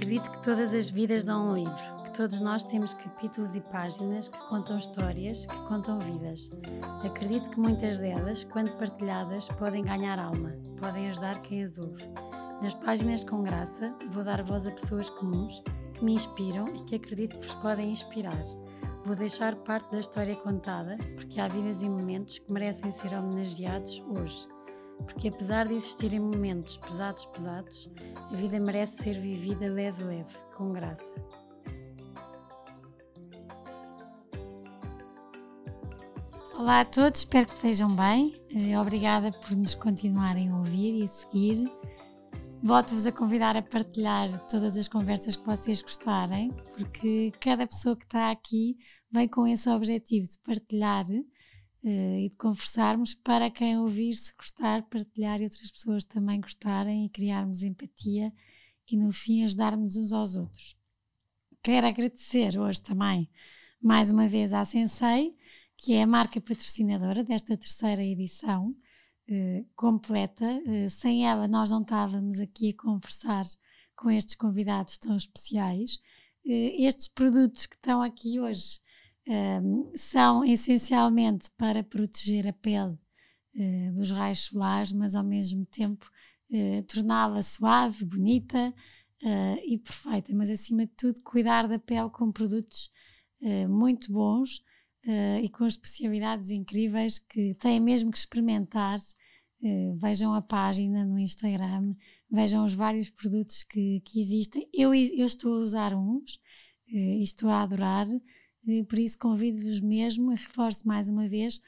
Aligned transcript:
Acredito 0.00 0.30
que 0.30 0.42
todas 0.42 0.72
as 0.72 0.88
vidas 0.88 1.24
dão 1.24 1.50
um 1.50 1.54
livro, 1.54 2.02
que 2.04 2.12
todos 2.14 2.40
nós 2.40 2.64
temos 2.64 2.94
capítulos 2.94 3.54
e 3.54 3.60
páginas 3.60 4.30
que 4.30 4.38
contam 4.48 4.78
histórias, 4.78 5.44
que 5.44 5.68
contam 5.68 5.98
vidas. 5.98 6.50
Acredito 7.04 7.50
que 7.50 7.60
muitas 7.60 7.98
delas, 7.98 8.42
quando 8.44 8.72
partilhadas, 8.78 9.46
podem 9.58 9.84
ganhar 9.84 10.18
alma, 10.18 10.56
podem 10.78 11.10
ajudar 11.10 11.42
quem 11.42 11.62
as 11.62 11.76
ouve. 11.76 12.02
Nas 12.62 12.72
páginas 12.72 13.22
com 13.22 13.42
graça, 13.42 13.94
vou 14.10 14.24
dar 14.24 14.42
voz 14.42 14.66
a 14.66 14.70
pessoas 14.70 15.10
comuns 15.10 15.62
que 15.92 16.02
me 16.02 16.14
inspiram 16.14 16.68
e 16.68 16.82
que 16.84 16.96
acredito 16.96 17.38
que 17.38 17.46
vos 17.46 17.56
podem 17.56 17.90
inspirar. 17.90 18.42
Vou 19.04 19.14
deixar 19.14 19.54
parte 19.54 19.90
da 19.90 20.00
história 20.00 20.34
contada, 20.34 20.96
porque 21.14 21.38
há 21.38 21.46
vidas 21.46 21.82
e 21.82 21.88
momentos 21.90 22.38
que 22.38 22.50
merecem 22.50 22.90
ser 22.90 23.12
homenageados 23.12 24.02
hoje 24.08 24.59
porque 25.04 25.28
apesar 25.28 25.66
de 25.66 25.74
existirem 25.74 26.20
momentos 26.20 26.76
pesados, 26.76 27.24
pesados, 27.26 27.90
a 28.14 28.36
vida 28.36 28.58
merece 28.58 29.02
ser 29.02 29.20
vivida 29.20 29.68
leve, 29.68 30.04
leve, 30.04 30.34
com 30.56 30.72
graça. 30.72 31.12
Olá 36.60 36.80
a 36.80 36.84
todos, 36.84 37.20
espero 37.20 37.46
que 37.46 37.54
estejam 37.54 37.96
bem. 37.96 38.38
Eh, 38.50 38.78
obrigada 38.78 39.32
por 39.32 39.56
nos 39.56 39.74
continuarem 39.74 40.50
a 40.50 40.58
ouvir 40.58 41.00
e 41.00 41.04
a 41.04 41.08
seguir. 41.08 41.72
Volto-vos 42.62 43.06
a 43.06 43.12
convidar 43.12 43.56
a 43.56 43.62
partilhar 43.62 44.28
todas 44.46 44.76
as 44.76 44.86
conversas 44.86 45.34
que 45.34 45.46
vocês 45.46 45.80
gostarem, 45.80 46.50
porque 46.76 47.32
cada 47.40 47.66
pessoa 47.66 47.96
que 47.96 48.04
está 48.04 48.30
aqui 48.30 48.76
vem 49.10 49.26
com 49.26 49.46
esse 49.46 49.70
objetivo 49.70 50.28
de 50.28 50.38
partilhar 50.44 51.06
uh, 51.84 52.18
e 52.18 52.28
de 52.28 52.36
conversarmos 52.36 53.14
para 53.14 53.50
quem 53.50 53.78
ouvir, 53.78 54.14
se 54.14 54.34
gostar, 54.34 54.82
partilhar 54.84 55.40
e 55.40 55.44
outras 55.44 55.70
pessoas 55.70 56.04
também 56.04 56.40
gostarem 56.40 57.06
e 57.06 57.10
criarmos 57.10 57.62
empatia 57.62 58.32
e 58.90 58.96
no 58.96 59.12
fim 59.12 59.44
ajudarmos 59.44 59.96
uns 59.96 60.12
aos 60.12 60.36
outros. 60.36 60.76
Quero 61.62 61.86
agradecer 61.86 62.58
hoje 62.58 62.80
também 62.80 63.28
mais 63.80 64.10
uma 64.10 64.28
vez 64.28 64.52
à 64.52 64.64
Sensei, 64.64 65.34
que 65.76 65.94
é 65.94 66.02
a 66.02 66.06
marca 66.06 66.40
patrocinadora 66.40 67.24
desta 67.24 67.56
terceira 67.56 68.04
edição 68.04 68.74
uh, 69.28 69.66
completa. 69.74 70.44
Uh, 70.66 70.90
sem 70.90 71.26
ela, 71.26 71.48
nós 71.48 71.70
não 71.70 71.80
estávamos 71.80 72.38
aqui 72.40 72.70
a 72.70 72.82
conversar 72.82 73.44
com 73.96 74.10
estes 74.10 74.34
convidados 74.34 74.98
tão 74.98 75.16
especiais. 75.16 75.94
Uh, 76.44 76.84
estes 76.84 77.08
produtos 77.08 77.66
que 77.66 77.76
estão 77.76 78.02
aqui 78.02 78.38
hoje 78.38 78.80
um, 79.28 79.90
são 79.94 80.44
essencialmente 80.44 81.50
para 81.56 81.82
proteger 81.82 82.46
a 82.48 82.52
pele 82.52 82.98
uh, 83.54 83.92
dos 83.94 84.10
raios 84.10 84.40
solares, 84.40 84.92
mas 84.92 85.14
ao 85.14 85.24
mesmo 85.24 85.64
tempo 85.66 86.10
uh, 86.50 86.82
torná-la 86.84 87.42
suave, 87.42 88.04
bonita 88.04 88.74
uh, 89.22 89.58
e 89.64 89.78
perfeita. 89.78 90.34
Mas 90.34 90.50
acima 90.50 90.86
de 90.86 90.92
tudo, 90.96 91.22
cuidar 91.22 91.68
da 91.68 91.78
pele 91.78 92.10
com 92.10 92.32
produtos 92.32 92.90
muito 93.70 94.12
bons 94.12 94.62
e 95.42 95.48
com 95.48 95.64
especialidades 95.64 96.50
incríveis 96.50 97.18
que 97.18 97.54
têm 97.54 97.80
mesmo 97.80 98.10
que 98.10 98.18
experimentar. 98.18 98.98
vejam 99.96 100.34
a 100.34 100.42
página 100.42 101.06
no 101.06 101.18
Instagram, 101.18 101.94
vejam 102.30 102.66
os 102.66 102.74
vários 102.74 103.08
produtos 103.08 103.62
que, 103.62 104.02
que 104.04 104.20
existem. 104.20 104.68
Eu, 104.74 104.92
eu 104.92 105.24
estou 105.24 105.54
a 105.54 105.60
usar 105.60 105.94
uns 105.94 106.38
estou 107.22 107.48
a 107.48 107.62
adorar. 107.62 108.06
Por 108.88 108.98
isso 108.98 109.18
convido-vos 109.18 109.80
mesmo, 109.80 110.32
e 110.32 110.36
reforço 110.36 110.86
mais 110.86 111.08
uma 111.08 111.28
vez, 111.28 111.60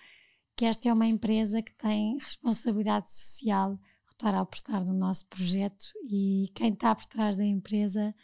que 0.57 0.65
esta 0.65 0.89
é 0.89 0.93
uma 0.93 1.07
empresa 1.07 1.62
que 1.62 1.75
tem 1.75 2.15
responsabilidade 2.19 3.11
social 3.11 3.79
estar 4.23 4.34
ao 4.34 4.47
prestar 4.47 4.84
do 4.84 4.93
nosso 4.93 5.27
projeto 5.27 5.87
e 6.05 6.51
quem 6.55 6.73
está 6.73 6.95
por 6.95 7.07
trás 7.07 7.37
da 7.37 7.45
empresa 7.45 8.15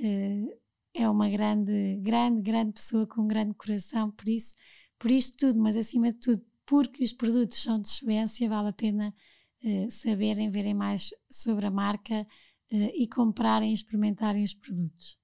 uh, 0.00 0.58
é 0.92 1.08
uma 1.08 1.28
grande, 1.28 2.00
grande, 2.02 2.42
grande 2.42 2.72
pessoa 2.72 3.06
com 3.06 3.22
um 3.22 3.28
grande 3.28 3.54
coração, 3.54 4.10
por 4.10 4.28
isso, 4.28 4.56
por 4.98 5.10
isto 5.10 5.36
tudo, 5.36 5.60
mas 5.60 5.76
acima 5.76 6.12
de 6.12 6.18
tudo, 6.18 6.44
porque 6.66 7.04
os 7.04 7.12
produtos 7.12 7.62
são 7.62 7.80
de 7.80 7.88
excelência, 7.88 8.48
vale 8.48 8.68
a 8.68 8.72
pena 8.72 9.14
uh, 9.62 9.90
saberem, 9.90 10.50
verem 10.50 10.74
mais 10.74 11.10
sobre 11.30 11.66
a 11.66 11.70
marca 11.70 12.26
uh, 12.72 12.90
e 12.94 13.06
comprarem 13.06 13.70
e 13.70 13.74
experimentarem 13.74 14.42
os 14.42 14.54
produtos. 14.54 15.18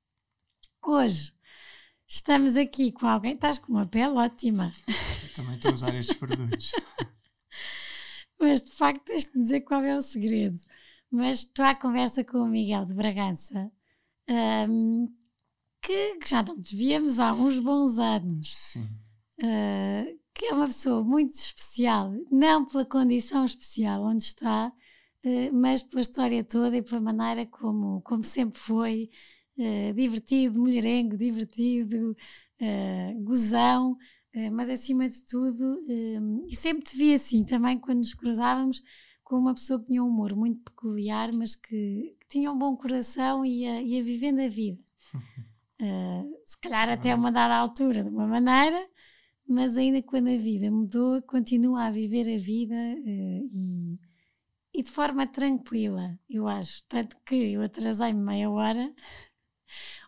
Hoje 0.82 1.32
Estamos 2.12 2.56
aqui 2.56 2.90
com 2.90 3.06
alguém, 3.06 3.34
estás 3.34 3.56
com 3.56 3.72
uma 3.72 3.86
pele 3.86 4.16
ótima. 4.16 4.72
Eu 5.22 5.32
também 5.32 5.54
estou 5.54 5.70
a 5.70 5.74
usar 5.74 5.94
estes 5.94 6.16
produtos. 6.16 6.72
Mas 8.36 8.64
de 8.64 8.72
facto 8.72 9.04
tens 9.04 9.22
que 9.22 9.36
me 9.36 9.44
dizer 9.44 9.60
qual 9.60 9.80
é 9.84 9.96
o 9.96 10.02
segredo. 10.02 10.58
Mas 11.08 11.44
estou 11.44 11.64
à 11.64 11.72
conversa 11.72 12.24
com 12.24 12.38
o 12.38 12.48
Miguel 12.48 12.84
de 12.84 12.94
Bragança, 12.94 13.70
um, 14.68 15.06
que, 15.80 16.16
que, 16.16 16.28
já 16.28 16.42
não 16.42 16.56
nos 16.56 16.72
víamos 16.72 17.20
há 17.20 17.32
uns 17.32 17.60
bons 17.60 17.96
anos. 17.96 18.56
Sim. 18.56 18.88
Uh, 19.38 20.18
que 20.34 20.46
é 20.46 20.52
uma 20.52 20.66
pessoa 20.66 21.04
muito 21.04 21.34
especial, 21.34 22.12
não 22.28 22.64
pela 22.64 22.84
condição 22.84 23.44
especial 23.44 24.02
onde 24.02 24.24
está, 24.24 24.72
uh, 25.24 25.52
mas 25.52 25.80
pela 25.80 26.02
história 26.02 26.42
toda 26.42 26.76
e 26.76 26.82
pela 26.82 27.00
maneira 27.00 27.46
como, 27.46 28.02
como 28.02 28.24
sempre 28.24 28.58
foi 28.58 29.10
uh, 29.60 29.94
divertido, 29.94 30.58
mulherengo, 30.58 31.16
divertido, 31.16 32.16
uh, 32.60 33.22
gozão, 33.22 33.92
uh, 33.92 34.52
mas 34.52 34.70
acima 34.70 35.08
de 35.08 35.22
tudo, 35.24 35.80
e 36.48 36.56
sempre 36.56 36.84
te 36.84 36.96
vi 36.96 37.14
assim 37.14 37.44
também 37.44 37.78
quando 37.78 37.98
nos 37.98 38.14
cruzávamos 38.14 38.82
com 39.22 39.36
uma 39.36 39.54
pessoa 39.54 39.78
que 39.78 39.86
tinha 39.86 40.02
um 40.02 40.08
humor 40.08 40.34
muito 40.34 40.60
peculiar, 40.62 41.32
mas 41.32 41.54
que, 41.54 42.16
que 42.20 42.28
tinha 42.28 42.50
um 42.50 42.58
bom 42.58 42.76
coração 42.76 43.44
e 43.44 43.60
ia, 43.60 43.82
ia 43.82 44.02
vivendo 44.02 44.40
a 44.40 44.48
vida. 44.48 44.82
se 46.44 46.58
calhar 46.58 46.88
até 46.88 47.14
uma 47.14 47.30
dada 47.30 47.54
altura, 47.54 48.02
de 48.02 48.10
uma 48.10 48.26
maneira, 48.26 48.84
mas 49.48 49.76
ainda 49.76 50.02
quando 50.02 50.28
a 50.28 50.36
vida 50.36 50.70
mudou, 50.70 51.22
continua 51.22 51.86
a 51.86 51.90
viver 51.90 52.22
a 52.22 52.38
vida 52.38 52.74
e, 53.04 53.98
e 54.74 54.82
de 54.82 54.90
forma 54.90 55.26
tranquila, 55.26 56.18
eu 56.28 56.46
acho. 56.48 56.84
Tanto 56.88 57.16
que 57.24 57.52
eu 57.52 57.62
atrasei-me 57.62 58.20
meia 58.20 58.50
hora 58.50 58.92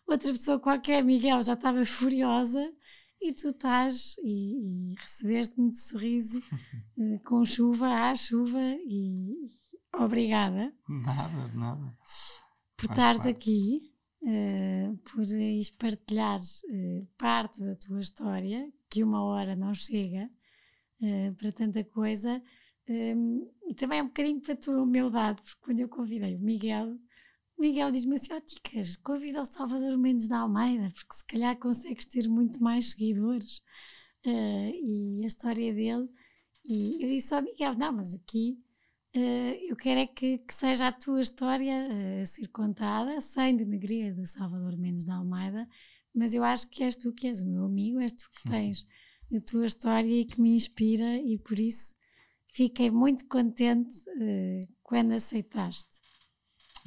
outra 0.07 0.33
pessoa 0.33 0.59
qualquer, 0.59 1.03
Miguel, 1.03 1.43
já 1.43 1.55
estava 1.55 1.85
furiosa 1.85 2.73
e 3.21 3.33
tu 3.33 3.49
estás 3.51 4.17
e, 4.23 4.93
e 4.93 4.95
recebeste-me 4.97 5.71
de 5.71 5.79
sorriso 5.79 6.43
eh, 6.99 7.19
com 7.25 7.45
chuva 7.45 7.89
à 7.89 8.15
chuva 8.15 8.61
e, 8.61 9.33
e 9.33 9.49
obrigada. 9.97 10.75
Nada, 10.89 11.49
nada. 11.55 11.97
Por 12.77 12.91
estares 12.91 13.25
aqui, 13.25 13.93
uh, 14.23 14.97
por 14.99 15.23
ires 15.23 15.71
partilhar 15.71 16.41
uh, 16.41 17.07
parte 17.17 17.61
da 17.61 17.77
tua 17.77 18.01
história, 18.01 18.69
que 18.91 19.05
uma 19.05 19.23
hora 19.23 19.55
não 19.55 19.73
chega 19.73 20.29
uh, 21.01 21.35
para 21.35 21.53
tanta 21.53 21.85
coisa. 21.85 22.43
Um, 22.89 23.49
e 23.69 23.75
também 23.75 24.01
é 24.01 24.03
um 24.03 24.09
bocadinho 24.09 24.41
para 24.41 24.55
a 24.55 24.57
tua 24.57 24.83
humildade, 24.83 25.41
porque 25.43 25.61
quando 25.63 25.79
eu 25.79 25.89
convidei 25.89 26.35
o 26.35 26.41
Miguel, 26.41 26.99
Miguel 27.59 27.91
diz-me 27.91 28.17
assim: 28.17 28.33
ó 28.33 28.37
oh, 28.37 28.41
Ticas, 28.41 28.97
convida 28.97 29.43
o 29.43 29.47
Salvador 29.47 29.97
Mendes 29.97 30.29
da 30.29 30.39
Almeida, 30.39 30.89
porque 30.95 31.15
se 31.15 31.25
calhar 31.25 31.57
consegues 31.59 32.07
ter 32.07 32.29
muito 32.29 32.63
mais 32.63 32.91
seguidores. 32.91 33.63
Uh, 34.25 34.71
e 34.75 35.21
a 35.25 35.27
história 35.27 35.75
dele. 35.75 36.09
E 36.65 37.03
eu 37.03 37.09
disse 37.09 37.35
ao 37.35 37.43
Miguel: 37.43 37.75
não, 37.75 37.93
mas 37.93 38.15
aqui 38.15 38.59
uh, 39.17 39.69
eu 39.69 39.77
quero 39.77 40.01
é 40.01 40.07
que, 40.07 40.39
que, 40.39 40.55
seja 40.55 40.89
a 40.89 40.93
tua 40.93 41.21
história 41.21 41.89
uh, 41.89 42.23
a 42.23 42.27
ser 42.27 42.49
contada, 42.49 43.21
sem 43.21 43.57
denegrir 43.57 44.15
do 44.15 44.25
Salvador 44.25 44.77
Mendes 44.77 45.05
da 45.05 45.17
Almeida, 45.17 45.69
mas 46.15 46.35
eu 46.35 46.45
acho 46.45 46.69
que 46.71 46.85
és 46.85 46.97
tu 46.97 47.13
que 47.13 47.27
és 47.27 47.43
o 47.43 47.47
meu 47.47 47.65
amigo, 47.65 48.01
és 48.01 48.13
tu 48.13 48.31
que 48.31 48.49
tens 48.49 48.87
a 49.35 49.41
tua 49.41 49.67
história 49.67 50.21
e 50.21 50.25
que 50.25 50.41
me 50.41 50.55
inspira, 50.55 51.17
e 51.17 51.39
por 51.39 51.59
isso 51.59 51.97
fiquei 52.53 52.91
muito 52.91 53.27
contente 53.27 54.05
quando 54.83 55.13
aceitaste. 55.13 56.02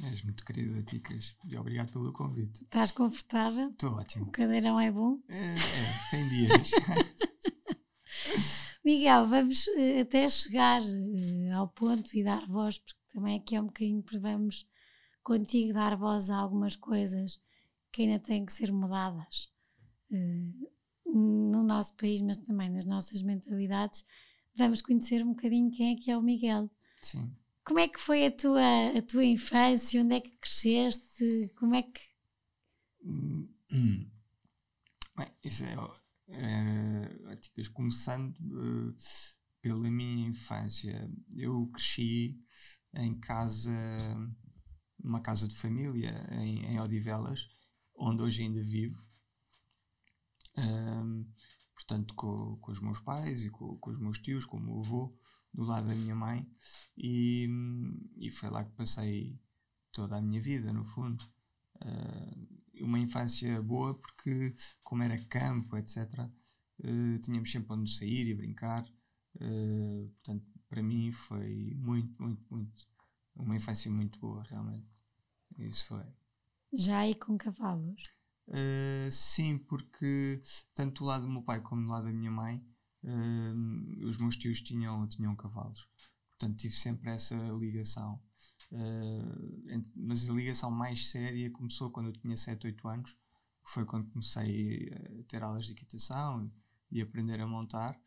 És 0.02 0.22
muito 0.22 0.44
querida, 0.44 0.82
Ticas, 0.82 1.36
e 1.44 1.56
obrigado 1.56 1.90
pelo 1.90 2.12
convite. 2.12 2.62
Estás 2.64 2.90
confortável? 2.90 3.70
Estou 3.70 3.94
ótimo. 3.94 4.26
O 4.26 4.30
cadeirão 4.30 4.78
é 4.78 4.90
bom? 4.90 5.18
É, 5.28 5.54
é 5.54 6.10
tem 6.10 6.28
dias. 6.28 6.70
Miguel, 8.84 9.26
vamos 9.26 9.66
uh, 9.68 10.00
até 10.02 10.28
chegar 10.28 10.82
uh, 10.82 11.54
ao 11.54 11.68
ponto 11.68 12.14
e 12.14 12.22
dar 12.22 12.46
voz, 12.46 12.78
porque 12.78 13.00
também 13.12 13.38
aqui 13.38 13.56
é 13.56 13.60
um 13.60 13.66
bocadinho 13.66 14.02
para 14.02 14.18
vamos 14.18 14.66
contigo 15.22 15.72
dar 15.72 15.96
voz 15.96 16.30
a 16.30 16.36
algumas 16.36 16.76
coisas 16.76 17.40
que 17.90 18.02
ainda 18.02 18.18
têm 18.18 18.44
que 18.44 18.52
ser 18.52 18.70
mudadas 18.70 19.50
uh, 20.10 20.70
no 21.06 21.62
nosso 21.62 21.94
país, 21.94 22.20
mas 22.20 22.36
também 22.36 22.70
nas 22.70 22.84
nossas 22.84 23.22
mentalidades. 23.22 24.04
Vamos 24.54 24.82
conhecer 24.82 25.24
um 25.24 25.30
bocadinho 25.30 25.70
quem 25.70 25.94
é 25.94 25.96
que 25.96 26.10
é 26.10 26.16
o 26.16 26.22
Miguel. 26.22 26.70
Sim. 27.00 27.34
Como 27.66 27.80
é 27.80 27.88
que 27.88 27.98
foi 27.98 28.24
a 28.24 28.30
tua, 28.30 28.96
a 28.96 29.02
tua 29.02 29.24
infância? 29.24 30.00
Onde 30.00 30.14
é 30.14 30.20
que 30.20 30.30
cresceste? 30.38 31.52
Como 31.58 31.74
é 31.74 31.82
que. 31.82 32.00
Hum. 33.02 34.08
Bem, 35.16 35.32
isso 35.42 35.64
é. 35.64 35.74
é 36.28 37.68
começando 37.74 38.36
uh, 38.38 38.94
pela 39.60 39.90
minha 39.90 40.28
infância. 40.28 41.10
Eu 41.34 41.66
cresci 41.72 42.40
em 42.94 43.18
casa 43.18 43.72
numa 45.02 45.20
casa 45.20 45.48
de 45.48 45.56
família 45.56 46.24
em, 46.30 46.66
em 46.66 46.78
Odivelas, 46.78 47.48
onde 47.96 48.22
hoje 48.22 48.44
ainda 48.44 48.62
vivo. 48.62 49.04
Portanto, 51.74 52.14
com, 52.14 52.56
com 52.58 52.70
os 52.70 52.80
meus 52.80 53.00
pais 53.00 53.42
e 53.42 53.50
com, 53.50 53.76
com 53.78 53.90
os 53.90 53.98
meus 53.98 54.20
tios, 54.20 54.44
com 54.44 54.56
o 54.56 54.60
meu 54.60 54.78
avô, 54.78 55.18
do 55.56 55.64
lado 55.64 55.88
da 55.88 55.94
minha 55.94 56.14
mãe, 56.14 56.46
e, 56.96 57.48
e 58.18 58.30
foi 58.30 58.50
lá 58.50 58.62
que 58.62 58.72
passei 58.72 59.40
toda 59.90 60.16
a 60.16 60.22
minha 60.22 60.40
vida, 60.40 60.72
no 60.72 60.84
fundo. 60.84 61.24
Uh, 61.76 62.84
uma 62.84 62.98
infância 62.98 63.60
boa, 63.62 63.94
porque, 63.94 64.54
como 64.82 65.02
era 65.02 65.18
campo, 65.24 65.76
etc., 65.78 65.96
uh, 66.18 66.30
ah, 66.84 67.18
tínhamos 67.22 67.50
sempre 67.50 67.72
onde 67.72 67.90
sair 67.90 68.28
e 68.28 68.34
brincar. 68.34 68.84
Uh, 69.36 70.08
portanto, 70.16 70.44
para 70.68 70.82
mim 70.82 71.10
foi 71.10 71.74
muito, 71.74 72.22
muito, 72.22 72.44
muito. 72.50 72.86
Uma 73.34 73.56
infância 73.56 73.90
muito 73.90 74.18
boa, 74.18 74.42
realmente. 74.42 74.86
Isso 75.58 75.88
foi. 75.88 76.04
Já 76.72 77.00
aí 77.00 77.14
com 77.14 77.38
cavalos? 77.38 78.02
Uh, 78.48 79.10
sim, 79.10 79.58
porque 79.58 80.42
tanto 80.74 81.02
do 81.02 81.06
lado 81.06 81.26
do 81.26 81.32
meu 81.32 81.42
pai 81.42 81.60
como 81.62 81.82
do 81.82 81.88
lado 81.88 82.04
da 82.04 82.12
minha 82.12 82.30
mãe, 82.30 82.62
os 84.04 84.18
meus 84.18 84.36
tios 84.36 84.60
tinham, 84.60 85.06
tinham 85.08 85.34
cavalos. 85.36 85.88
Portanto, 86.30 86.58
tive 86.58 86.74
sempre 86.74 87.10
essa 87.10 87.34
ligação. 87.58 88.20
Uh, 88.70 89.84
mas 89.94 90.28
a 90.28 90.32
ligação 90.32 90.70
mais 90.70 91.08
séria 91.10 91.50
começou 91.50 91.90
quando 91.90 92.06
eu 92.06 92.12
tinha 92.12 92.36
7, 92.36 92.66
8 92.66 92.88
anos. 92.88 93.16
Foi 93.64 93.84
quando 93.84 94.10
comecei 94.10 94.90
a 95.20 95.22
ter 95.24 95.42
aulas 95.42 95.66
de 95.66 95.72
equitação 95.72 96.50
e 96.90 97.00
aprender 97.00 97.40
a 97.40 97.46
montar. 97.46 98.00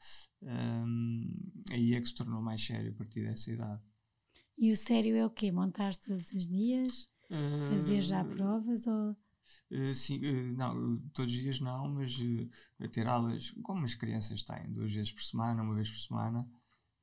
aí 1.71 1.93
é 1.93 2.01
que 2.01 2.07
se 2.07 2.15
tornou 2.15 2.41
mais 2.41 2.65
sério 2.65 2.91
a 2.91 2.95
partir 2.95 3.23
dessa 3.23 3.51
idade. 3.51 3.81
E 4.57 4.71
o 4.71 4.77
sério 4.77 5.15
é 5.15 5.25
o 5.25 5.29
quê? 5.29 5.51
Montar 5.51 5.95
todos 5.95 6.31
os 6.31 6.47
dias? 6.47 7.09
Fazer 7.69 8.01
já 8.01 8.23
provas? 8.23 8.87
Ou 8.87 9.15
Uh, 9.71 9.93
sim, 9.93 10.19
uh, 10.19 10.53
não, 10.57 10.97
todos 11.13 11.31
os 11.31 11.39
dias 11.39 11.59
não, 11.59 11.87
mas 11.89 12.17
uh, 12.19 12.89
ter 12.89 13.07
aulas 13.07 13.51
como 13.63 13.85
as 13.85 13.95
crianças 13.95 14.43
têm, 14.43 14.71
duas 14.71 14.93
vezes 14.93 15.11
por 15.11 15.23
semana, 15.23 15.61
uma 15.61 15.75
vez 15.75 15.89
por 15.89 15.99
semana. 15.99 16.47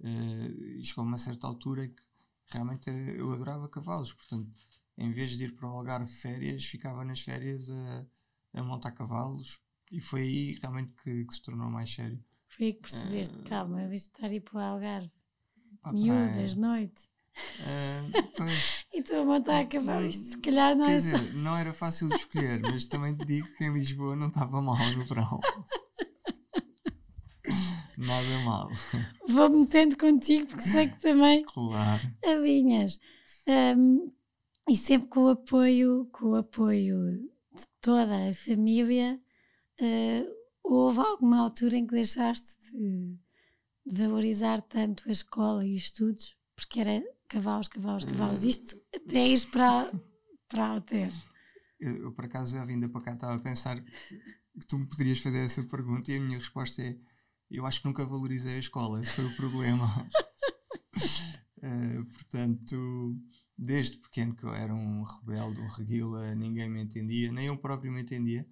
Uh, 0.01 0.83
chegou 0.85 1.05
a 1.05 1.07
uma 1.07 1.17
certa 1.17 1.47
altura 1.47 1.89
que 1.89 2.03
realmente 2.49 2.91
eu 2.91 3.33
adorava 3.33 3.69
cavalos, 3.69 4.13
portanto, 4.13 4.51
em 4.99 5.13
vez 5.13 5.37
de 5.37 5.45
ir 5.45 5.55
para 5.55 5.69
o 5.69 5.73
Algarve 5.73 6.11
férias, 6.11 6.65
ficava 6.65 7.05
nas 7.05 7.21
férias 7.21 7.69
a, 7.71 8.07
a 8.55 8.63
montar 8.63 8.93
cavalos 8.93 9.61
e 9.91 10.01
foi 10.01 10.23
aí 10.23 10.59
realmente 10.61 10.93
que, 11.03 11.25
que 11.25 11.35
se 11.35 11.43
tornou 11.43 11.71
mais 11.71 11.93
sério. 11.93 12.23
Foi 12.49 12.67
aí 12.67 12.73
que 12.73 12.81
percebeste, 12.81 13.39
calma, 13.41 13.87
vez 13.89 14.03
de 14.03 14.09
estar 14.09 14.27
a 14.27 14.33
ir 14.33 14.41
para 14.41 14.57
o 14.57 14.61
Algarve, 14.61 15.11
miúdas, 15.93 16.55
noite. 16.55 17.09
Uh, 17.61 18.11
e 18.97 19.03
tu 19.03 19.15
a 19.15 19.25
montar 19.25 19.61
a 19.61 19.67
cavalo, 19.67 20.07
isto 20.07 20.25
se 20.25 20.39
calhar 20.39 20.75
não 20.75 20.87
quer 20.87 20.93
é 20.95 20.97
dizer, 20.97 21.19
só... 21.19 21.33
não 21.35 21.55
era 21.55 21.75
fácil 21.75 22.09
de 22.09 22.15
escolher, 22.15 22.61
mas 22.63 22.87
também 22.87 23.15
te 23.15 23.27
digo 23.27 23.47
que 23.55 23.65
em 23.65 23.73
Lisboa 23.75 24.17
não 24.17 24.29
estava 24.29 24.63
mal 24.63 24.79
no 24.97 25.05
verão. 25.05 25.39
Nada 27.99 28.39
mal. 28.45 28.71
Vou 29.29 29.51
metendo 29.51 29.99
contigo 29.99 30.47
porque 30.47 30.67
sei 30.67 30.89
que 30.89 30.99
também 30.99 31.45
claro. 31.45 32.11
alinhas. 32.25 32.99
Um, 33.47 34.11
e 34.67 34.75
sempre 34.75 35.09
com 35.09 35.25
o 35.25 35.29
apoio, 35.29 36.09
com 36.11 36.31
o 36.31 36.37
apoio 36.37 37.13
de 37.55 37.65
toda 37.83 38.31
a 38.31 38.33
família, 38.33 39.21
uh, 39.81 40.27
houve 40.63 41.01
alguma 41.01 41.39
altura 41.39 41.77
em 41.77 41.87
que 41.87 41.95
deixaste 41.95 42.57
de, 42.73 43.15
de 43.85 44.07
valorizar 44.07 44.63
tanto 44.63 45.07
a 45.09 45.13
escola 45.13 45.67
e 45.67 45.75
os 45.75 45.83
estudos, 45.83 46.35
porque 46.55 46.81
era 46.81 47.03
cavalos, 47.29 47.69
cavalos, 47.69 48.05
cavalos. 48.05 48.45
Isto 48.45 48.81
até 48.95 49.29
ir 49.29 49.47
para, 49.51 49.93
para 50.49 50.67
Alter. 50.67 51.13
Eu, 51.79 51.97
eu, 51.97 52.13
por 52.13 52.25
acaso, 52.25 52.57
a 52.59 52.65
vinda 52.65 52.89
para 52.89 53.03
cá, 53.03 53.13
estava 53.13 53.35
a 53.35 53.39
pensar 53.39 53.83
que 53.83 54.67
tu 54.67 54.79
me 54.79 54.87
poderias 54.87 55.21
fazer 55.21 55.45
essa 55.45 55.63
pergunta 55.63 56.11
e 56.11 56.17
a 56.17 56.21
minha 56.21 56.39
resposta 56.39 56.83
é: 56.83 56.97
eu 57.51 57.67
acho 57.67 57.81
que 57.81 57.87
nunca 57.87 58.07
valorizei 58.07 58.57
a 58.57 58.61
escola, 58.61 59.01
esse 59.01 59.13
foi 59.13 59.27
o 59.27 59.37
problema. 59.37 59.87
uh, 61.63 62.05
portanto, 62.13 63.17
desde 63.57 63.99
pequeno 63.99 64.35
que 64.35 64.45
eu 64.45 64.55
era 64.55 64.75
um 64.75 65.03
rebelde, 65.03 65.61
um 65.61 65.69
reguila, 65.69 66.35
ninguém 66.35 66.69
me 66.69 66.83
entendia, 66.83 67.31
nem 67.33 67.47
eu 67.47 67.57
próprio 67.59 67.93
me 67.93 68.03
entendia. 68.03 68.47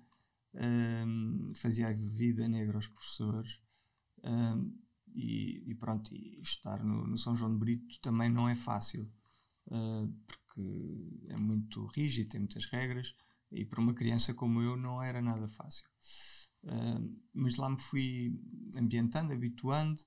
Uh, 0.54 1.54
fazia 1.56 1.88
a 1.88 1.92
vida 1.92 2.46
negra 2.46 2.76
aos 2.76 2.86
professores. 2.86 3.60
Uh, 4.18 4.83
e, 5.14 5.62
e 5.70 5.74
pronto, 5.74 6.12
e 6.14 6.40
estar 6.42 6.82
no, 6.82 7.06
no, 7.06 7.16
São 7.16 7.36
João 7.36 7.52
de 7.52 7.58
Brito 7.58 8.00
também 8.00 8.28
não 8.28 8.48
é 8.48 8.54
fácil, 8.54 9.10
uh, 9.68 10.12
porque 10.26 11.26
é 11.28 11.36
muito 11.36 11.86
rígido, 11.86 12.30
tem 12.30 12.40
muitas 12.40 12.66
regras, 12.66 13.14
e 13.50 13.64
para 13.64 13.80
uma 13.80 13.94
criança 13.94 14.34
como 14.34 14.60
eu 14.60 14.76
não 14.76 15.00
era 15.02 15.22
nada 15.22 15.46
fácil. 15.46 15.88
Uh, 16.64 17.16
mas 17.32 17.56
lá 17.56 17.68
me 17.68 17.78
fui 17.78 18.36
ambientando, 18.76 19.32
habituando, 19.32 20.02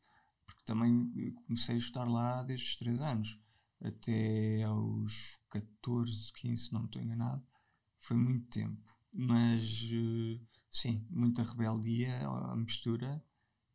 porque 0.46 0.64
também 0.66 1.34
comecei 1.46 1.76
a 1.76 1.78
estudar 1.78 2.06
lá 2.06 2.44
desde 2.44 2.66
os 2.66 2.76
3 2.76 3.00
anos, 3.02 3.40
até 3.82 4.64
aos 4.64 5.40
14, 5.50 6.34
15, 6.34 6.66
se 6.66 6.74
não 6.74 6.82
me 6.82 6.88
estou 6.88 7.02
enganado. 7.02 7.46
Foi 8.00 8.18
muito 8.18 8.48
tempo, 8.50 8.92
mas 9.14 9.84
uh, 9.92 10.40
sim, 10.70 11.06
muita 11.10 11.44
rebeldia, 11.44 12.28
a 12.28 12.56
mistura 12.56 13.24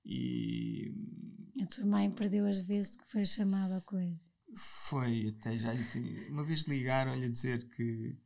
e. 0.05 0.93
A 1.63 1.67
tua 1.67 1.87
mãe 1.87 2.11
perdeu 2.11 2.47
as 2.47 2.59
vezes 2.61 2.97
que 2.97 3.07
foi 3.11 3.25
chamada 3.25 3.77
ao 3.77 3.83
coelho. 3.83 4.19
Foi, 4.57 5.29
até 5.29 5.57
já 5.57 5.73
lhe 5.73 5.85
tinha. 5.85 6.29
Uma 6.29 6.45
vez 6.45 6.63
ligaram-lhe 6.63 7.25
a 7.25 7.31
dizer 7.31 7.69
que 7.71 8.19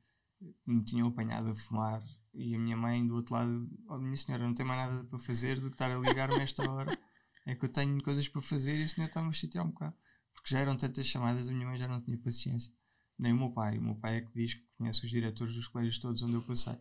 me 0.67 0.83
tinham 0.85 1.09
apanhado 1.09 1.51
a 1.51 1.55
fumar 1.55 2.03
e 2.35 2.55
a 2.55 2.59
minha 2.59 2.77
mãe 2.77 3.07
do 3.07 3.15
outro 3.15 3.35
lado, 3.35 3.69
oh 3.89 3.99
minha 3.99 4.17
senhora, 4.17 4.45
não 4.45 4.55
tem 4.55 4.67
mais 4.67 4.91
nada 4.91 5.05
para 5.05 5.19
fazer 5.19 5.61
do 5.61 5.69
que 5.69 5.75
estar 5.75 5.91
a 5.91 5.99
ligar-me 5.99 6.41
esta 6.41 6.69
hora. 6.71 6.99
É 7.47 7.55
que 7.55 7.65
eu 7.65 7.69
tenho 7.69 8.03
coisas 8.03 8.29
para 8.29 8.43
fazer 8.43 8.79
e 8.79 8.83
a 8.83 8.89
senhora 8.89 9.09
está-me 9.11 9.29
a 9.29 9.33
chatear 9.33 9.65
um 9.65 9.71
bocado. 9.71 9.95
Porque 10.35 10.51
já 10.51 10.59
eram 10.59 10.77
tantas 10.77 11.07
chamadas, 11.07 11.49
a 11.49 11.53
minha 11.53 11.67
mãe 11.67 11.79
já 11.79 11.87
não 11.89 12.03
tinha 12.03 12.19
paciência. 12.19 12.73
Nem 13.19 13.33
o 13.33 13.37
meu 13.37 13.51
pai. 13.51 13.79
O 13.79 13.83
meu 13.83 13.95
pai 13.95 14.17
é 14.17 14.21
que 14.21 14.33
diz 14.35 14.55
que 14.55 14.67
conhece 14.77 15.05
os 15.05 15.11
diretores 15.11 15.55
dos 15.55 15.69
colégios 15.69 15.99
todos 15.99 16.23
onde 16.23 16.35
eu 16.35 16.43
passei. 16.43 16.77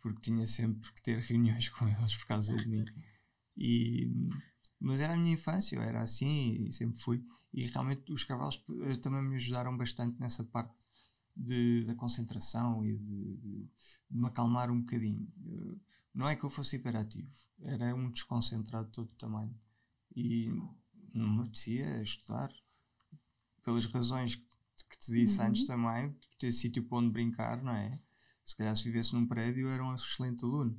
Porque 0.00 0.20
tinha 0.20 0.46
sempre 0.46 0.90
que 0.92 1.02
ter 1.02 1.18
reuniões 1.18 1.68
com 1.70 1.88
eles 1.88 2.16
por 2.16 2.26
causa 2.26 2.56
de 2.56 2.66
mim. 2.68 2.84
E, 3.56 4.10
mas 4.78 5.00
era 5.00 5.14
a 5.14 5.16
minha 5.16 5.34
infância, 5.34 5.76
eu 5.76 5.82
era 5.82 6.00
assim 6.00 6.64
e 6.64 6.72
sempre 6.72 6.98
fui. 6.98 7.24
E 7.52 7.66
realmente 7.66 8.12
os 8.12 8.24
cavalos 8.24 8.62
eh, 8.86 8.96
também 8.96 9.22
me 9.22 9.36
ajudaram 9.36 9.76
bastante 9.76 10.18
nessa 10.18 10.44
parte 10.44 10.86
de, 11.36 11.84
da 11.84 11.94
concentração 11.94 12.84
e 12.84 12.96
de, 12.96 13.36
de, 13.36 13.70
de 14.10 14.18
me 14.18 14.26
acalmar 14.26 14.70
um 14.70 14.80
bocadinho. 14.80 15.28
não 16.14 16.28
é 16.28 16.36
que 16.36 16.44
eu 16.44 16.50
fosse 16.50 16.76
hiperativo, 16.76 17.30
era 17.62 17.94
um 17.94 18.10
desconcentrado 18.10 18.86
de 18.86 18.92
todo 18.92 19.08
o 19.08 19.16
tamanho. 19.16 19.54
E 20.14 20.48
não 21.14 21.28
me 21.36 21.42
apetecia 21.42 22.02
estudar, 22.02 22.52
pelas 23.62 23.86
razões 23.86 24.34
que, 24.34 24.44
que 24.90 24.98
te 24.98 25.12
disse 25.12 25.40
uhum. 25.40 25.46
antes 25.46 25.66
também, 25.66 26.16
ter 26.38 26.52
sítio 26.52 26.82
para 26.84 26.98
onde 26.98 27.10
brincar, 27.10 27.62
não 27.62 27.72
é? 27.72 28.00
Se 28.44 28.56
calhar 28.56 28.74
se 28.74 28.84
vivesse 28.84 29.12
num 29.14 29.26
prédio 29.26 29.68
era 29.68 29.84
um 29.84 29.94
excelente 29.94 30.44
aluno. 30.44 30.76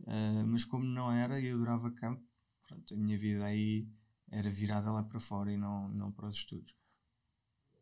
Uh, 0.00 0.46
mas 0.46 0.64
como 0.64 0.84
não 0.84 1.10
era 1.12 1.40
e 1.40 1.46
eu 1.46 1.56
adorava 1.56 1.90
campo, 1.90 2.24
pronto, 2.66 2.94
a 2.94 2.96
minha 2.96 3.18
vida 3.18 3.44
aí 3.44 3.88
era 4.30 4.50
virada 4.50 4.92
lá 4.92 5.02
para 5.02 5.20
fora 5.20 5.52
e 5.52 5.56
não, 5.56 5.88
não 5.88 6.12
para 6.12 6.28
os 6.28 6.36
estudos. 6.36 6.76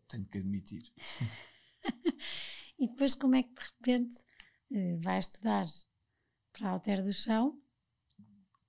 Tenho 0.08 0.24
que 0.26 0.38
admitir. 0.38 0.92
e 2.78 2.88
depois 2.88 3.14
como 3.14 3.34
é 3.34 3.42
que 3.42 3.54
de 3.54 3.62
repente 3.62 4.16
uh, 4.70 5.00
vai 5.00 5.18
estudar 5.18 5.66
para 6.52 6.70
Alter 6.70 7.02
do 7.02 7.12
Chão, 7.12 7.60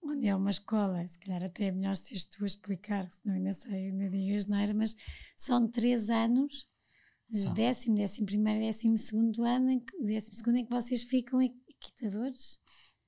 onde 0.02 0.28
é 0.28 0.36
uma 0.36 0.50
escola, 0.50 1.08
se 1.08 1.20
calhar 1.20 1.44
até 1.44 1.66
é 1.66 1.72
melhor 1.72 1.96
seres 1.96 2.26
tu 2.26 2.44
a 2.44 2.48
explicar, 2.48 3.10
senão 3.10 3.36
ainda 3.36 3.54
sei, 3.54 3.90
ainda 3.90 4.10
digas 4.10 4.46
não 4.46 4.58
era, 4.58 4.74
mas 4.74 4.96
são 5.36 5.70
três 5.70 6.10
anos, 6.10 6.68
são. 7.32 7.54
décimo, 7.54 7.98
décimo 7.98 8.26
primeiro, 8.26 8.60
décimo 8.62 8.98
segundo 8.98 9.44
ano, 9.44 9.84
décimo 10.02 10.36
segundo 10.36 10.58
em 10.58 10.66
que 10.66 10.72
vocês 10.72 11.04
ficam 11.04 11.42
equitadores? 11.42 12.60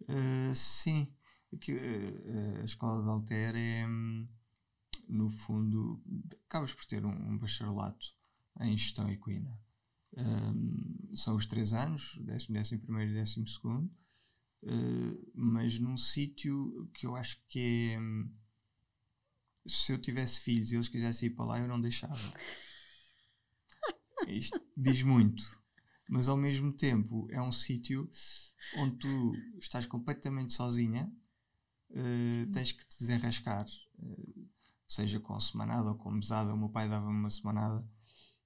Uh, 0.10 0.56
sim, 0.56 1.08
que, 1.62 1.72
uh, 1.72 2.62
a 2.62 2.66
escola 2.66 3.04
de 3.04 3.10
Alter 3.10 3.56
é, 3.56 3.86
no 5.08 5.30
fundo, 5.30 6.02
acabas 6.48 6.74
por 6.74 6.84
ter 6.86 7.06
um, 7.06 7.12
um 7.12 7.38
bacharelato 7.38 8.08
em 8.60 8.76
gestão 8.76 9.08
equina. 9.08 9.56
Um, 10.18 11.16
são 11.16 11.36
os 11.36 11.46
três 11.46 11.74
anos, 11.74 12.18
décimo, 12.22 12.56
décimo 12.56 12.82
primeiro 12.82 13.12
e 13.12 13.14
décimo 13.14 13.48
segundo, 13.48 13.86
uh, 14.64 15.32
mas 15.36 15.80
num 15.80 15.96
sítio 15.96 16.90
que 16.96 17.06
eu 17.06 17.16
acho 17.16 17.40
que 17.48 17.60
é. 17.60 18.00
Se 19.68 19.92
eu 19.92 20.02
tivesse 20.02 20.40
filhos 20.40 20.72
e 20.72 20.76
eles 20.76 20.88
quisessem 20.88 21.28
ir 21.28 21.36
para 21.36 21.46
lá, 21.46 21.60
eu 21.60 21.68
não 21.68 21.80
deixava. 21.80 22.18
Isto 24.28 24.60
diz 24.76 25.04
muito 25.04 25.59
mas 26.10 26.30
ao 26.30 26.38
mesmo 26.38 26.74
tempo 26.74 27.28
é 27.32 27.42
um 27.42 27.54
sítio 27.54 28.10
onde 28.78 28.98
tu 28.98 29.34
estás 29.60 29.86
completamente 29.88 30.54
sozinha, 30.54 31.12
uh, 31.92 32.52
tens 32.52 32.72
que 32.74 32.86
te 32.88 33.00
desenrascar, 33.00 33.68
uh, 34.00 34.50
seja 34.88 35.20
com 35.20 35.40
semanada 35.40 35.90
ou 35.90 35.96
com 35.96 36.12
mesada. 36.12 36.54
O 36.54 36.58
meu 36.58 36.70
pai 36.70 36.90
dava-me 36.90 37.18
uma 37.20 37.30
semanada 37.30 37.86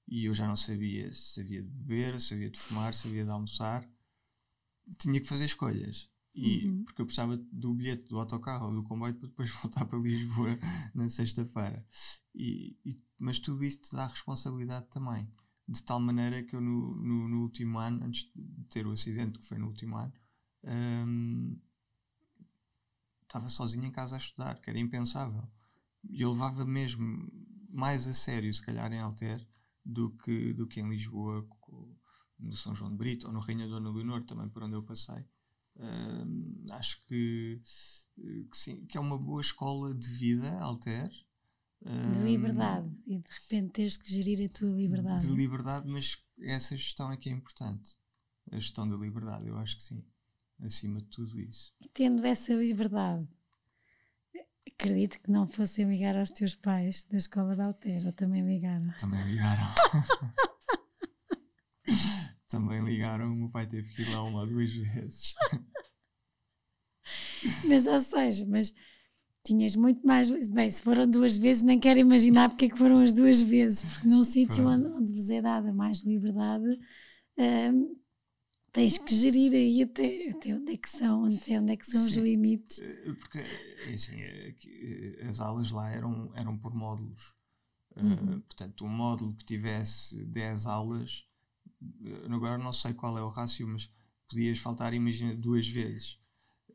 e 0.08 0.25
eu 0.25 0.34
já 0.34 0.48
não 0.48 0.55
sabia 0.55 1.12
se 1.13 1.41
havia 1.41 1.63
de 1.63 1.70
beber, 1.70 2.20
se 2.22 2.34
havia 2.36 2.50
de 2.51 2.60
fumar, 2.60 2.93
se 2.93 3.08
havia 3.08 3.25
de 3.25 3.32
almoçar. 3.32 3.89
Tinha 4.98 5.20
que 5.20 5.27
fazer 5.27 5.46
escolhas. 5.46 6.10
E, 6.36 6.67
Uhum. 6.67 6.84
Porque 6.86 7.01
eu 7.01 7.05
precisava 7.05 7.38
do 7.51 7.74
bilhete 7.75 8.10
do 8.10 8.17
autocarro 8.20 8.67
ou 8.67 8.74
do 8.75 8.84
comboio 8.84 9.13
para 9.13 9.27
depois 9.27 9.50
voltar 9.62 9.86
para 9.86 10.00
Lisboa 10.00 10.58
na 10.93 11.08
sexta-feira. 11.10 11.86
E, 12.34 12.75
e- 12.86 13.01
mas 13.20 13.39
tudo 13.39 13.63
isso 13.63 13.82
te 13.82 13.96
dá 13.96 14.08
responsabilidade 14.08 14.88
também. 14.89 15.27
De 15.67 15.82
tal 15.82 16.00
maneira 16.00 16.43
que 16.43 16.55
eu, 16.55 16.62
no, 16.62 16.96
no, 16.96 17.27
no 17.29 17.41
último 17.41 17.79
ano, 17.79 18.03
antes 18.05 18.29
de 18.36 18.65
ter 18.70 18.86
o 18.86 18.91
acidente, 18.91 19.39
que 19.39 19.46
foi 19.46 19.58
no 19.58 19.67
último 19.67 19.98
ano, 19.98 20.13
hum, 20.63 21.58
estava 23.24 23.50
sozinho 23.50 23.86
em 23.86 23.91
casa 23.91 24.15
a 24.15 24.17
estudar, 24.17 24.60
que 24.62 24.70
era 24.70 24.79
impensável. 24.79 25.48
E 26.10 26.22
eu 26.22 26.32
levava 26.32 26.65
mesmo 26.65 27.27
mais 27.70 28.08
a 28.08 28.13
sério, 28.13 28.53
se 28.53 28.62
calhar, 28.62 28.91
em 28.91 29.00
Alter 29.00 29.46
do 29.86 30.12
que, 30.17 30.53
do 30.53 30.67
que 30.67 30.79
em 30.79 30.89
Lisboa, 30.89 31.48
no 32.39 32.55
São 32.55 32.75
João 32.75 32.91
de 32.91 32.98
Brito 32.98 33.27
ou 33.27 33.34
no 33.34 33.39
Rainha 33.39 33.67
Dona 33.67 33.89
Leonor, 33.89 34.24
também 34.25 34.50
por 34.50 34.63
onde 34.63 34.75
eu 34.75 34.84
passei. 34.84 35.25
Hum, 35.75 36.65
acho 36.72 37.03
que, 37.08 37.62
que 38.51 38.58
sim, 38.58 38.86
que 38.86 38.98
é 38.98 39.01
uma 39.01 39.17
boa 39.17 39.41
escola 39.41 39.93
de 39.93 40.08
vida, 40.10 40.60
Alter. 40.60 41.10
De 41.86 42.20
Hum, 42.20 42.25
liberdade. 42.25 42.90
E 43.06 43.18
de 43.20 43.30
repente 43.42 43.72
teres 43.74 43.98
que 43.98 44.10
gerir 44.10 44.46
a 44.46 44.50
tua 44.58 44.70
liberdade. 44.70 45.28
De 45.28 45.34
liberdade, 45.34 45.88
mas 45.88 46.18
essa 46.40 46.78
gestão 46.78 47.12
é 47.12 47.18
que 47.18 47.30
é 47.30 47.34
importante. 47.34 47.98
A 48.52 48.56
gestão 48.58 48.88
da 48.88 48.96
liberdade, 48.96 49.48
eu 49.48 49.58
acho 49.58 49.75
que 49.78 49.84
sim. 49.84 50.04
Acima 50.62 51.02
de 51.02 51.08
tudo 51.08 51.40
isso. 51.42 51.74
Tendo 51.94 52.25
essa 52.25 52.54
liberdade, 52.54 53.28
acredito 54.68 55.20
que 55.20 55.30
não 55.30 55.46
fossem 55.48 55.90
ligar 55.90 56.16
aos 56.16 56.30
teus 56.32 56.56
pais 56.56 57.04
da 57.06 57.18
escola 57.18 57.56
de 57.56 57.62
Altero, 57.62 58.06
ou 58.08 58.13
também 58.13 58.46
ligaram. 58.46 58.94
Também 59.00 59.24
ligaram. 59.25 59.63
Também 62.48 62.84
ligaram. 62.84 63.34
O 63.34 63.36
meu 63.36 63.50
pai 63.50 63.68
teve 63.68 63.92
que 63.94 64.04
ir 64.04 64.10
lá 64.10 64.24
uma 64.24 64.42
ou 64.42 64.48
duas 64.48 64.72
vezes. 64.72 65.34
Mas, 67.66 67.88
ou 67.88 68.00
seja, 68.00 68.46
mas 68.46 68.74
tinhas 69.44 69.76
muito 69.76 70.06
mais. 70.06 70.30
Bem, 70.52 70.70
se 70.70 70.82
foram 70.84 71.10
duas 71.10 71.38
vezes, 71.38 71.64
nem 71.64 71.80
quero 71.80 72.00
imaginar 72.00 72.50
porque 72.50 72.66
é 72.66 72.70
que 72.70 72.78
foram 72.78 73.00
as 73.02 73.14
duas 73.14 73.42
vezes, 73.42 73.84
porque 73.84 74.08
num 74.08 74.24
sítio 74.24 74.68
onde, 74.68 74.88
onde 74.88 75.12
vos 75.14 75.30
é 75.30 75.42
dada 75.42 75.74
mais 75.74 76.00
liberdade, 76.00 76.80
hum, 77.38 77.96
tens 78.72 78.98
que 78.98 79.16
gerir 79.16 79.54
aí 79.54 79.84
até, 79.84 80.30
até 80.32 80.56
onde 80.56 80.74
é 80.74 80.78
que 80.78 80.90
são, 80.90 81.26
até 81.26 81.60
onde 81.60 81.74
é 81.74 81.78
que 81.78 81.86
são 81.88 82.04
os 82.06 82.14
Sim. 82.14 82.22
limites. 82.24 82.80
Eh, 82.80 83.14
Porque, 83.20 83.40
é 83.40 83.94
assim, 83.94 84.22
é 84.22 84.56
eh, 84.66 85.28
as 85.28 85.40
aulas 85.40 85.72
lá 85.72 85.90
eram, 85.92 86.32
eram 86.36 86.58
por 86.58 86.74
módulos. 86.74 87.34
Eh, 87.96 88.02
Uhum. 88.02 88.44
portanto, 88.48 88.86
um 88.86 88.90
módulo 88.90 89.36
que 89.36 89.46
tivesse 89.46 90.24
10 90.26 90.66
aulas, 90.66 91.28
agora 92.30 92.58
não 92.58 92.74
sei 92.74 92.94
qual 92.94 93.18
é 93.18 93.22
o 93.24 93.30
rácio, 93.30 93.68
mas 93.68 93.90
podias 94.28 94.60
faltar, 94.60 94.94
imagina, 94.94 95.36
duas 95.36 95.68
vezes. 95.68 96.20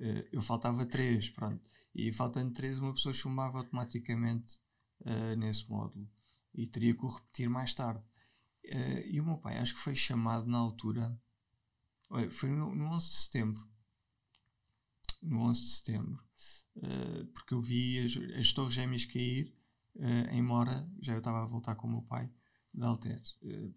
Eh, 0.00 0.28
eu 0.32 0.42
faltava 0.42 0.86
três, 0.86 1.30
pronto. 1.30 1.60
E 1.98 2.12
faltando 2.12 2.54
três, 2.54 2.78
uma 2.78 2.94
pessoa 2.94 3.12
chumbava 3.12 3.58
automaticamente 3.58 4.60
eh, 5.04 5.34
nesse 5.34 5.68
módulo. 5.68 6.08
E 6.54 6.64
teria 6.64 6.94
que 6.94 7.04
o 7.04 7.08
repetir 7.08 7.50
mais 7.50 7.74
tarde. 7.74 8.00
Eh, 8.62 9.08
e 9.08 9.20
o 9.20 9.24
meu 9.24 9.36
pai, 9.36 9.58
acho 9.58 9.74
que 9.74 9.80
foi 9.80 9.96
chamado 9.96 10.46
na 10.46 10.58
altura, 10.58 11.20
foi 12.30 12.50
no, 12.50 12.72
no 12.72 12.84
11 12.92 13.08
de 13.08 13.14
setembro. 13.16 13.68
No 15.20 15.40
11 15.40 15.60
de 15.60 15.66
setembro. 15.66 16.22
Eh, 16.76 17.24
porque 17.34 17.52
eu 17.52 17.60
vi 17.60 17.98
as, 17.98 18.16
as 18.38 18.52
Torres 18.52 18.74
Gêmeas 18.74 19.04
cair 19.04 19.52
em 20.30 20.40
Mora, 20.40 20.88
já 21.02 21.14
eu 21.14 21.18
estava 21.18 21.42
a 21.42 21.46
voltar 21.46 21.74
com 21.74 21.88
o 21.88 21.90
meu 21.90 22.02
pai, 22.02 22.30
de 22.72 22.84
Alter. 22.84 23.20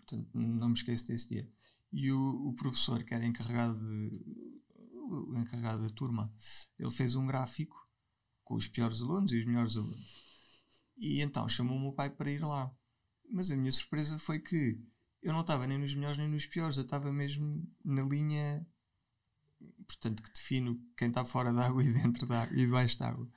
Portanto, 0.05 0.29
não 0.35 0.67
me 0.67 0.75
esqueço 0.75 1.07
desse 1.07 1.27
dia. 1.27 1.51
E 1.91 2.11
o, 2.11 2.49
o 2.49 2.53
professor, 2.53 3.03
que 3.03 3.15
era 3.15 3.25
encarregado, 3.25 3.79
de, 3.79 4.51
o 4.93 5.35
encarregado 5.39 5.81
da 5.81 5.89
turma, 5.89 6.31
ele 6.77 6.91
fez 6.91 7.15
um 7.15 7.25
gráfico 7.25 7.80
com 8.51 8.57
os 8.57 8.67
piores 8.67 9.01
alunos 9.01 9.31
e 9.31 9.39
os 9.39 9.45
melhores 9.45 9.77
alunos. 9.77 10.11
E 10.97 11.21
então 11.21 11.47
chamou 11.47 11.77
o 11.77 11.79
meu 11.79 11.93
pai 11.93 12.09
para 12.09 12.29
ir 12.29 12.41
lá. 12.41 12.69
Mas 13.31 13.49
a 13.49 13.55
minha 13.55 13.71
surpresa 13.71 14.19
foi 14.19 14.39
que 14.39 14.77
eu 15.21 15.31
não 15.31 15.39
estava 15.39 15.65
nem 15.65 15.77
nos 15.77 15.95
melhores 15.95 16.17
nem 16.17 16.27
nos 16.27 16.45
piores, 16.45 16.75
eu 16.75 16.83
estava 16.83 17.13
mesmo 17.13 17.65
na 17.85 18.01
linha, 18.03 18.67
portanto, 19.87 20.21
que 20.21 20.33
defino 20.33 20.77
quem 20.97 21.07
está 21.07 21.23
fora 21.23 21.53
da 21.53 21.65
água 21.65 21.81
e 21.81 21.93
dentro 21.93 22.27
da 22.27 22.41
água 22.41 22.53
e 22.53 22.65
debaixo 22.65 22.99
da 22.99 23.07
água. 23.07 23.31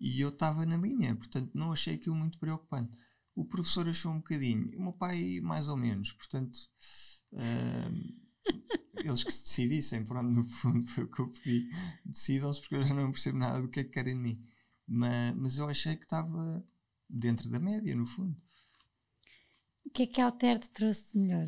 E 0.00 0.18
eu 0.18 0.30
estava 0.30 0.64
na 0.64 0.78
linha, 0.78 1.14
portanto, 1.14 1.50
não 1.54 1.70
achei 1.70 1.96
aquilo 1.96 2.16
muito 2.16 2.38
preocupante. 2.38 2.96
O 3.34 3.44
professor 3.44 3.86
achou 3.86 4.12
um 4.12 4.18
bocadinho, 4.18 4.70
o 4.78 4.82
meu 4.82 4.92
pai 4.94 5.40
mais 5.42 5.68
ou 5.68 5.76
menos, 5.76 6.12
portanto, 6.12 6.58
ahm, 7.34 8.16
eles 8.94 9.24
que 9.24 9.32
se 9.32 9.44
decidissem, 9.44 10.04
pronto, 10.04 10.30
no 10.30 10.44
fundo 10.44 10.84
foi 10.86 11.04
o 11.04 11.10
que 11.10 11.20
eu 11.20 11.28
pedi, 11.30 11.70
decidam-se 12.04 12.60
porque 12.60 12.76
eu 12.76 12.82
já 12.82 12.94
não 12.94 13.10
percebo 13.10 13.38
nada 13.38 13.60
do 13.62 13.68
que 13.68 13.80
é 13.80 13.84
que 13.84 13.90
querem 13.90 14.14
de 14.14 14.20
mim. 14.20 14.44
Mas, 14.86 15.34
mas 15.36 15.58
eu 15.58 15.68
achei 15.68 15.96
que 15.96 16.04
estava 16.04 16.64
dentro 17.08 17.48
da 17.50 17.58
média, 17.58 17.94
no 17.94 18.06
fundo. 18.06 18.36
O 19.84 19.90
que 19.90 20.02
é 20.02 20.06
que 20.06 20.20
a 20.20 20.26
Alter 20.26 20.58
te 20.58 20.68
trouxe 20.70 21.12
de 21.12 21.18
melhor? 21.18 21.46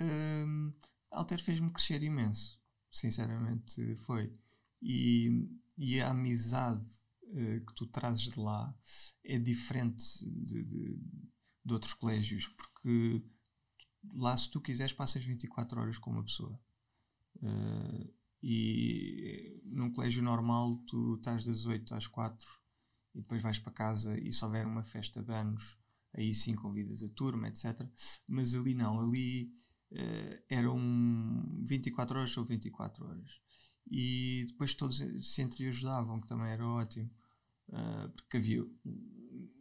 Hum, 0.00 0.72
Alter 1.10 1.42
fez-me 1.42 1.72
crescer 1.72 2.02
imenso, 2.02 2.60
sinceramente 2.90 3.96
foi. 3.96 4.32
E, 4.80 5.48
e 5.76 6.00
a 6.00 6.10
amizade 6.10 6.90
eh, 7.34 7.60
que 7.60 7.74
tu 7.74 7.86
trazes 7.86 8.28
de 8.28 8.38
lá 8.38 8.74
é 9.24 9.38
diferente 9.38 10.04
de, 10.24 10.62
de, 10.62 10.98
de 11.64 11.72
outros 11.72 11.94
colégios, 11.94 12.46
porque 12.48 13.22
lá, 14.22 14.36
se 14.36 14.50
tu 14.50 14.60
quiseres, 14.60 14.92
passas 14.92 15.24
24 15.24 15.80
horas 15.80 15.98
com 15.98 16.10
uma 16.10 16.24
pessoa. 16.24 16.58
Eh, 17.42 18.10
e 18.42 19.60
num 19.64 19.92
colégio 19.92 20.22
normal, 20.22 20.76
tu 20.86 21.16
estás 21.16 21.44
das 21.44 21.66
8 21.66 21.94
às 21.94 22.06
4 22.06 22.46
e 23.14 23.20
depois 23.20 23.42
vais 23.42 23.58
para 23.58 23.72
casa 23.72 24.18
e 24.18 24.32
se 24.32 24.44
houver 24.44 24.66
uma 24.66 24.84
festa 24.84 25.22
de 25.22 25.32
anos, 25.32 25.78
aí 26.14 26.34
sim 26.34 26.54
convidas 26.54 27.02
a 27.02 27.08
turma, 27.08 27.48
etc. 27.48 27.86
Mas 28.26 28.54
ali 28.54 28.74
não, 28.74 29.00
ali 29.00 29.52
eh, 29.90 30.42
eram 30.48 30.78
24 31.64 32.18
horas 32.18 32.36
ou 32.36 32.44
24 32.44 33.06
horas. 33.06 33.40
E 33.90 34.44
depois 34.48 34.74
todos 34.74 34.98
se 34.98 35.42
entreajudavam, 35.42 36.20
que 36.20 36.26
também 36.26 36.50
era 36.50 36.66
ótimo, 36.66 37.10
eh, 37.70 38.08
porque 38.14 38.36
havia 38.36 38.64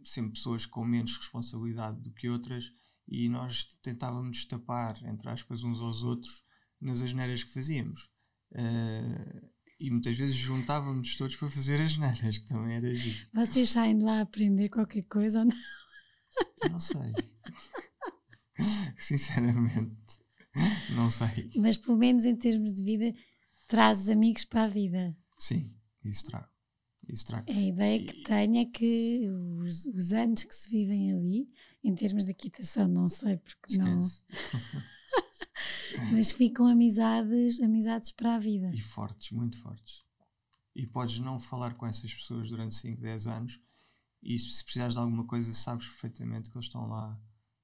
sempre 0.03 0.33
pessoas 0.33 0.65
com 0.65 0.85
menos 0.85 1.17
responsabilidade 1.17 2.01
do 2.01 2.11
que 2.11 2.29
outras 2.29 2.71
e 3.07 3.29
nós 3.29 3.63
tentávamos 3.81 4.37
destapar, 4.37 5.01
entre 5.05 5.29
aspas, 5.29 5.63
uns 5.63 5.79
aos 5.79 6.03
outros 6.03 6.43
nas 6.79 7.01
asneiras 7.01 7.43
que 7.43 7.53
fazíamos. 7.53 8.09
Eh, 8.51 9.49
e 9.79 9.91
muitas 9.91 10.17
vezes 10.17 10.35
juntávamos 10.35 11.15
todos 11.15 11.35
para 11.35 11.49
fazer 11.49 11.79
as 11.81 11.97
neiras, 11.97 12.37
que 12.37 12.47
também 12.47 12.75
era 12.75 12.93
giro. 12.95 13.27
Vocês 13.33 13.69
saem 13.69 13.97
de 13.97 14.03
lá 14.03 14.19
a 14.19 14.21
aprender 14.21 14.69
qualquer 14.69 15.03
coisa 15.03 15.39
ou 15.39 15.45
não? 15.45 15.57
Não 16.69 16.79
sei. 16.79 17.13
Sinceramente, 18.97 20.19
não 20.95 21.09
sei. 21.09 21.51
Mas 21.55 21.77
pelo 21.77 21.97
menos 21.97 22.25
em 22.25 22.35
termos 22.35 22.73
de 22.73 22.83
vida, 22.83 23.13
trazes 23.67 24.09
amigos 24.09 24.45
para 24.45 24.63
a 24.63 24.67
vida. 24.67 25.15
Sim, 25.37 25.75
isso 26.03 26.25
trago. 26.25 26.56
Isso. 27.07 27.25
A 27.35 27.51
ideia 27.51 28.05
que 28.05 28.21
tenho 28.23 28.57
é 28.57 28.65
que 28.65 29.29
os, 29.59 29.85
os 29.85 30.11
anos 30.11 30.43
que 30.43 30.53
se 30.53 30.69
vivem 30.69 31.13
ali, 31.13 31.49
em 31.83 31.95
termos 31.95 32.25
de 32.25 32.31
equitação, 32.31 32.87
não 32.87 33.07
sei 33.07 33.37
porque 33.37 33.77
não, 33.77 34.01
Esquece. 34.01 34.25
mas 36.11 36.31
ficam 36.31 36.67
amizades, 36.67 37.61
amizades 37.61 38.11
para 38.11 38.35
a 38.35 38.39
vida. 38.39 38.71
E 38.73 38.81
fortes, 38.81 39.31
muito 39.31 39.57
fortes. 39.57 40.03
E 40.75 40.85
podes 40.85 41.19
não 41.19 41.39
falar 41.39 41.75
com 41.75 41.87
essas 41.87 42.13
pessoas 42.13 42.49
durante 42.49 42.75
5, 42.75 43.01
10 43.01 43.27
anos 43.27 43.61
e 44.21 44.37
se 44.37 44.63
precisares 44.63 44.95
de 44.95 44.99
alguma 44.99 45.25
coisa 45.25 45.53
sabes 45.53 45.87
perfeitamente 45.87 46.49
que 46.49 46.57
eles 46.57 46.65
estão 46.65 46.87
lá 46.87 47.19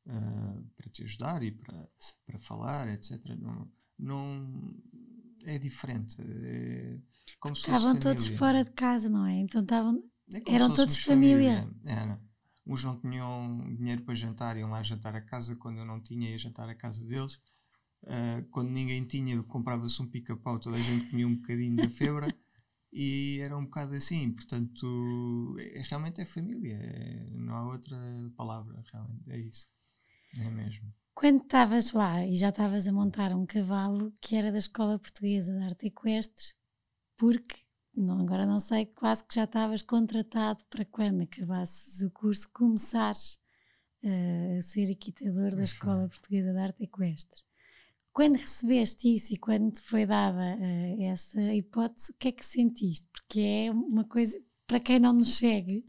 ah, 0.08 0.62
para 0.76 0.90
te 0.90 1.04
ajudar 1.04 1.44
e 1.44 1.52
para, 1.52 1.90
para 2.26 2.38
falar, 2.38 2.88
etc. 2.88 3.24
Não, 3.38 3.72
não 4.00 4.76
é 5.44 5.60
diferente. 5.60 6.18
É 6.22 7.00
como 7.40 7.56
se 7.56 7.62
Estavam 7.62 8.00
todos 8.00 8.24
família. 8.24 8.38
fora 8.38 8.64
de 8.64 8.72
casa, 8.72 9.10
não 9.10 9.26
é? 9.26 9.40
Então 9.40 9.62
estavam. 9.62 10.04
É 10.34 10.56
Eram 10.56 10.74
todos 10.74 10.98
família. 10.98 11.70
Era. 11.86 12.20
Uns 12.66 12.84
não 12.84 13.00
tinham 13.00 13.76
dinheiro 13.76 14.04
para 14.04 14.16
jantar, 14.16 14.58
iam 14.58 14.70
lá 14.70 14.82
jantar 14.82 15.16
a 15.16 15.22
casa. 15.22 15.56
Quando 15.56 15.80
eu 15.80 15.86
não 15.86 16.02
tinha, 16.02 16.30
ia 16.30 16.38
jantar 16.38 16.70
a 16.70 16.76
casa 16.76 17.06
deles. 17.06 17.40
Ah, 18.06 18.44
quando 18.52 18.70
ninguém 18.70 19.04
tinha, 19.06 19.42
comprava-se 19.44 20.02
um 20.02 20.08
pica-pau, 20.08 20.60
toda 20.60 20.78
a 20.78 20.82
gente 20.82 21.10
comia 21.10 21.28
um 21.28 21.36
bocadinho 21.36 21.76
da 21.76 21.90
febra. 21.90 22.28
e 22.92 23.40
era 23.42 23.58
um 23.58 23.66
bocado 23.66 23.96
assim. 23.96 24.32
Portanto, 24.32 25.56
é, 25.60 25.82
realmente 25.90 26.22
é 26.22 26.26
família. 26.26 26.76
é- 26.82 27.30
não 27.32 27.56
há 27.56 27.68
outra 27.68 27.98
palavra, 28.38 28.82
realmente. 28.92 29.30
É 29.30 29.38
isso. 29.38 29.68
É 30.40 30.50
mesmo. 30.50 30.94
Quando 31.14 31.42
estavas 31.44 31.92
lá 31.92 32.26
e 32.26 32.36
já 32.38 32.50
estavas 32.50 32.88
a 32.88 32.92
montar 32.92 33.32
um 33.36 33.46
cavalo 33.46 34.12
que 34.20 34.36
era 34.36 34.52
da 34.52 34.58
Escola 34.58 34.98
Portuguesa 34.98 35.54
de 35.54 35.64
Arte 35.64 35.88
Equestre, 35.88 36.46
porque 37.24 37.56
não, 37.96 38.20
agora 38.20 38.46
não 38.46 38.60
sei, 38.60 38.86
quase 38.86 39.24
que 39.24 39.36
já 39.36 39.46
estavas 39.46 39.82
contratado 39.82 40.62
para 40.70 40.84
quando 40.84 41.22
acabasses 41.22 42.02
o 42.02 42.12
curso 42.12 42.50
começares 42.52 43.40
uh, 44.04 44.62
ser 44.62 44.90
equitador 44.90 45.56
da 45.56 45.64
Escola 45.64 46.10
Portuguesa 46.10 46.52
de 46.52 46.60
Arte 46.60 46.84
Equestre. 46.84 47.40
Quando 48.12 48.36
recebeste 48.36 49.16
isso 49.16 49.34
e 49.34 49.38
quando 49.38 49.72
te 49.72 49.82
foi 49.84 50.06
dada 50.06 50.58
uh, 50.58 51.04
essa 51.04 51.42
hipótese, 51.54 52.12
o 52.12 52.16
que 52.16 52.28
é 52.28 52.32
que 52.34 52.46
sentiste? 52.46 53.08
Porque 53.10 53.40
é 53.40 53.72
uma 53.72 54.04
coisa, 54.04 54.38
para 54.68 54.82
quem 54.82 55.00
não 55.00 55.14
nos 55.14 55.38
segue, 55.38 55.86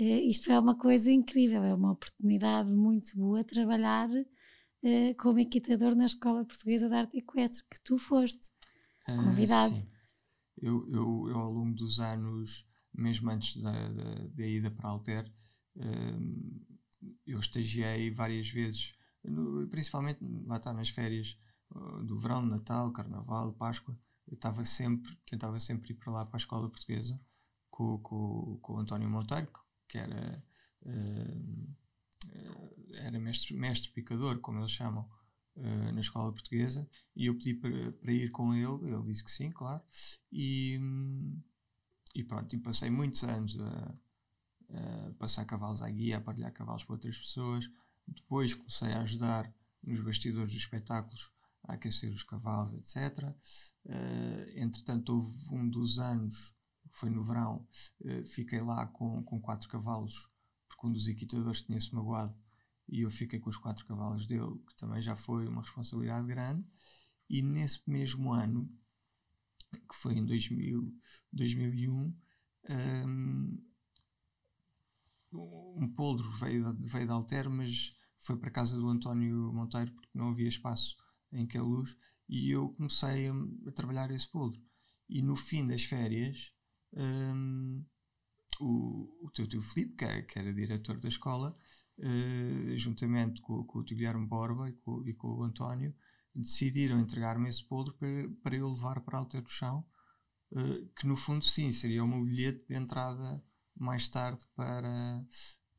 uh, 0.00 0.02
isto 0.02 0.50
é 0.50 0.58
uma 0.58 0.76
coisa 0.76 1.08
incrível, 1.08 1.62
é 1.62 1.72
uma 1.72 1.92
oportunidade 1.92 2.68
muito 2.68 3.16
boa 3.16 3.44
trabalhar 3.44 4.08
como 5.18 5.38
equitador 5.38 5.94
na 5.94 6.04
Escola 6.04 6.44
Portuguesa 6.44 6.88
de 6.88 6.94
Arte 6.96 7.18
Equestre, 7.18 7.64
que 7.70 7.80
tu 7.80 7.96
foste 7.96 8.50
convidado. 9.06 9.93
Eu, 10.56 10.88
eu, 10.92 11.28
eu, 11.28 11.38
ao 11.38 11.52
longo 11.52 11.74
dos 11.74 12.00
anos, 12.00 12.66
mesmo 12.92 13.30
antes 13.30 13.60
da, 13.60 13.88
da, 13.88 14.26
da 14.28 14.46
ida 14.46 14.70
para 14.70 14.88
Alter, 14.88 15.32
eu 17.26 17.38
estagiei 17.38 18.10
várias 18.10 18.48
vezes, 18.48 18.94
principalmente 19.70 20.20
lá 20.46 20.56
está 20.56 20.72
nas 20.72 20.88
férias 20.88 21.38
uh, 21.74 22.04
do 22.04 22.18
verão, 22.18 22.44
Natal, 22.44 22.92
Carnaval, 22.92 23.52
Páscoa. 23.54 23.98
Eu 24.26 24.34
estava 24.34 24.64
sempre, 24.64 25.14
tentava 25.26 25.58
sempre 25.58 25.92
ir 25.92 25.96
para 25.96 26.12
lá 26.12 26.24
para 26.24 26.36
a 26.36 26.38
escola 26.38 26.68
portuguesa 26.68 27.20
com, 27.70 27.98
com, 27.98 28.58
com 28.62 28.74
o 28.74 28.78
António 28.78 29.10
Monteiro, 29.10 29.50
que 29.88 29.98
era, 29.98 30.42
uh, 30.82 31.76
era 32.94 33.18
mestre, 33.18 33.54
mestre 33.54 33.90
picador, 33.92 34.38
como 34.40 34.60
eles 34.60 34.70
chamam, 34.70 35.08
uh, 35.56 35.92
na 35.92 36.00
escola 36.00 36.32
portuguesa. 36.32 36.88
E 37.14 37.26
eu 37.26 37.34
pedi 37.34 37.54
para, 37.54 37.92
para 37.92 38.12
ir 38.12 38.30
com 38.30 38.54
ele, 38.54 38.92
ele 38.92 39.02
disse 39.04 39.24
que 39.24 39.30
sim, 39.30 39.50
claro. 39.50 39.82
E, 40.32 40.80
e 42.14 42.24
pronto, 42.24 42.54
e 42.54 42.58
passei 42.58 42.90
muitos 42.90 43.24
anos 43.24 43.58
a 43.58 43.94
uh, 44.70 45.14
passar 45.14 45.44
cavalos 45.44 45.82
à 45.82 45.90
guia, 45.90 46.18
a 46.18 46.20
partilhar 46.20 46.52
cavalos 46.52 46.84
para 46.84 46.94
outras 46.94 47.18
pessoas. 47.18 47.70
Depois 48.06 48.54
comecei 48.54 48.92
a 48.92 49.00
ajudar 49.02 49.52
nos 49.82 50.00
bastidores 50.00 50.50
dos 50.50 50.60
espetáculos 50.60 51.32
a 51.64 51.74
aquecer 51.74 52.12
os 52.12 52.22
cavalos, 52.22 52.72
etc. 52.74 53.22
Uh, 53.28 53.34
eh, 53.86 54.54
entretanto, 54.56 55.14
houve 55.14 55.54
um 55.54 55.68
dos 55.68 55.98
anos, 55.98 56.54
foi 56.90 57.08
no 57.10 57.24
verão, 57.24 57.66
uh, 58.02 58.24
fiquei 58.26 58.60
lá 58.60 58.86
com, 58.86 59.22
com 59.24 59.40
quatro 59.40 59.68
cavalos, 59.68 60.28
porque 60.68 60.86
um 60.86 60.92
dos 60.92 61.08
equitadores 61.08 61.62
tinha-se 61.62 61.94
magoado 61.94 62.34
e 62.88 63.00
eu 63.02 63.10
fiquei 63.10 63.38
com 63.40 63.50
os 63.50 63.56
quatro 63.56 63.86
cavalos 63.86 64.26
dele, 64.26 64.58
que 64.66 64.76
também 64.76 65.00
já 65.00 65.16
foi 65.16 65.46
uma 65.46 65.62
responsabilidade 65.62 66.26
grande. 66.26 66.66
E 67.28 67.42
nesse 67.42 67.80
mesmo 67.88 68.32
ano, 68.32 68.70
que 69.72 69.94
foi 69.94 70.14
em 70.14 70.24
2000, 70.24 70.94
2001, 71.32 72.16
um, 72.70 73.64
um 75.32 75.92
poldro 75.94 76.30
veio, 76.30 76.72
veio 76.80 77.06
de 77.06 77.12
Alter, 77.12 77.50
mas 77.50 77.96
foi 78.18 78.38
para 78.38 78.50
casa 78.50 78.76
do 78.76 78.88
António 78.88 79.52
Monteiro 79.52 79.92
porque 79.92 80.10
não 80.14 80.30
havia 80.30 80.48
espaço 80.48 80.96
em 81.32 81.46
que 81.46 81.58
a 81.58 81.62
luz 81.62 81.96
e 82.28 82.50
eu 82.50 82.70
comecei 82.70 83.28
a, 83.28 83.32
a, 83.66 83.72
trabalhar 83.72 84.10
esse 84.10 84.28
poldro. 84.28 84.60
E 85.08 85.20
no 85.20 85.36
fim 85.36 85.66
das 85.66 85.84
férias, 85.84 86.52
um, 86.92 87.84
o, 88.60 89.26
o 89.26 89.30
teu 89.30 89.46
tio 89.46 89.60
Filipe, 89.60 89.96
que, 89.96 90.04
é, 90.04 90.22
que, 90.22 90.38
era 90.38 90.54
diretor 90.54 90.98
da 90.98 91.08
escola, 91.08 91.56
uh, 91.98 92.76
juntamente 92.76 93.40
com, 93.40 93.64
com, 93.64 93.78
o 93.78 93.82
Guilherme 93.82 94.26
Borba 94.26 94.68
e 94.68 94.72
com, 94.72 95.06
e 95.06 95.14
com 95.14 95.28
o 95.28 95.42
António, 95.42 95.94
decidiram 96.34 96.98
entregar-me 97.00 97.48
esse 97.48 97.64
poldro 97.64 97.94
para, 97.94 98.08
para 98.42 98.56
eu 98.56 98.68
levar 98.68 99.00
para 99.00 99.18
Alter 99.18 99.42
do 99.42 99.50
Chão, 99.50 99.84
uh, 100.52 100.86
que 100.96 101.06
no 101.06 101.16
fundo 101.16 101.44
sim, 101.44 101.70
seria 101.72 102.04
o 102.04 102.08
meu 102.08 102.24
bilhete 102.24 102.66
de 102.66 102.74
entrada 102.74 103.42
mais 103.76 104.08
tarde 104.08 104.44
para, 104.54 105.24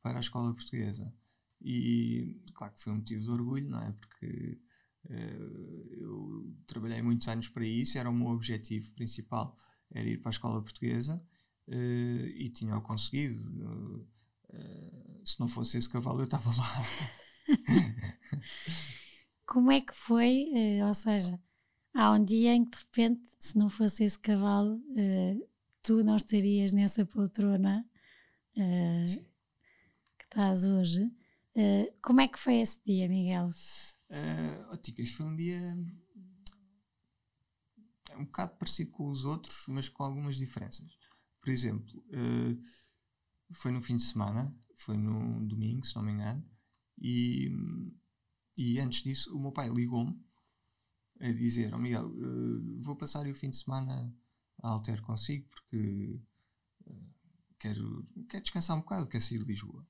para 0.01 0.17
a 0.17 0.21
escola 0.21 0.53
portuguesa. 0.53 1.13
E 1.61 2.41
claro 2.53 2.73
que 2.73 2.83
foi 2.83 2.93
um 2.93 2.97
motivo 2.97 3.21
de 3.21 3.31
orgulho, 3.31 3.69
não 3.69 3.81
é? 3.81 3.91
Porque 3.93 4.61
uh, 5.05 5.93
eu 5.97 6.55
trabalhei 6.67 7.01
muitos 7.01 7.27
anos 7.27 7.49
para 7.49 7.65
isso, 7.65 7.97
era 7.97 8.09
o 8.09 8.13
meu 8.13 8.27
objetivo 8.27 8.93
principal, 8.93 9.57
era 9.91 10.07
ir 10.07 10.17
para 10.17 10.29
a 10.29 10.31
escola 10.31 10.61
portuguesa 10.61 11.21
uh, 11.67 12.27
e 12.27 12.49
tinha-o 12.49 12.81
conseguido. 12.81 13.41
Uh, 13.43 14.14
se 15.23 15.39
não 15.39 15.47
fosse 15.47 15.77
esse 15.77 15.89
cavalo, 15.89 16.19
eu 16.19 16.25
estava 16.25 16.49
lá. 16.49 16.85
Como 19.45 19.71
é 19.71 19.81
que 19.81 19.95
foi? 19.95 20.51
ou 20.85 20.93
seja, 20.93 21.39
há 21.93 22.11
um 22.11 22.23
dia 22.23 22.53
em 22.53 22.65
que 22.65 22.77
de 22.77 22.83
repente, 22.83 23.29
se 23.39 23.57
não 23.57 23.69
fosse 23.69 24.03
esse 24.03 24.19
cavalo, 24.19 24.81
tu 25.81 26.03
não 26.03 26.17
estarias 26.17 26.71
nessa 26.71 27.05
poltrona 27.05 27.85
que 28.53 30.23
estás 30.23 30.63
hoje. 30.63 31.11
Como 32.01 32.21
é 32.21 32.27
que 32.27 32.39
foi 32.39 32.55
esse 32.55 32.79
dia, 32.85 33.07
Miguel? 33.07 33.49
Uh, 34.09 34.71
oh, 34.71 34.77
Ticas, 34.77 35.09
foi 35.09 35.25
um 35.25 35.35
dia 35.35 35.59
um 38.17 38.25
bocado 38.25 38.55
parecido 38.57 38.91
com 38.91 39.09
os 39.09 39.25
outros, 39.25 39.65
mas 39.67 39.89
com 39.89 40.03
algumas 40.03 40.37
diferenças. 40.37 40.87
Por 41.41 41.49
exemplo, 41.49 42.03
uh, 42.09 42.61
foi 43.51 43.71
no 43.71 43.81
fim 43.81 43.95
de 43.95 44.03
semana, 44.03 44.53
foi 44.75 44.97
no 44.97 45.45
domingo, 45.45 45.85
se 45.85 45.95
não 45.95 46.03
me 46.03 46.11
engano, 46.11 46.43
e, 46.97 47.49
e 48.57 48.79
antes 48.79 49.03
disso 49.03 49.35
o 49.35 49.39
meu 49.39 49.51
pai 49.51 49.69
ligou-me 49.69 50.19
a 51.19 51.31
dizer: 51.31 51.73
oh, 51.73 51.79
Miguel, 51.79 52.07
uh, 52.07 52.81
vou 52.81 52.95
passar 52.95 53.27
o 53.27 53.35
fim 53.35 53.49
de 53.49 53.57
semana 53.57 54.13
a 54.61 54.69
alter 54.69 55.01
consigo 55.01 55.47
porque 55.49 56.21
uh, 56.87 57.13
quero, 57.59 58.07
quero 58.29 58.43
descansar 58.43 58.77
um 58.77 58.81
bocado, 58.81 59.07
quero 59.07 59.23
sair 59.23 59.39
de 59.39 59.45
Lisboa. 59.45 59.85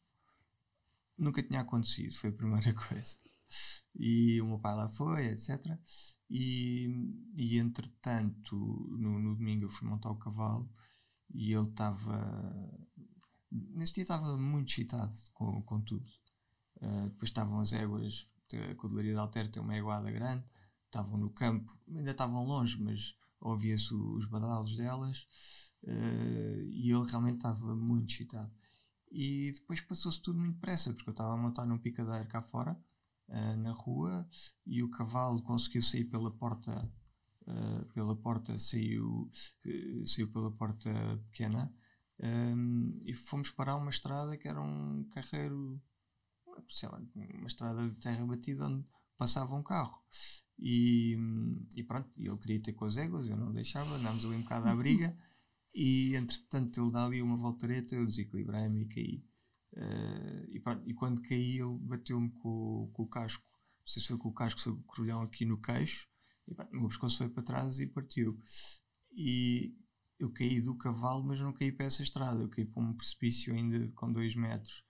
Nunca 1.17 1.41
tinha 1.41 1.61
acontecido, 1.61 2.13
foi 2.13 2.29
a 2.29 2.33
primeira 2.33 2.73
coisa. 2.75 3.17
E 3.97 4.41
o 4.41 4.47
meu 4.47 4.59
pai 4.59 4.75
lá 4.75 4.87
foi, 4.87 5.27
etc. 5.27 5.59
E, 6.29 6.87
e 7.35 7.57
entretanto, 7.57 8.55
no, 8.99 9.19
no 9.19 9.35
domingo 9.35 9.65
eu 9.65 9.69
fui 9.69 9.87
montar 9.87 10.09
o 10.09 10.17
cavalo 10.17 10.69
e 11.33 11.53
ele 11.53 11.69
estava. 11.69 12.19
Nesse 13.73 13.93
dia 13.93 14.03
estava 14.03 14.37
muito 14.37 14.69
excitado 14.69 15.13
com, 15.33 15.61
com 15.61 15.81
tudo. 15.81 16.05
Uh, 16.81 17.09
depois 17.09 17.29
estavam 17.29 17.59
as 17.61 17.71
éguas, 17.71 18.29
a 18.71 18.75
Codelaria 18.75 19.13
de 19.13 19.17
Alter 19.19 19.49
tem 19.49 19.61
uma 19.61 19.75
éguada 19.75 20.11
grande, 20.11 20.45
estavam 20.85 21.17
no 21.17 21.29
campo, 21.29 21.71
ainda 21.87 22.11
estavam 22.11 22.43
longe, 22.43 22.81
mas 22.81 23.17
ouvia-se 23.39 23.93
os 23.93 24.25
badalos 24.25 24.75
delas 24.75 25.27
uh, 25.83 26.61
e 26.67 26.91
ele 26.91 27.09
realmente 27.09 27.37
estava 27.37 27.75
muito 27.75 28.11
excitado. 28.11 28.51
E 29.09 29.53
depois 29.53 29.79
passou-se 29.79 30.21
tudo 30.21 30.39
muito 30.39 30.55
depressa, 30.55 30.93
porque 30.93 31.09
eu 31.09 31.13
estava 31.13 31.33
a 31.33 31.37
montar 31.37 31.65
num 31.65 31.77
picadeiro 31.77 32.27
cá 32.27 32.41
fora, 32.41 32.77
uh, 33.29 33.57
na 33.57 33.71
rua, 33.71 34.27
e 34.65 34.83
o 34.83 34.89
cavalo 34.89 35.41
conseguiu 35.41 35.81
sair 35.81 36.05
pela 36.05 36.31
porta, 36.31 36.91
pela 37.93 38.15
porta 38.15 38.57
saiu, 38.57 39.31
saiu 40.03 40.27
pela 40.31 40.49
porta 40.51 40.89
pequena, 41.31 41.71
um, 42.19 42.97
e 43.05 43.13
fomos 43.13 43.51
parar 43.51 43.75
uma 43.75 43.89
estrada 43.89 44.37
que 44.37 44.47
era 44.47 44.61
um 44.61 45.07
carreiro, 45.11 45.81
sei 46.69 46.89
lá, 46.89 47.01
uma 47.15 47.47
estrada 47.47 47.89
de 47.89 47.95
terra 47.99 48.25
batida 48.25 48.67
onde 48.67 48.85
passava 49.17 49.55
um 49.55 49.63
carro. 49.63 50.01
E, 50.57 51.17
e 51.75 51.83
pronto, 51.83 52.09
ele 52.17 52.37
queria 52.37 52.61
ter 52.61 52.73
com 52.73 52.85
as 52.85 52.97
éguas, 52.97 53.27
eu 53.27 53.35
não 53.35 53.51
deixava, 53.51 53.95
andámos 53.95 54.23
ali 54.23 54.35
um 54.35 54.41
bocado 54.41 54.67
à 54.67 54.75
briga. 54.75 55.15
E 55.77 56.15
entretanto 56.15 56.79
ele 56.79 56.89
dá 56.89 57.03
ali 57.03 57.21
uma 57.21 57.35
voltareta, 57.35 57.95
eu 57.95 58.05
desequilibrei-me 58.05 58.83
e 58.83 58.87
caí. 58.87 59.25
Uh, 59.73 60.47
e, 60.49 60.59
pronto, 60.61 60.89
e, 60.89 60.93
quando 60.93 61.21
caí 61.21 61.59
ele 61.59 61.77
bateu-me 61.81 62.31
com, 62.31 62.89
com, 62.93 63.03
o 63.03 63.07
casco. 63.09 63.43
Não 63.79 63.87
sei 63.87 64.01
se 64.01 64.07
foi 64.07 64.17
com 64.17 64.29
o 64.29 64.33
casco, 64.33 64.61
foi 64.61 64.71
com 64.71 64.79
o 64.79 64.83
corolhão 64.83 65.21
aqui 65.21 65.43
no 65.43 65.59
queixo. 65.59 66.07
E 66.47 66.55
pronto, 66.55 66.71
o 66.71 66.79
meu 66.79 66.87
pescoço 66.87 67.17
foi 67.17 67.27
para 67.27 67.43
trás 67.43 67.77
e 67.81 67.87
partiu. 67.87 68.39
E 69.11 69.75
eu 70.19 70.31
caí 70.31 70.61
do 70.61 70.75
cavalo, 70.75 71.23
mas 71.23 71.39
não 71.39 71.53
caí 71.53 71.71
para 71.71 71.85
essa 71.85 72.03
estrada. 72.03 72.41
Eu 72.41 72.49
caí 72.49 72.65
para 72.65 72.81
um 72.81 72.93
precipício 72.93 73.53
ainda 73.53 73.91
com 73.95 74.11
2 74.11 74.35
metros. 74.35 74.83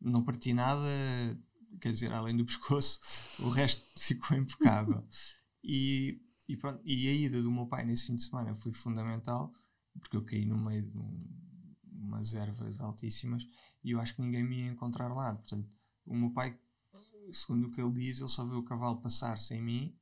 Não 0.00 0.24
parti 0.24 0.52
nada, 0.54 0.88
quer 1.80 1.92
dizer, 1.92 2.12
além 2.12 2.36
do 2.36 2.44
pescoço, 2.46 3.00
o 3.38 3.48
resto 3.48 3.84
ficou 3.98 4.36
impecável. 4.36 5.06
E, 5.62 6.20
e, 6.48 6.56
pronto, 6.56 6.80
e 6.84 7.08
a 7.08 7.12
ida 7.12 7.42
do 7.42 7.52
meu 7.52 7.66
pai 7.66 7.84
nesse 7.84 8.06
fim 8.06 8.14
de 8.14 8.22
semana 8.22 8.54
foi 8.54 8.72
fundamental 8.72 9.52
porque 9.98 10.16
eu 10.16 10.24
caí 10.24 10.46
no 10.46 10.58
meio 10.58 10.82
de 10.82 10.96
um, 10.96 11.76
umas 11.92 12.34
ervas 12.34 12.80
altíssimas 12.80 13.46
e 13.82 13.90
eu 13.90 14.00
acho 14.00 14.14
que 14.14 14.22
ninguém 14.22 14.44
me 14.44 14.60
ia 14.60 14.70
encontrar 14.70 15.12
lá. 15.12 15.34
Portanto, 15.34 15.68
o 16.06 16.14
meu 16.14 16.30
pai, 16.30 16.58
segundo 17.32 17.66
o 17.66 17.70
que 17.70 17.80
ele 17.80 17.92
diz, 17.92 18.18
ele 18.18 18.28
só 18.28 18.46
viu 18.46 18.58
o 18.58 18.64
cavalo 18.64 19.00
passar 19.00 19.38
sem 19.38 19.62
mim 19.62 19.96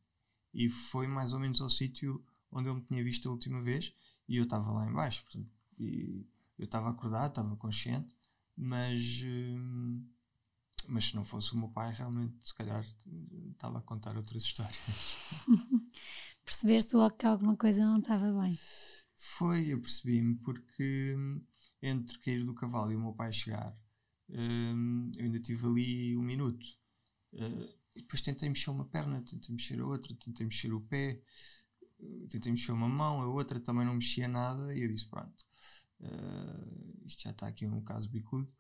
e 0.53 0.69
foi 0.69 1.07
mais 1.07 1.33
ou 1.33 1.41
menos 1.41 1.61
ao 1.61 1.71
sítio 1.71 2.25
onde 2.51 2.69
ele 2.69 2.79
me 2.79 2.85
tinha 2.85 3.05
visto 3.05 3.29
a 3.29 3.33
última 3.33 3.63
vez 3.63 3.95
e 4.29 4.37
eu 4.37 4.45
estava 4.45 4.71
lá 4.71 4.87
embaixo. 4.87 5.23
Portanto, 5.25 5.51
e 5.79 6.27
eu 6.59 6.65
estava 6.65 6.91
acordado, 6.91 7.31
estava 7.31 7.57
consciente, 7.57 8.15
mas, 8.57 9.23
hum, 9.25 10.05
mas 10.89 11.07
se 11.07 11.17
não 11.17 11.25
fosse 11.25 11.53
o 11.55 11.59
meu 11.59 11.69
pai, 11.69 11.93
realmente, 11.93 12.47
se 12.47 12.55
calhar, 12.55 12.85
estava 13.53 13.79
a 13.79 13.83
contar 13.83 14.17
outras 14.17 14.43
histórias. 14.45 14.79
Percebeste 16.45 16.97
logo 16.97 17.17
que 17.17 17.27
alguma 17.27 17.57
coisa 17.57 17.85
não 17.85 17.99
estava 17.99 18.33
bem? 18.41 18.59
Foi, 19.15 19.67
eu 19.67 19.81
percebi-me, 19.81 20.37
porque 20.37 21.15
hum, 21.17 21.43
entre 21.83 22.19
cair 22.19 22.45
do 22.45 22.55
cavalo 22.55 22.93
e 22.93 22.97
o 22.97 23.01
meu 23.01 23.13
pai 23.13 23.33
chegar, 23.33 23.77
um, 24.29 25.11
eu 25.17 25.25
ainda 25.25 25.41
tive 25.41 25.67
ali 25.67 26.17
um 26.17 26.23
minuto. 26.23 26.67
Uh, 27.33 27.79
e 27.97 28.03
depois 28.03 28.21
tentei 28.21 28.49
mexer 28.49 28.71
uma 28.71 28.85
perna, 28.85 29.23
tentei 29.23 29.55
mexer 29.55 29.81
a 29.81 29.87
outra, 29.87 30.15
tentei 30.15 30.47
mexer 30.47 30.73
o 30.73 30.81
pé, 30.81 31.21
tentei 32.29 32.53
mexer 32.53 32.73
uma 32.73 32.89
mão, 32.89 33.21
a 33.21 33.27
outra 33.27 33.59
também 33.61 33.85
não 33.85 33.95
mexia 33.95 34.29
nada. 34.29 34.75
E 34.75 34.83
eu 34.83 34.89
disse: 34.89 35.09
Pronto, 35.09 35.45
uh, 36.01 37.07
isto 37.07 37.23
já 37.23 37.31
está 37.31 37.47
aqui 37.47 37.67
um 37.67 37.83
caso 37.83 38.09
bicudo. 38.09 38.51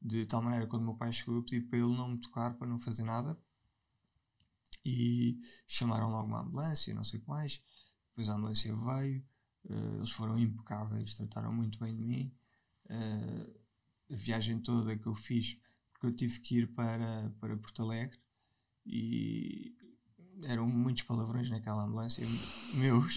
De 0.00 0.26
tal 0.26 0.42
maneira, 0.42 0.66
quando 0.66 0.82
o 0.82 0.86
meu 0.86 0.94
pai 0.94 1.12
chegou, 1.12 1.36
eu 1.36 1.42
pedi 1.42 1.60
para 1.60 1.78
ele 1.78 1.96
não 1.96 2.08
me 2.08 2.20
tocar, 2.20 2.54
para 2.56 2.66
não 2.66 2.78
fazer 2.78 3.02
nada. 3.04 3.38
E 4.84 5.38
chamaram 5.66 6.10
logo 6.10 6.26
uma 6.26 6.40
ambulância, 6.40 6.94
não 6.94 7.04
sei 7.04 7.20
o 7.20 7.22
que 7.22 7.28
mais. 7.28 7.62
Depois 8.08 8.28
a 8.28 8.34
ambulância 8.34 8.74
veio, 8.74 9.24
uh, 9.64 9.96
eles 9.96 10.10
foram 10.10 10.38
impecáveis, 10.38 11.14
trataram 11.14 11.52
muito 11.52 11.78
bem 11.78 11.94
de 11.96 12.02
mim. 12.02 12.34
Uh, 12.86 13.60
a 14.12 14.16
viagem 14.16 14.60
toda 14.60 14.96
que 14.98 15.06
eu 15.06 15.14
fiz, 15.14 15.60
porque 15.92 16.06
eu 16.06 16.16
tive 16.16 16.40
que 16.40 16.58
ir 16.58 16.74
para, 16.74 17.30
para 17.38 17.56
Porto 17.56 17.82
Alegre 17.82 18.18
e 18.84 19.76
eram 20.44 20.66
muitos 20.68 21.02
palavrões 21.02 21.50
naquela 21.50 21.84
ambulância, 21.84 22.26
meus, 22.74 23.16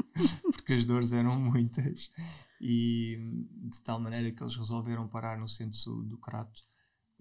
porque 0.52 0.74
as 0.74 0.84
dores 0.84 1.12
eram 1.12 1.38
muitas. 1.38 2.10
E 2.60 3.18
de 3.70 3.82
tal 3.82 3.98
maneira 3.98 4.30
que 4.30 4.42
eles 4.42 4.56
resolveram 4.56 5.08
parar 5.08 5.38
no 5.38 5.48
centro 5.48 5.76
saúde 5.76 6.08
do 6.10 6.18
Crato 6.18 6.62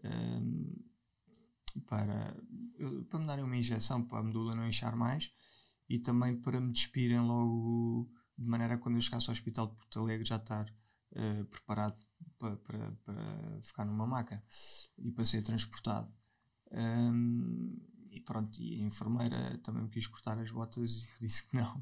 um, 0.03 0.75
para, 1.87 2.35
para 3.09 3.19
me 3.19 3.25
darem 3.25 3.43
uma 3.43 3.57
injeção 3.57 4.03
para 4.03 4.19
a 4.19 4.23
medula 4.23 4.55
não 4.55 4.67
inchar 4.67 4.95
mais 4.95 5.31
e 5.89 5.99
também 5.99 6.39
para 6.39 6.59
me 6.59 6.71
despirem 6.71 7.19
logo 7.19 8.11
de 8.37 8.47
maneira 8.47 8.75
a 8.75 8.77
quando 8.77 8.95
eu 8.95 9.01
chegasse 9.01 9.29
ao 9.29 9.33
hospital 9.33 9.67
de 9.67 9.75
Porto 9.75 9.99
Alegre 9.99 10.25
já 10.25 10.37
estar 10.37 10.65
uh, 11.13 11.45
preparado 11.45 11.99
para, 12.37 12.55
para, 12.57 12.91
para, 13.03 13.61
ficar 13.61 13.85
numa 13.85 14.07
maca 14.07 14.43
e 14.97 15.11
para 15.11 15.25
ser 15.25 15.41
transportado. 15.41 16.11
Um, 16.71 17.77
e 18.11 18.19
pronto, 18.19 18.61
e 18.61 18.81
a 18.81 18.85
enfermeira 18.85 19.57
também 19.59 19.83
me 19.83 19.89
quis 19.89 20.05
cortar 20.05 20.37
as 20.37 20.51
botas 20.51 20.91
e 20.91 21.05
eu 21.05 21.19
disse 21.21 21.47
que 21.47 21.55
não, 21.55 21.81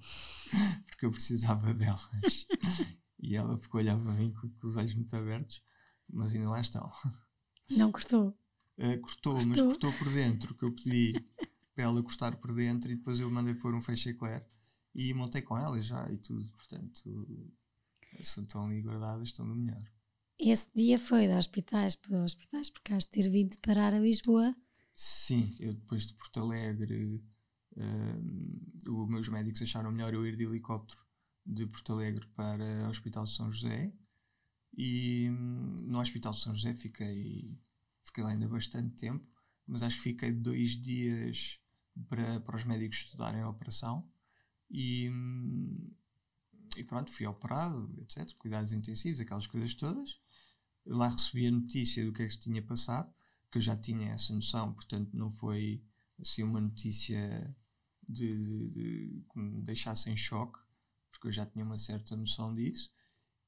porque 0.85 1.05
eu 1.05 1.11
precisava 1.11 1.73
delas. 1.73 2.47
e 3.19 3.35
ela 3.35 3.57
ficou 3.57 3.79
a 3.79 3.81
olhar 3.81 3.99
para 3.99 4.13
mim 4.13 4.31
com, 4.31 4.47
com 4.47 4.67
os 4.67 4.77
olhos 4.77 4.93
muito 4.93 5.15
abertos, 5.15 5.63
mas 6.07 6.33
ainda 6.33 6.49
lá 6.49 6.61
estão. 6.61 6.89
Não 7.71 7.91
cortou? 7.91 8.29
Uh, 8.77 8.99
cortou, 9.01 9.33
cortou, 9.33 9.47
mas 9.47 9.61
cortou 9.61 9.93
por 9.93 10.09
dentro, 10.13 10.55
que 10.55 10.63
eu 10.63 10.71
pedi 10.71 11.13
para 11.73 11.83
ela 11.83 12.03
cortar 12.03 12.35
por 12.37 12.53
dentro 12.53 12.91
e 12.91 12.95
depois 12.95 13.19
eu 13.19 13.29
mandei 13.29 13.55
pôr 13.55 13.73
um 13.73 13.81
feixe 13.81 14.09
eclair 14.09 14.45
e 14.93 15.13
montei 15.13 15.41
com 15.41 15.57
ela 15.57 15.81
já 15.81 16.09
e 16.11 16.17
tudo. 16.17 16.47
Portanto, 16.51 17.51
estão 18.19 18.65
ali 18.65 18.81
guardadas, 18.81 19.29
estão 19.29 19.45
no 19.45 19.55
melhor. 19.55 19.83
Esse 20.39 20.67
dia 20.73 20.97
foi 20.97 21.27
de 21.27 21.33
hospitais 21.33 21.95
para 21.95 22.23
hospitais, 22.23 22.69
porque 22.69 22.93
has 22.93 23.03
de 23.03 23.11
ter 23.11 23.29
vindo 23.29 23.57
parar 23.59 23.93
a 23.93 23.99
Lisboa. 23.99 24.55
Sim, 25.01 25.55
eu 25.61 25.73
depois 25.73 26.07
de 26.07 26.13
Porto 26.13 26.41
Alegre, 26.41 27.23
uh, 27.77 29.01
os 29.01 29.09
meus 29.09 29.29
médicos 29.29 29.61
acharam 29.61 29.93
melhor 29.93 30.13
eu 30.13 30.27
ir 30.27 30.35
de 30.35 30.43
helicóptero 30.43 30.99
de 31.45 31.65
Porto 31.67 31.93
Alegre 31.93 32.27
para 32.35 32.85
o 32.85 32.89
Hospital 32.89 33.23
de 33.23 33.33
São 33.33 33.49
José. 33.49 33.93
E 34.77 35.29
um, 35.29 35.77
no 35.83 36.01
Hospital 36.01 36.33
de 36.33 36.41
São 36.41 36.53
José 36.53 36.73
fiquei, 36.73 37.57
fiquei 38.03 38.21
lá 38.25 38.31
ainda 38.31 38.49
bastante 38.49 38.93
tempo, 38.97 39.25
mas 39.65 39.83
acho 39.83 39.95
que 39.95 40.03
fiquei 40.03 40.33
dois 40.33 40.71
dias 40.71 41.61
para, 42.09 42.41
para 42.41 42.57
os 42.57 42.65
médicos 42.65 42.97
estudarem 42.97 43.39
a 43.39 43.49
operação. 43.49 44.05
E, 44.69 45.09
hum, 45.09 45.93
e 46.75 46.83
pronto, 46.83 47.09
fui 47.09 47.25
operado, 47.25 47.89
etc. 48.01 48.35
Cuidados 48.37 48.73
intensivos, 48.73 49.21
aquelas 49.21 49.47
coisas 49.47 49.73
todas 49.75 50.19
lá 50.85 51.07
recebi 51.07 51.47
a 51.47 51.51
notícia 51.51 52.05
do 52.05 52.11
que 52.11 52.23
é 52.23 52.25
que 52.25 52.33
se 52.33 52.39
tinha 52.39 52.61
passado, 52.61 53.13
que 53.51 53.57
eu 53.57 53.61
já 53.61 53.75
tinha 53.75 54.13
essa 54.13 54.33
noção, 54.33 54.73
portanto 54.73 55.15
não 55.15 55.31
foi 55.31 55.83
assim 56.19 56.43
uma 56.43 56.61
notícia 56.61 57.55
de, 58.07 58.43
de, 58.43 58.69
de 58.69 59.25
que 59.31 59.39
me 59.39 59.61
deixasse 59.61 60.09
em 60.09 60.15
choque, 60.15 60.59
porque 61.11 61.27
eu 61.27 61.31
já 61.31 61.45
tinha 61.45 61.63
uma 61.63 61.77
certa 61.77 62.15
noção 62.15 62.53
disso. 62.53 62.91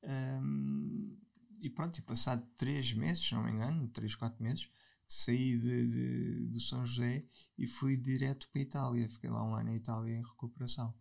Um, 0.04 1.18
e 1.62 1.70
pronto, 1.70 1.98
e 2.00 2.02
passado 2.02 2.48
três 2.58 2.94
meses, 2.94 3.28
se 3.28 3.34
não 3.36 3.44
me 3.44 3.52
engano, 3.52 3.88
três, 3.90 4.16
quatro 4.16 4.42
meses, 4.44 4.70
saí 5.08 5.58
de, 5.58 5.88
de, 5.88 6.48
de 6.48 6.60
São 6.62 6.86
José 6.86 7.26
e 7.58 7.68
fui 7.68 7.98
direto 7.98 8.50
para 8.50 8.62
a 8.62 8.64
Itália. 8.64 9.10
Fiquei 9.10 9.30
lá 9.30 9.44
um 9.44 9.56
ano 9.56 9.70
em 9.70 9.76
Itália 9.76 10.16
em 10.16 10.24
recuperação, 10.24 10.94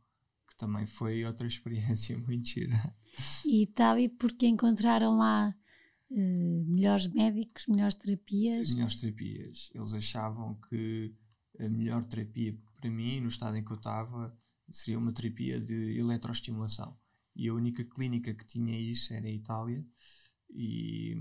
que 0.49 0.57
também 0.57 0.87
foi 0.87 1.25
outra 1.25 1.47
experiência 1.49 2.19
muito 2.19 2.49
gira. 2.49 2.95
E 3.45 3.63
Itália, 3.63 4.11
porque 4.19 4.47
encontraram 4.47 5.17
lá 5.17 5.55
uh, 6.11 6.65
melhores 6.67 7.07
médicos, 7.09 7.67
melhores 7.67 7.95
terapias? 7.95 8.73
Melhores 8.75 9.01
terapias. 9.01 9.71
Eles 9.75 9.93
achavam 9.93 10.55
que 10.69 11.15
a 11.59 11.69
melhor 11.69 12.05
terapia 12.05 12.57
para 12.81 12.91
mim, 12.91 13.21
no 13.21 13.29
estado 13.29 13.57
em 13.57 13.65
que 13.65 13.71
eu 13.71 13.77
estava, 13.77 14.37
seria 14.71 14.99
uma 14.99 15.13
terapia 15.13 15.61
de 15.61 15.99
eletroestimulação. 15.99 16.99
E 17.37 17.49
a 17.49 17.55
única 17.55 17.85
clínica 17.85 18.35
que 18.35 18.45
tinha 18.45 18.79
isso 18.79 19.13
era 19.13 19.29
em 19.29 19.37
Itália. 19.37 19.87
E, 20.51 21.17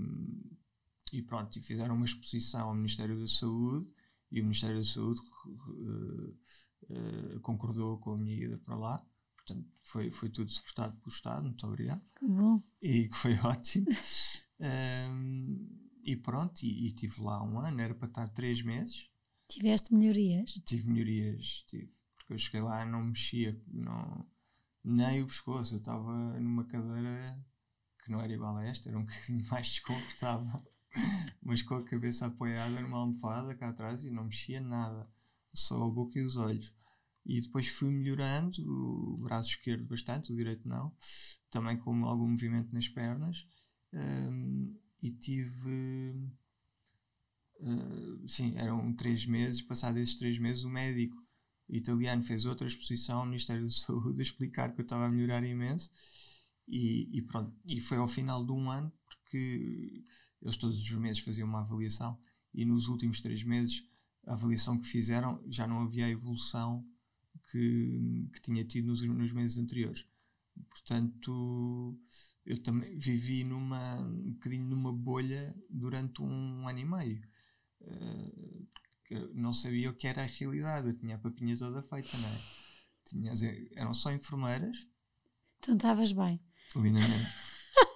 e 1.12 1.22
pronto, 1.22 1.58
e 1.58 1.62
fizeram 1.62 1.94
uma 1.94 2.04
exposição 2.04 2.68
ao 2.68 2.74
Ministério 2.74 3.18
da 3.18 3.26
Saúde 3.26 3.92
e 4.30 4.40
o 4.40 4.44
Ministério 4.44 4.78
da 4.78 4.84
Saúde 4.84 5.20
uh, 5.46 6.36
uh, 6.90 7.40
concordou 7.40 7.98
com 7.98 8.12
a 8.12 8.18
minha 8.18 8.36
ida 8.36 8.58
para 8.58 8.76
lá. 8.76 9.06
Portanto, 9.36 9.68
foi, 9.82 10.10
foi 10.10 10.28
tudo 10.28 10.50
suportado 10.50 10.96
pelo 10.98 11.12
Estado, 11.12 11.44
muito 11.44 11.66
obrigado. 11.66 12.02
Que 12.16 12.26
bom. 12.26 12.62
E 12.80 13.08
que 13.08 13.16
foi 13.16 13.34
ótimo. 13.40 13.86
Um, 14.60 15.80
e 16.04 16.16
pronto, 16.16 16.62
e, 16.62 16.88
e 16.88 16.92
tive 16.92 17.22
lá 17.22 17.42
um 17.42 17.58
ano, 17.58 17.80
era 17.80 17.94
para 17.94 18.08
estar 18.08 18.28
três 18.28 18.62
meses. 18.62 19.08
Tiveste 19.48 19.92
melhorias? 19.94 20.52
Tive 20.64 20.88
melhorias, 20.88 21.64
tive. 21.66 21.92
Porque 22.16 22.34
eu 22.34 22.38
cheguei 22.38 22.60
lá 22.60 22.84
e 22.84 22.90
não 22.90 23.04
mexia, 23.04 23.60
não, 23.66 24.26
nem 24.84 25.22
o 25.22 25.26
pescoço. 25.26 25.74
Eu 25.74 25.78
estava 25.78 26.38
numa 26.38 26.64
cadeira 26.64 27.42
que 28.04 28.10
não 28.10 28.20
era 28.20 28.32
igual 28.32 28.56
a 28.56 28.64
esta, 28.64 28.88
era 28.88 28.98
um 28.98 29.04
bocadinho 29.06 29.46
mais 29.50 29.68
desconfortável. 29.68 30.62
Mas 31.42 31.62
com 31.62 31.74
a 31.74 31.84
cabeça 31.84 32.26
apoiada 32.26 32.80
numa 32.80 32.98
almofada 32.98 33.54
cá 33.54 33.68
atrás 33.68 34.04
e 34.04 34.10
não 34.10 34.24
mexia 34.24 34.60
nada, 34.60 35.08
só 35.54 35.84
a 35.84 35.90
boca 35.90 36.18
e 36.18 36.24
os 36.24 36.36
olhos. 36.36 36.74
E 37.24 37.40
depois 37.40 37.68
fui 37.68 37.90
melhorando, 37.90 38.62
o 38.66 39.18
braço 39.18 39.50
esquerdo 39.50 39.86
bastante, 39.86 40.32
o 40.32 40.36
direito 40.36 40.66
não, 40.66 40.94
também 41.50 41.76
com 41.78 42.04
algum 42.04 42.28
movimento 42.28 42.72
nas 42.72 42.88
pernas 42.88 43.46
um, 43.92 44.76
e 45.02 45.10
tive. 45.12 46.30
Uh, 47.60 48.28
sim, 48.28 48.54
eram 48.56 48.94
três 48.94 49.26
meses. 49.26 49.62
Passado 49.62 49.98
esses 49.98 50.16
três 50.16 50.38
meses, 50.38 50.64
o 50.64 50.70
médico 50.70 51.16
italiano 51.68 52.22
fez 52.22 52.44
outra 52.44 52.66
exposição 52.66 53.20
ao 53.20 53.26
Ministério 53.26 53.64
da 53.64 53.70
Saúde 53.70 54.20
a 54.20 54.22
explicar 54.22 54.72
que 54.72 54.80
eu 54.80 54.84
estava 54.84 55.06
a 55.06 55.10
melhorar 55.10 55.44
imenso. 55.44 55.90
E, 56.66 57.18
e, 57.18 57.22
pronto, 57.22 57.52
e 57.66 57.80
foi 57.80 57.98
ao 57.98 58.08
final 58.08 58.44
de 58.44 58.52
um 58.52 58.70
ano, 58.70 58.92
porque 59.04 60.04
eles 60.40 60.56
todos 60.56 60.80
os 60.80 60.90
meses 60.92 61.18
faziam 61.18 61.48
uma 61.48 61.60
avaliação, 61.60 62.18
e 62.54 62.64
nos 62.64 62.86
últimos 62.86 63.20
três 63.20 63.42
meses, 63.42 63.84
a 64.26 64.34
avaliação 64.34 64.78
que 64.78 64.86
fizeram 64.86 65.42
já 65.48 65.66
não 65.66 65.82
havia 65.82 66.06
a 66.06 66.10
evolução 66.10 66.86
que, 67.50 68.28
que 68.32 68.40
tinha 68.40 68.64
tido 68.64 68.86
nos, 68.86 69.02
nos 69.02 69.32
meses 69.32 69.58
anteriores. 69.58 70.06
Portanto, 70.68 71.98
eu 72.44 72.62
também 72.62 72.98
vivi 72.98 73.44
numa, 73.44 74.00
um 74.00 74.32
bocadinho 74.32 74.64
numa 74.64 74.92
bolha 74.92 75.54
durante 75.68 76.22
um 76.22 76.66
ano 76.66 76.78
e 76.78 76.84
meio. 76.84 77.20
Uh, 77.82 78.68
não 79.34 79.52
sabia 79.52 79.90
o 79.90 79.94
que 79.94 80.06
era 80.06 80.22
a 80.22 80.26
realidade, 80.26 80.88
eu 80.88 80.96
tinha 80.96 81.16
a 81.16 81.18
papinha 81.18 81.56
toda 81.56 81.82
feita, 81.82 82.16
não 82.16 82.28
é? 82.28 82.40
Tinha, 83.04 83.32
eram 83.74 83.92
só 83.92 84.12
enfermeiras. 84.12 84.86
Então 85.58 85.74
estavas 85.74 86.12
bem. 86.12 86.40
Lindamente. 86.76 87.26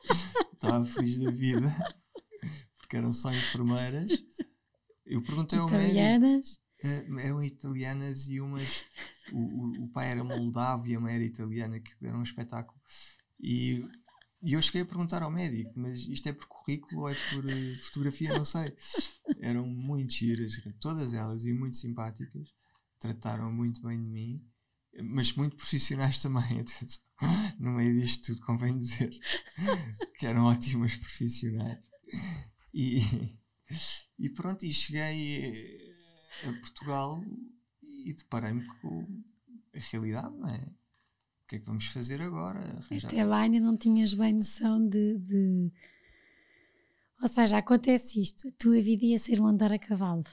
Estava 0.52 0.84
feliz 0.84 1.20
da 1.20 1.30
vida. 1.30 1.74
Porque 2.78 2.96
eram 2.96 3.12
só 3.12 3.32
enfermeiras. 3.32 4.10
Eu 5.06 5.22
perguntei 5.22 5.58
ao 5.58 5.68
Italianas? 5.68 6.58
médico. 6.82 7.14
Uh, 7.14 7.18
eram 7.20 7.42
italianas 7.42 8.26
e 8.26 8.40
umas. 8.40 8.84
O, 9.32 9.38
o, 9.38 9.84
o 9.84 9.88
pai 9.88 10.10
era 10.10 10.24
moldavo 10.24 10.86
e 10.86 10.94
a 10.94 11.00
mãe 11.00 11.14
era 11.14 11.24
italiana, 11.24 11.80
que 11.80 11.92
era 12.02 12.16
um 12.16 12.22
espetáculo. 12.22 12.78
E 13.40 13.86
e 14.44 14.52
eu 14.52 14.60
cheguei 14.60 14.82
a 14.82 14.86
perguntar 14.86 15.22
ao 15.22 15.30
médico, 15.30 15.72
mas 15.74 16.06
isto 16.06 16.28
é 16.28 16.32
por 16.34 16.46
currículo 16.46 17.02
ou 17.02 17.08
é 17.08 17.14
por 17.14 17.44
uh, 17.46 17.76
fotografia? 17.84 18.36
Não 18.36 18.44
sei. 18.44 18.76
Eram 19.40 19.66
muito 19.66 20.12
giras, 20.12 20.52
todas 20.78 21.14
elas, 21.14 21.46
e 21.46 21.52
muito 21.54 21.78
simpáticas. 21.78 22.46
Trataram 23.00 23.50
muito 23.50 23.80
bem 23.82 23.98
de 23.98 24.06
mim, 24.06 24.46
mas 25.02 25.32
muito 25.32 25.56
profissionais 25.56 26.20
também. 26.20 26.64
No 27.58 27.70
meio 27.70 27.98
disto 28.02 28.34
tudo, 28.34 28.44
convém 28.44 28.76
dizer 28.76 29.08
que 30.18 30.26
eram 30.26 30.44
ótimas 30.44 30.96
profissionais. 30.96 31.78
E, 32.74 32.98
e 34.18 34.28
pronto, 34.28 34.66
e 34.66 34.72
cheguei 34.74 35.78
a 36.42 36.52
Portugal 36.54 37.24
e 37.82 38.12
deparei-me 38.12 38.66
com 38.66 39.06
a 39.74 39.78
realidade, 39.78 40.36
não 40.36 40.48
é? 40.48 40.74
O 41.44 41.46
que 41.46 41.56
é 41.56 41.58
que 41.58 41.66
vamos 41.66 41.86
fazer 41.86 42.22
agora? 42.22 42.58
Arranjar... 42.58 43.08
Até 43.08 43.24
lá 43.24 43.40
ainda 43.40 43.60
não 43.60 43.76
tinhas 43.76 44.14
bem 44.14 44.32
noção 44.32 44.88
de, 44.88 45.18
de, 45.18 45.72
Ou 47.20 47.28
seja, 47.28 47.58
acontece 47.58 48.20
isto, 48.20 48.48
a 48.48 48.52
tua 48.52 48.80
vida 48.80 49.04
ia 49.04 49.18
ser 49.18 49.40
um 49.40 49.46
andar 49.46 49.70
a 49.70 49.78
cavalo. 49.78 50.24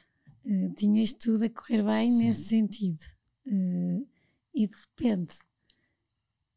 Uh, 0.46 0.74
tinhas 0.76 1.14
tudo 1.14 1.44
a 1.44 1.50
correr 1.50 1.84
bem 1.84 2.06
Sim. 2.06 2.26
nesse 2.26 2.44
sentido. 2.46 3.02
Uh, 3.46 4.08
e 4.54 4.68
de 4.68 4.76
repente 4.76 5.38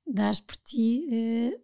dás 0.06 0.38
por 0.38 0.56
ti, 0.56 1.08
uh, 1.10 1.60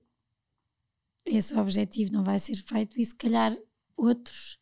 esse 1.25 1.55
objetivo 1.55 2.13
não 2.13 2.25
vai 2.25 2.39
ser 2.39 2.57
feito 2.57 3.01
e 3.01 3.05
se 3.05 3.15
calhar 3.15 3.57
outros. 3.97 4.59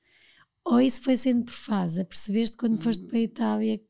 Ou 0.64 0.80
isso 0.82 1.00
foi 1.00 1.16
sendo 1.16 1.46
por 1.46 1.54
fase, 1.54 2.04
percebeste 2.04 2.58
quando 2.58 2.76
foste 2.76 3.06
para 3.06 3.16
a 3.16 3.22
Itália 3.22 3.80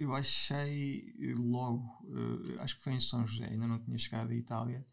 eu 0.00 0.14
achei 0.14 1.14
logo, 1.36 1.84
uh, 2.04 2.60
acho 2.60 2.76
que 2.76 2.82
foi 2.82 2.94
em 2.94 3.00
São 3.00 3.26
José, 3.26 3.44
ainda 3.44 3.66
não 3.66 3.78
tinha 3.78 3.98
chegado 3.98 4.30
à 4.30 4.34
Itália, 4.34 4.86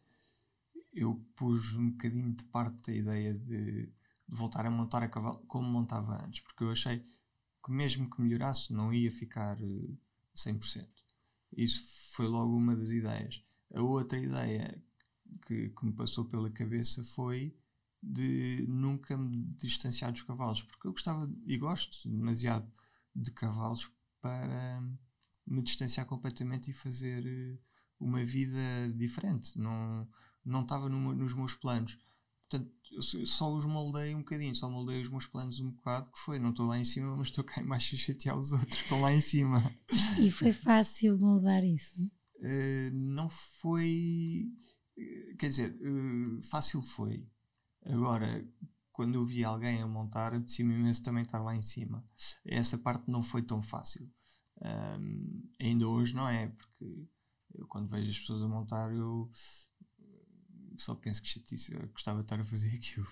eu 0.94 1.16
pus 1.34 1.76
um 1.76 1.92
bocadinho 1.92 2.34
de 2.36 2.44
parte 2.46 2.92
da 2.92 2.94
ideia 2.94 3.34
de, 3.34 3.88
de, 3.88 3.94
voltar 4.28 4.66
a 4.66 4.70
montar 4.70 5.04
a 5.04 5.08
cavalo 5.08 5.40
como 5.48 5.66
montava 5.70 6.22
antes, 6.26 6.42
porque 6.42 6.62
eu 6.62 6.72
achei 6.72 7.00
que 7.64 7.72
mesmo 7.72 8.10
que 8.10 8.22
melhorasse 8.22 8.74
não 8.74 8.94
ia 8.94 9.10
ficar 9.10 9.58
uh, 9.62 9.98
eh, 10.36 10.52
100%. 10.52 10.86
Isso 11.56 11.86
foi 12.12 12.28
logo 12.28 12.56
uma 12.56 12.76
das 12.76 12.90
ideias. 12.90 13.42
A 13.74 13.82
outra 13.82 14.20
ideia 14.20 14.84
que, 15.46 15.70
que 15.70 15.86
me 15.86 15.94
passou 15.94 16.26
pela 16.26 16.50
cabeça 16.50 17.02
foi 17.02 17.56
de 18.04 18.66
nunca 18.68 19.18
me 19.18 19.38
distanciar 19.58 20.12
dos 20.12 20.24
cavalos, 20.24 20.64
porque 20.64 20.88
eu 20.88 20.92
gostava 20.92 21.32
e 21.46 21.58
gosto 21.58 22.10
demasiado 22.10 22.70
de 23.16 23.32
cavalos 23.32 23.90
para 24.28 24.82
me 25.46 25.62
distanciar 25.62 26.06
completamente 26.06 26.70
e 26.70 26.74
fazer 26.74 27.26
eh, 27.26 27.58
uma 27.98 28.24
vida 28.26 28.60
diferente. 28.94 29.58
Não, 29.58 30.08
não 30.44 30.64
estava 30.64 30.90
no, 30.90 31.16
nos 31.16 31.34
meus 31.34 31.54
planos. 31.54 31.98
Portanto, 32.42 32.70
só 33.26 33.54
os 33.54 33.66
moldei 33.66 34.14
um 34.14 34.20
bocadinho, 34.20 34.56
só 34.56 34.70
moldei 34.70 35.02
os 35.02 35.10
meus 35.10 35.26
planos 35.28 35.60
um 35.62 35.72
bocado, 35.72 36.12
que 36.12 36.20
foi, 36.20 36.40
não 36.40 36.50
estou 36.50 36.68
lá 36.68 36.78
em 36.78 36.84
cima, 36.84 37.16
mas 37.16 37.28
estou 37.28 37.44
cá 37.44 37.62
em 37.62 37.66
baixo 37.66 37.96
a 37.96 37.98
chatear 37.98 38.38
os 38.38 38.52
outros, 38.52 38.82
estão 38.82 39.00
lá 39.00 39.14
em 39.14 39.22
cima. 39.22 39.74
E 40.20 40.30
foi 40.30 40.52
fácil 40.52 41.18
moldar 41.18 41.64
isso? 41.64 42.02
Uh, 42.38 42.92
não 42.94 43.30
foi, 43.30 44.46
eh, 44.98 45.36
quer 45.40 45.48
dizer, 45.48 45.78
uh, 45.82 46.44
fácil 46.44 46.82
foi. 46.82 47.26
Agora, 47.86 48.46
quando 48.92 49.14
eu 49.14 49.26
vi 49.26 49.44
alguém 49.44 49.82
a 49.82 49.88
montar, 49.88 50.40
de 50.40 50.52
cima 50.52 50.74
imenso 50.74 51.04
também 51.04 51.24
estar 51.24 51.40
lá 51.40 51.56
em 51.56 51.62
cima. 51.62 52.04
Essa 52.44 52.80
parte 52.80 53.10
não 53.10 53.22
foi 53.22 53.44
tão 53.44 53.62
fácil. 53.62 54.10
Um, 54.62 55.50
ainda 55.60 55.88
hoje 55.88 56.16
não 56.16 56.28
é, 56.28 56.48
porque 56.48 57.08
eu 57.54 57.68
quando 57.68 57.90
vejo 57.90 58.10
as 58.10 58.20
pessoas 58.20 58.42
a 58.42 58.48
montar, 58.48 58.94
eu 58.94 59.30
só 60.78 60.96
penso 60.96 61.22
que 61.22 61.30
chatice, 61.30 61.74
eu 61.74 61.88
gostava 61.90 62.20
de 62.20 62.26
estar 62.26 62.40
a 62.40 62.46
fazer 62.46 62.70
aquilo. 62.76 63.08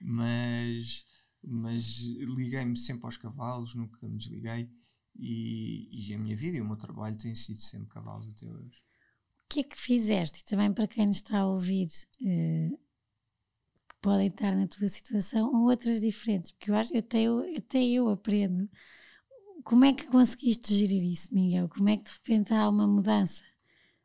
Mas, 0.00 1.04
mas 1.42 1.98
liguei-me 2.00 2.76
sempre 2.76 3.04
aos 3.04 3.16
cavalos, 3.16 3.74
nunca 3.74 4.06
me 4.08 4.16
desliguei. 4.16 4.70
E, 5.16 6.08
e 6.08 6.14
a 6.14 6.18
minha 6.18 6.36
vida 6.36 6.56
e 6.56 6.60
o 6.60 6.64
meu 6.64 6.76
trabalho 6.76 7.18
têm 7.18 7.34
sido 7.34 7.58
sempre 7.58 7.88
cavalos 7.88 8.28
até 8.28 8.50
hoje. 8.50 8.82
O 9.44 9.48
que 9.52 9.60
é 9.60 9.64
que 9.64 9.76
fizeste? 9.76 10.40
E 10.40 10.44
também 10.44 10.72
para 10.72 10.86
quem 10.86 11.06
nos 11.06 11.16
está 11.16 11.40
a 11.40 11.46
ouvir, 11.46 11.88
uh, 12.22 12.78
podem 14.00 14.28
estar 14.28 14.54
na 14.54 14.68
tua 14.68 14.88
situação 14.88 15.52
ou 15.52 15.68
outras 15.68 16.00
diferentes, 16.00 16.52
porque 16.52 16.70
eu 16.70 16.74
acho 16.76 16.96
até 16.96 17.22
eu, 17.22 17.40
até 17.56 17.82
eu 17.84 18.08
aprendo. 18.08 18.68
Como 19.64 19.84
é 19.84 19.92
que 19.92 20.06
conseguiste 20.06 20.74
gerir 20.74 21.02
isso, 21.02 21.34
Miguel? 21.34 21.68
Como 21.68 21.88
é 21.88 21.96
que 21.96 22.04
de 22.04 22.10
repente 22.10 22.52
há 22.52 22.68
uma 22.68 22.86
mudança 22.86 23.42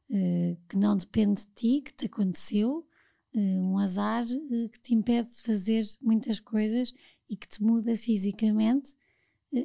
uh, 0.10 0.58
que 0.68 0.78
não 0.78 0.98
depende 0.98 1.42
de 1.42 1.48
ti, 1.56 1.82
que 1.82 1.94
te 1.94 2.06
aconteceu, 2.06 2.86
uh, 3.34 3.40
um 3.40 3.78
azar 3.78 4.24
uh, 4.26 4.70
que 4.70 4.80
te 4.80 4.94
impede 4.94 5.30
de 5.30 5.42
fazer 5.42 5.84
muitas 6.02 6.40
coisas 6.40 6.94
e 7.30 7.36
que 7.36 7.48
te 7.48 7.64
muda 7.64 7.96
fisicamente? 7.96 8.96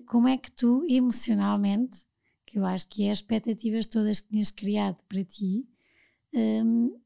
como 0.07 0.29
é 0.29 0.37
que 0.37 0.53
tu, 0.53 0.85
emocionalmente, 0.89 1.99
que 2.47 2.59
eu 2.59 2.65
acho 2.65 2.87
que 2.89 3.05
é 3.05 3.11
as 3.11 3.19
expectativas 3.19 3.87
todas 3.87 4.21
que 4.21 4.29
tinhas 4.29 4.51
criado 4.51 4.99
para 5.09 5.25
ti, 5.25 5.69
um, 6.33 6.97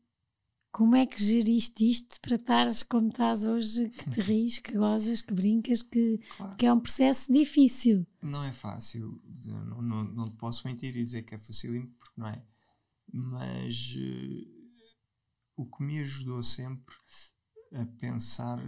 como 0.75 0.97
é 0.97 1.07
que 1.07 1.23
geriste 1.23 1.89
isto 1.89 2.21
para 2.21 2.35
estares 2.35 2.83
como 2.83 3.07
estás 3.07 3.45
hoje, 3.45 3.89
que 3.91 4.11
te 4.11 4.21
ris, 4.21 4.59
que 4.59 4.77
gozas, 4.77 5.23
que 5.23 5.33
brincas, 5.33 5.83
que, 5.83 6.19
claro. 6.37 6.57
que 6.57 6.67
é 6.67 6.73
um 6.73 6.81
processo 6.81 7.33
difícil? 7.33 8.05
Não 8.21 8.43
é 8.43 8.53
fácil, 8.53 9.23
não, 9.47 9.81
não, 9.81 10.03
não 10.03 10.29
te 10.29 10.37
posso 10.37 10.67
mentir 10.67 10.97
e 10.97 11.05
dizer 11.05 11.23
que 11.23 11.33
é 11.33 11.39
facílimo, 11.39 11.87
porque 11.93 12.21
não 12.21 12.27
é. 12.27 12.45
Mas 13.13 13.95
uh, 13.95 15.63
o 15.63 15.65
que 15.65 15.81
me 15.81 16.01
ajudou 16.01 16.43
sempre 16.43 16.97
a 17.73 17.87
pensar 17.87 18.59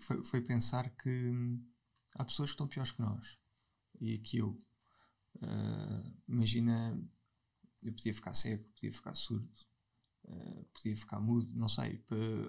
foi, 0.00 0.24
foi, 0.24 0.40
pensar 0.40 0.90
que 0.90 1.08
hum, 1.08 1.64
há 2.16 2.24
pessoas 2.24 2.50
que 2.50 2.54
estão 2.54 2.66
piores 2.66 2.90
que 2.90 3.00
nós 3.00 3.38
e 4.00 4.18
que 4.18 4.38
eu. 4.38 4.58
Uh, 5.36 6.12
imagina, 6.26 7.00
eu 7.84 7.92
podia 7.92 8.12
ficar 8.12 8.34
cego, 8.34 8.64
podia 8.74 8.92
ficar 8.92 9.14
surdo 9.14 9.71
eh, 10.28 10.64
podia 10.74 10.96
ficar 10.96 11.20
mudo, 11.20 11.50
não 11.54 11.68
sei. 11.68 12.04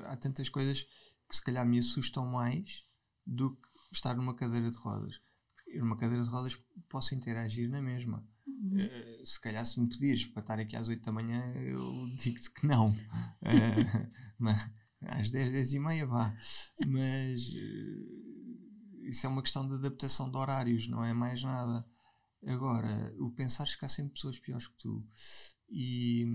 há 0.05 0.15
tantas 0.17 0.49
coisas 0.49 0.83
que 1.29 1.35
se 1.35 1.43
calhar 1.43 1.65
me 1.65 1.79
assustam 1.79 2.25
mais 2.25 2.85
do 3.25 3.55
que 3.55 3.67
estar 3.93 4.15
numa 4.15 4.35
cadeira 4.35 4.69
de 4.69 4.77
rodas. 4.77 5.21
Numa 5.75 5.97
cadeira 5.97 6.23
de 6.23 6.29
rodas 6.29 6.59
posso 6.89 7.15
interagir 7.15 7.69
na 7.69 7.81
mesma. 7.81 8.25
Uhum. 8.45 8.85
Uh, 8.85 9.25
se 9.25 9.39
calhar 9.39 9.65
se 9.65 9.79
me 9.79 9.89
pedires 9.89 10.25
para 10.25 10.41
estar 10.41 10.59
aqui 10.59 10.75
às 10.75 10.87
8 10.87 11.03
da 11.03 11.11
manhã, 11.11 11.53
eu 11.55 12.07
digo-te 12.17 12.51
que 12.51 12.67
não. 12.67 12.89
Uh, 12.91 14.11
mas, 14.37 14.57
às 15.01 15.31
10, 15.31 15.51
10 15.51 15.73
e 15.73 15.79
meia 15.79 16.05
vá. 16.05 16.35
Mas 16.87 17.41
uh, 17.47 19.07
isso 19.09 19.25
é 19.25 19.29
uma 19.29 19.41
questão 19.41 19.67
de 19.67 19.75
adaptação 19.75 20.29
de 20.29 20.37
horários, 20.37 20.87
não 20.87 21.03
é 21.03 21.13
mais 21.13 21.43
nada. 21.43 21.85
Agora, 22.45 23.13
o 23.19 23.31
pensar 23.31 23.65
que 23.65 23.85
há 23.85 23.89
sempre 23.89 24.13
pessoas 24.13 24.37
piores 24.37 24.67
que 24.67 24.77
tu 24.77 25.07
e 25.69 26.25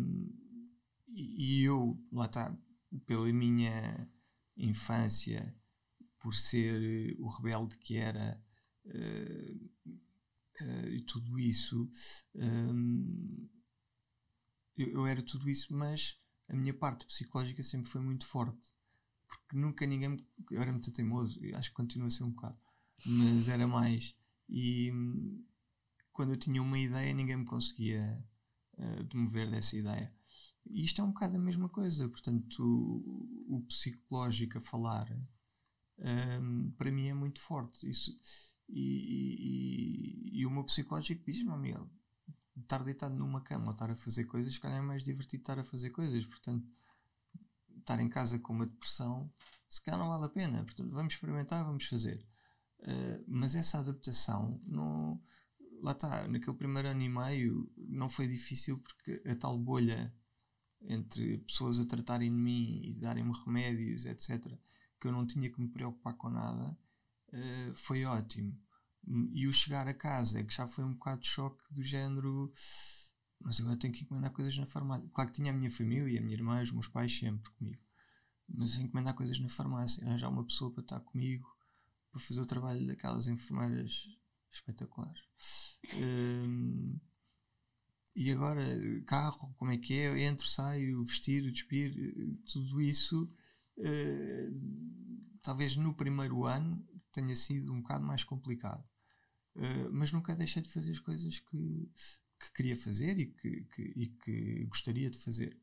e, 1.18 1.64
eu, 1.64 2.00
lá 2.12 2.26
está, 2.26 2.56
pela 3.06 3.32
minha 3.32 4.08
infância, 4.56 5.54
por 6.18 6.34
ser 6.34 7.16
o 7.18 7.28
rebelde 7.28 7.76
que 7.78 7.96
era 7.96 8.40
uh, 8.84 9.70
uh, 10.62 10.88
e 10.88 11.02
tudo 11.02 11.38
isso, 11.38 11.90
um, 12.34 13.48
eu, 14.76 14.88
eu, 14.90 15.06
era 15.06 15.22
tudo 15.22 15.48
isso, 15.48 15.74
mas 15.74 16.20
a 16.48 16.54
minha 16.54 16.74
parte 16.74 17.06
psicológica 17.06 17.62
sempre 17.62 17.90
foi 17.90 18.00
muito 18.00 18.26
forte. 18.26 18.72
Porque 19.26 19.56
nunca 19.56 19.84
ninguém. 19.86 20.16
Eu 20.50 20.62
era 20.62 20.72
muito 20.72 20.90
teimoso, 20.90 21.38
acho 21.54 21.68
que 21.70 21.76
continua 21.76 22.06
a 22.08 22.10
ser 22.10 22.24
um 22.24 22.30
bocado, 22.30 22.58
mas 23.04 23.48
era 23.48 23.66
mais. 23.66 24.16
E 24.48 24.90
um, 24.90 25.44
quando 26.12 26.32
eu 26.32 26.38
tinha 26.38 26.62
uma 26.62 26.78
ideia, 26.78 27.12
ninguém 27.12 27.36
me 27.36 27.44
conseguia 27.44 28.24
uh, 28.78 29.04
demover 29.04 29.50
dessa 29.50 29.76
ideia. 29.76 30.12
Isto 30.70 31.00
é 31.00 31.04
um 31.04 31.12
bocado 31.12 31.36
a 31.36 31.40
mesma 31.40 31.68
coisa, 31.68 32.08
portanto, 32.08 32.62
o, 32.62 33.56
o 33.56 33.60
psicológico 33.62 34.58
a 34.58 34.60
falar 34.60 35.10
um, 35.98 36.70
para 36.72 36.90
mim 36.90 37.08
é 37.08 37.14
muito 37.14 37.40
forte. 37.40 37.88
Isso, 37.88 38.12
e, 38.68 40.32
e, 40.32 40.40
e 40.40 40.46
o 40.46 40.50
meu 40.50 40.64
psicológico 40.64 41.24
diz-me, 41.24 41.74
estar 42.60 42.82
deitado 42.84 43.14
numa 43.14 43.40
cama 43.40 43.66
ou 43.66 43.72
estar 43.72 43.90
a 43.90 43.96
fazer 43.96 44.24
coisas, 44.24 44.58
calhar 44.58 44.78
é 44.78 44.82
mais 44.82 45.04
divertido 45.04 45.42
estar 45.42 45.58
a 45.58 45.64
fazer 45.64 45.90
coisas, 45.90 46.26
portanto, 46.26 46.66
estar 47.78 48.00
em 48.00 48.08
casa 48.08 48.38
com 48.38 48.52
uma 48.52 48.66
depressão, 48.66 49.32
se 49.68 49.82
calhar 49.82 49.98
não 49.98 50.08
vale 50.08 50.26
a 50.26 50.28
pena, 50.28 50.64
portanto, 50.64 50.90
vamos 50.90 51.14
experimentar, 51.14 51.64
vamos 51.64 51.86
fazer. 51.86 52.26
Uh, 52.80 53.24
mas 53.26 53.54
essa 53.54 53.78
adaptação 53.78 54.60
lá 55.82 55.92
está, 55.92 56.28
naquele 56.28 56.56
primeiro 56.56 56.88
ano 56.88 57.02
e 57.02 57.08
meio 57.08 57.72
não 57.76 58.08
foi 58.08 58.26
difícil 58.26 58.78
porque 58.78 59.22
a 59.28 59.34
tal 59.34 59.58
bolha 59.58 60.14
entre 60.82 61.38
pessoas 61.38 61.80
a 61.80 61.86
tratarem 61.86 62.30
de 62.30 62.36
mim 62.36 62.80
e 62.84 62.94
darem-me 62.94 63.32
remédios, 63.44 64.06
etc., 64.06 64.46
que 65.00 65.06
eu 65.06 65.12
não 65.12 65.26
tinha 65.26 65.50
que 65.50 65.60
me 65.60 65.68
preocupar 65.68 66.14
com 66.14 66.28
nada, 66.28 66.76
uh, 67.32 67.74
foi 67.74 68.04
ótimo. 68.04 68.58
E 69.32 69.46
o 69.46 69.52
chegar 69.52 69.88
a 69.88 69.94
casa 69.94 70.40
é 70.40 70.44
que 70.44 70.54
já 70.54 70.66
foi 70.66 70.84
um 70.84 70.92
bocado 70.92 71.20
de 71.22 71.28
choque 71.28 71.62
do 71.70 71.82
género. 71.82 72.52
Mas 73.40 73.60
agora 73.60 73.76
tenho 73.76 73.94
que 73.94 74.02
encomendar 74.02 74.32
coisas 74.32 74.58
na 74.58 74.66
farmácia. 74.66 75.08
Claro 75.12 75.30
que 75.30 75.36
tinha 75.36 75.52
a 75.52 75.56
minha 75.56 75.70
família, 75.70 76.18
a 76.18 76.22
minha 76.22 76.34
irmã, 76.34 76.60
os 76.60 76.72
meus 76.72 76.88
pais 76.88 77.16
sempre 77.16 77.50
comigo. 77.52 77.80
Mas 78.48 78.76
encomendar 78.76 79.14
coisas 79.14 79.38
na 79.38 79.48
farmácia, 79.48 80.04
arranjar 80.04 80.28
uma 80.28 80.44
pessoa 80.44 80.72
para 80.72 80.82
estar 80.82 81.00
comigo, 81.00 81.46
para 82.10 82.20
fazer 82.20 82.40
o 82.40 82.46
trabalho 82.46 82.86
daquelas 82.86 83.28
enfermeiras 83.28 84.08
espetaculares. 84.50 85.20
Um, 85.94 86.98
e 88.20 88.32
agora, 88.32 88.64
carro, 89.06 89.54
como 89.56 89.70
é 89.70 89.78
que 89.78 89.94
é? 89.94 90.24
Entro, 90.24 90.44
saio, 90.44 91.04
vestir, 91.04 91.52
despir, 91.52 91.94
tudo 92.52 92.80
isso, 92.80 93.32
uh, 93.76 95.38
talvez 95.40 95.76
no 95.76 95.94
primeiro 95.94 96.44
ano 96.44 96.84
tenha 97.12 97.36
sido 97.36 97.72
um 97.72 97.80
bocado 97.80 98.04
mais 98.04 98.24
complicado. 98.24 98.84
Uh, 99.54 99.92
mas 99.92 100.10
nunca 100.10 100.34
deixei 100.34 100.60
de 100.60 100.68
fazer 100.68 100.90
as 100.90 100.98
coisas 100.98 101.38
que, 101.38 101.92
que 102.40 102.52
queria 102.56 102.74
fazer 102.74 103.16
e 103.20 103.26
que, 103.26 103.62
que, 103.66 103.82
e 103.82 104.08
que 104.08 104.64
gostaria 104.64 105.08
de 105.08 105.18
fazer. 105.18 105.56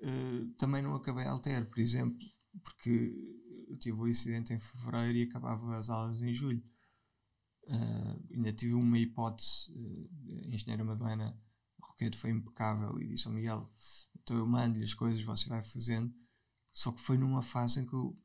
Uh, 0.00 0.50
também 0.58 0.82
não 0.82 0.94
acabei 0.94 1.24
alter, 1.24 1.64
por 1.70 1.78
exemplo, 1.78 2.18
porque 2.62 3.10
eu 3.70 3.78
tive 3.78 3.96
o 3.96 4.06
incidente 4.06 4.52
em 4.52 4.58
fevereiro 4.58 5.16
e 5.16 5.22
acabava 5.22 5.78
as 5.78 5.88
aulas 5.88 6.20
em 6.20 6.34
julho. 6.34 6.62
Uh, 7.66 8.34
ainda 8.34 8.52
tive 8.52 8.74
uma 8.74 8.98
hipótese, 8.98 9.72
uh, 9.72 10.10
a 10.44 10.54
engenheira 10.54 10.84
Madalena 10.84 11.34
Roqueto 11.88 12.16
foi 12.16 12.30
impecável 12.30 13.00
e 13.00 13.08
disse 13.08 13.26
ao 13.26 13.34
Miguel: 13.34 13.70
então 14.24 14.36
eu 14.36 14.46
mando-lhe 14.46 14.84
as 14.84 14.94
coisas, 14.94 15.22
você 15.22 15.48
vai 15.48 15.62
fazendo. 15.62 16.12
Só 16.72 16.90
que 16.90 17.00
foi 17.00 17.16
numa 17.16 17.42
fase 17.42 17.80
em 17.80 17.86
que 17.86 17.94
eu 17.94 18.18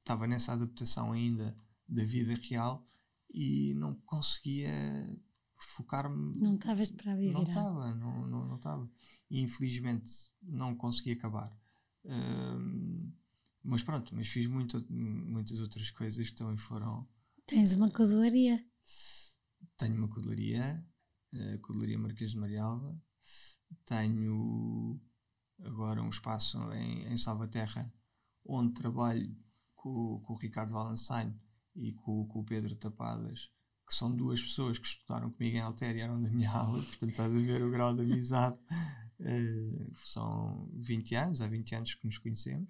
estava 0.00 0.26
nessa 0.26 0.52
adaptação 0.52 1.12
ainda 1.12 1.56
da 1.86 2.02
vida 2.04 2.34
real 2.34 2.88
e 3.32 3.74
não 3.74 3.94
conseguia 3.94 4.72
focar-me. 5.56 6.38
Não 6.38 6.54
estavas 6.54 6.90
para 6.90 7.14
viver. 7.14 7.32
Não 7.32 7.42
estava, 7.44 7.94
não 7.94 8.56
estava. 8.56 8.78
Não, 8.78 8.86
não 8.86 8.90
e 9.30 9.40
infelizmente 9.40 10.10
não 10.42 10.74
consegui 10.74 11.12
acabar. 11.12 11.56
Uh, 12.04 13.12
mas 13.62 13.82
pronto, 13.82 14.14
mas 14.14 14.28
fiz 14.28 14.46
muito, 14.46 14.84
muitas 14.90 15.60
outras 15.60 15.90
coisas 15.90 16.28
que 16.28 16.36
também 16.36 16.56
foram. 16.56 17.08
Tens 17.46 17.72
uma 17.72 17.90
codelaria? 17.90 18.64
Tenho 19.76 19.96
uma 19.96 20.08
codelaria, 20.08 20.84
a 21.34 21.58
codelaria 21.58 21.98
Marquês 21.98 22.32
de 22.32 22.38
Marialva. 22.38 22.96
Tenho 23.84 25.00
agora 25.60 26.02
um 26.02 26.08
espaço 26.08 26.58
em, 26.72 27.12
em 27.12 27.16
Salvaterra 27.16 27.92
onde 28.44 28.74
trabalho 28.74 29.34
com, 29.74 30.20
com 30.20 30.32
o 30.32 30.36
Ricardo 30.36 30.72
Valenstein 30.72 31.34
e 31.74 31.92
com, 31.92 32.26
com, 32.26 32.40
o 32.40 32.44
Pedro 32.44 32.74
Tapadas, 32.76 33.50
que 33.86 33.94
são 33.94 34.14
duas 34.14 34.40
pessoas 34.40 34.78
que 34.78 34.86
estudaram 34.86 35.30
comigo 35.30 35.56
em 35.56 35.60
Alter 35.60 35.96
e 35.96 36.00
eram 36.00 36.22
da 36.22 36.30
minha 36.30 36.50
aula, 36.52 36.82
portanto 36.82 37.10
estás 37.10 37.34
a 37.34 37.38
ver 37.38 37.62
o 37.62 37.70
grau 37.70 37.94
de 37.94 38.02
amizade. 38.02 38.58
Uh, 39.20 39.94
são 40.04 40.68
20 40.74 41.14
anos, 41.14 41.40
há 41.40 41.46
20 41.46 41.74
anos 41.76 41.94
que 41.94 42.06
nos 42.06 42.18
conhecemos. 42.18 42.68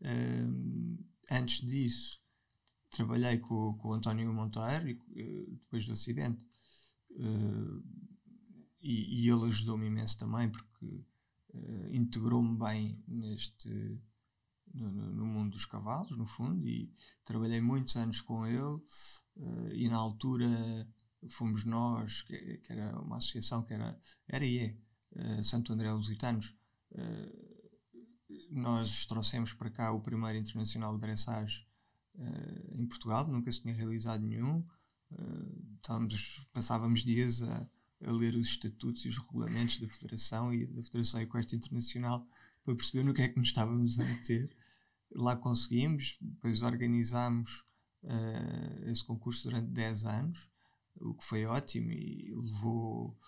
Uh, 0.00 1.04
antes 1.30 1.66
disso, 1.66 2.20
trabalhei 2.90 3.38
com, 3.38 3.74
com 3.74 3.88
o 3.88 3.92
António 3.94 4.32
Monteiro, 4.32 4.88
e, 4.88 4.94
uh, 4.94 5.50
depois 5.56 5.84
do 5.84 5.92
acidente, 5.92 6.46
uh, 7.12 7.82
e, 8.80 9.24
e, 9.24 9.30
ele 9.30 9.46
ajudou-me 9.46 9.86
imenso 9.86 10.18
também, 10.18 10.50
porque 10.50 11.04
integrou-me 11.90 12.56
bem 12.56 13.02
neste 13.08 14.00
no, 14.72 14.88
no, 14.90 15.26
mundo 15.26 15.50
dos 15.50 15.66
cavalos, 15.66 16.16
no 16.16 16.24
fundo, 16.24 16.64
e 16.66 16.94
trabalhei 17.24 17.60
muitos 17.60 17.96
anos 17.96 18.20
com 18.20 18.46
ele. 18.46 18.80
e 19.74 19.88
na 19.88 19.96
altura 19.96 20.48
fomos 21.28 21.64
nós, 21.64 22.22
que, 22.22 22.58
que, 22.58 22.72
era 22.72 22.98
uma 23.00 23.16
associação 23.16 23.64
que 23.64 23.74
era, 23.74 24.00
era 24.28 24.46
e 24.46 24.80
é, 25.16 25.42
Santo 25.42 25.72
André 25.72 25.92
Lusitanos 25.92 26.56
nós 28.50 29.06
trouxemos 29.06 29.52
para 29.52 29.70
cá 29.70 29.92
o 29.92 30.00
primeiro 30.00 30.38
internacional 30.38 30.94
de 30.94 31.00
dressage 31.00 31.66
uh, 32.16 32.80
em 32.80 32.86
Portugal, 32.86 33.26
nunca 33.26 33.50
se 33.50 33.62
tinha 33.62 33.74
realizado 33.74 34.22
nenhum. 34.22 34.64
Uh, 35.12 35.76
estávamos, 35.76 36.48
passávamos 36.52 37.04
dias 37.04 37.42
a, 37.42 37.68
a, 38.04 38.12
ler 38.12 38.34
os 38.34 38.48
estatutos 38.48 39.04
e 39.04 39.08
os 39.08 39.18
regulamentos 39.18 39.78
da 39.78 39.88
Federação 39.88 40.52
e 40.54 40.66
da 40.66 40.82
Federação 40.82 41.20
Equestre 41.20 41.56
Internacional 41.56 42.26
para 42.64 42.74
perceber 42.74 43.04
no 43.04 43.14
que 43.14 43.22
é 43.22 43.28
que 43.28 43.38
nos 43.38 43.48
estávamos 43.48 43.98
a 43.98 44.04
meter. 44.04 44.56
Lá 45.12 45.34
conseguimos, 45.34 46.16
depois 46.20 46.62
organizámos 46.62 47.64
uh, 48.04 48.88
esse 48.88 49.04
concurso 49.04 49.44
durante 49.44 49.70
10 49.70 50.04
anos, 50.04 50.50
o 51.00 51.14
que 51.14 51.24
foi 51.24 51.44
ótimo 51.46 51.90
e 51.90 52.32
levou 52.34 53.18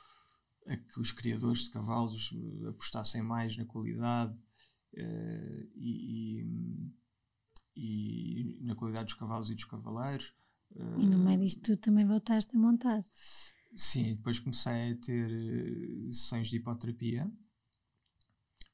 a 0.66 0.77
que 0.77 1.01
os 1.01 1.11
criadores 1.12 1.64
de 1.64 1.71
cavalos 1.71 2.33
apostassem 2.68 3.23
mais 3.23 3.57
na 3.57 3.64
qualidade 3.64 4.33
uh, 4.95 5.71
e, 5.75 6.45
e, 7.75 8.59
e, 8.61 8.61
na 8.62 8.75
qualidade 8.75 9.07
dos 9.07 9.14
cavalos 9.14 9.51
e 9.51 9.55
dos 9.55 9.64
cavaleiros. 9.64 10.35
E 10.99 11.07
no 11.07 11.19
meio 11.19 11.41
disto 11.41 11.61
tu 11.63 11.77
também 11.77 12.07
voltaste 12.07 12.57
a 12.57 12.59
montar? 12.59 13.05
Sim, 13.75 14.15
depois 14.17 14.39
comecei 14.39 14.93
a 14.93 14.97
ter 14.97 15.31
uh, 15.31 16.13
sessões 16.13 16.49
de 16.49 16.57
hipoterapia, 16.57 17.31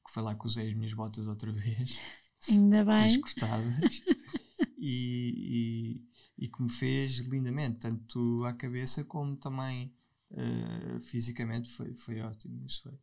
que 0.05 0.11
foi 0.13 0.23
lá 0.23 0.35
que 0.35 0.45
usei 0.45 0.69
as 0.69 0.75
minhas 0.75 0.93
botas 0.93 1.27
outra 1.27 1.51
vez. 1.51 1.97
Ainda 2.49 2.83
bem. 2.85 3.19
cortadas. 3.19 4.01
e, 4.77 6.01
e, 6.37 6.45
e 6.45 6.47
que 6.47 6.61
me 6.61 6.69
fez 6.69 7.17
lindamente, 7.27 7.79
tanto 7.79 8.43
à 8.45 8.53
cabeça 8.53 9.03
como 9.03 9.35
também 9.35 9.93
uh, 10.31 10.99
fisicamente 11.01 11.69
foi, 11.71 11.93
foi 11.95 12.21
ótimo. 12.21 12.65
Isso 12.65 12.83
foi. 12.83 12.97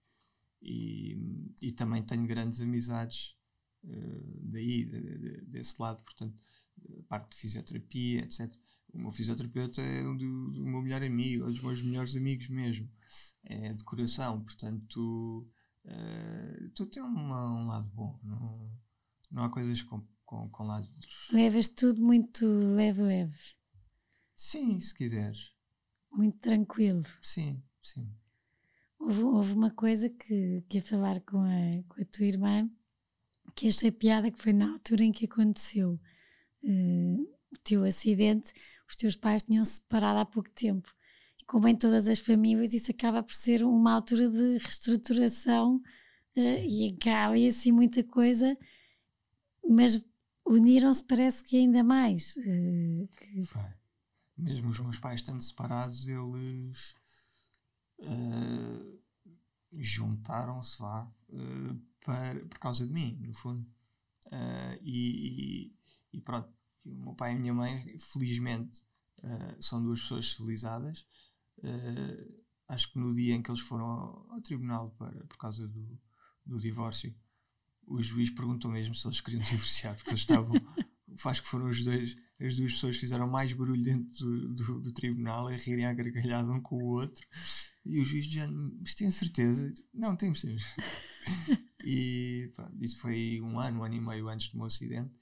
E, 0.62 1.16
e 1.62 1.72
também 1.72 2.02
tenho 2.02 2.26
grandes 2.26 2.60
amizades 2.60 3.36
uh, 3.84 4.50
daí, 4.50 4.84
de, 4.84 5.00
de, 5.00 5.40
desse 5.46 5.80
lado, 5.80 6.02
portanto, 6.02 6.38
parte 7.08 7.30
de 7.30 7.36
fisioterapia, 7.36 8.20
etc. 8.20 8.52
O 8.96 8.98
meu 8.98 9.12
fisioterapeuta 9.12 9.82
é 9.82 10.06
um 10.06 10.16
do, 10.16 10.50
do 10.52 10.64
meu 10.64 10.80
melhor 10.80 11.02
amigo, 11.02 11.44
um 11.44 11.50
dos 11.50 11.60
meus 11.60 11.82
melhores 11.82 12.16
amigos 12.16 12.48
mesmo. 12.48 12.90
É 13.44 13.74
de 13.74 13.84
coração, 13.84 14.42
portanto, 14.42 15.46
uh, 15.84 16.70
tu 16.74 16.86
tens 16.86 17.04
uma, 17.04 17.62
um 17.62 17.66
lado 17.66 17.88
bom, 17.94 18.18
não, 18.24 18.70
não 19.30 19.44
há 19.44 19.50
coisas 19.50 19.82
com, 19.82 20.02
com, 20.24 20.48
com 20.48 20.64
lados. 20.64 20.88
Levas 21.30 21.68
tudo 21.68 22.00
muito 22.00 22.46
leve-leve. 22.46 23.38
Sim, 24.34 24.80
se 24.80 24.94
quiseres. 24.94 25.52
Muito 26.10 26.38
tranquilo. 26.38 27.04
Sim, 27.20 27.62
sim. 27.82 28.10
Houve, 28.98 29.22
houve, 29.22 29.52
uma 29.52 29.70
coisa 29.70 30.08
que, 30.08 30.64
que 30.68 30.78
ia 30.78 30.82
falar 30.82 31.20
com 31.20 31.42
a, 31.42 31.82
com 31.86 32.00
a 32.00 32.04
tua 32.06 32.24
irmã 32.24 32.68
que 33.54 33.68
achei 33.68 33.90
piada 33.90 34.30
que 34.30 34.42
foi 34.42 34.52
na 34.52 34.72
altura 34.72 35.04
em 35.04 35.12
que 35.12 35.26
aconteceu 35.26 36.00
uh, 36.62 37.36
o 37.52 37.58
teu 37.64 37.84
acidente, 37.84 38.52
os 38.88 38.96
teus 38.96 39.16
pais 39.16 39.42
tinham 39.42 39.64
se 39.64 39.74
separado 39.74 40.18
há 40.20 40.24
pouco 40.24 40.50
tempo. 40.50 40.88
E 41.40 41.44
como 41.44 41.68
em 41.68 41.76
todas 41.76 42.08
as 42.08 42.18
famílias, 42.18 42.72
isso 42.72 42.90
acaba 42.90 43.22
por 43.22 43.34
ser 43.34 43.64
uma 43.64 43.92
altura 43.92 44.28
de 44.30 44.58
reestruturação 44.58 45.76
uh, 46.36 46.64
e 46.64 46.94
acaba 46.96 47.36
e 47.36 47.48
assim 47.48 47.72
muita 47.72 48.02
coisa, 48.04 48.56
mas 49.68 50.04
uniram-se 50.46 51.02
parece 51.04 51.42
que 51.44 51.56
ainda 51.56 51.82
mais. 51.82 52.36
Uh, 52.36 53.08
que... 53.08 53.42
Mesmo 54.36 54.68
os 54.68 54.78
meus 54.78 54.98
pais 54.98 55.20
estando 55.20 55.40
separados, 55.40 56.06
eles 56.06 56.94
uh, 58.00 59.00
juntaram-se, 59.72 60.78
vá, 60.78 61.10
para, 62.04 62.46
por 62.46 62.58
causa 62.58 62.86
de 62.86 62.92
mim, 62.92 63.18
no 63.22 63.34
fundo. 63.34 63.66
E, 64.82 65.70
e, 66.12 66.18
e, 66.18 66.20
pronto, 66.20 66.52
o 66.86 67.04
meu 67.04 67.14
pai 67.14 67.32
e 67.32 67.36
a 67.36 67.38
minha 67.38 67.54
mãe, 67.54 67.98
felizmente, 67.98 68.82
são 69.60 69.82
duas 69.82 70.00
pessoas 70.00 70.32
civilizadas. 70.32 71.06
acho 72.68 72.92
que 72.92 72.98
no 72.98 73.14
dia 73.14 73.34
em 73.34 73.42
que 73.42 73.50
eles 73.50 73.60
foram 73.60 73.84
ao, 73.84 74.32
ao 74.32 74.40
tribunal 74.40 74.90
para, 74.98 75.24
por 75.26 75.36
causa 75.36 75.66
do, 75.66 75.98
do 76.44 76.58
divórcio, 76.58 77.14
o 77.86 78.02
juiz 78.02 78.30
perguntou 78.30 78.70
mesmo 78.70 78.94
se 78.94 79.06
eles 79.06 79.20
queriam 79.20 79.42
divorciar, 79.44 79.94
porque 79.96 80.10
eles 80.10 80.20
estavam. 80.20 80.54
Acho 81.24 81.42
que 81.42 81.48
foram 81.48 81.68
os 81.68 81.82
dois, 81.82 82.16
as 82.40 82.56
duas 82.56 82.72
pessoas 82.72 82.96
que 82.96 83.00
fizeram 83.00 83.28
mais 83.28 83.52
barulho 83.52 83.82
dentro 83.82 84.26
do, 84.26 84.54
do, 84.54 84.80
do 84.82 84.92
tribunal, 84.92 85.48
a 85.48 85.52
rirem 85.52 85.86
à 85.86 85.94
gargalhada 85.94 86.50
um 86.50 86.60
com 86.60 86.76
o 86.76 86.88
outro. 86.88 87.26
E 87.84 87.98
o 88.00 88.04
juiz 88.04 88.26
já, 88.26 88.46
mas 88.48 88.94
tem 88.94 89.10
certeza? 89.10 89.72
Não, 89.94 90.16
temos, 90.16 90.42
temos. 90.42 90.62
e 91.84 92.50
pronto, 92.54 92.84
isso 92.84 92.98
foi 92.98 93.40
um 93.40 93.58
ano, 93.58 93.80
um 93.80 93.84
ano 93.84 93.94
e 93.94 94.00
meio 94.00 94.28
antes 94.28 94.48
do 94.48 94.58
meu 94.58 94.66
acidente. 94.66 95.14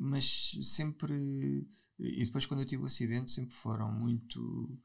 Mas 0.00 0.52
sempre. 0.62 1.68
E 1.98 2.24
depois, 2.24 2.46
quando 2.46 2.60
eu 2.60 2.66
tive 2.66 2.82
o 2.82 2.86
acidente, 2.86 3.30
sempre 3.30 3.54
foram 3.54 3.92
muito, 3.92 4.80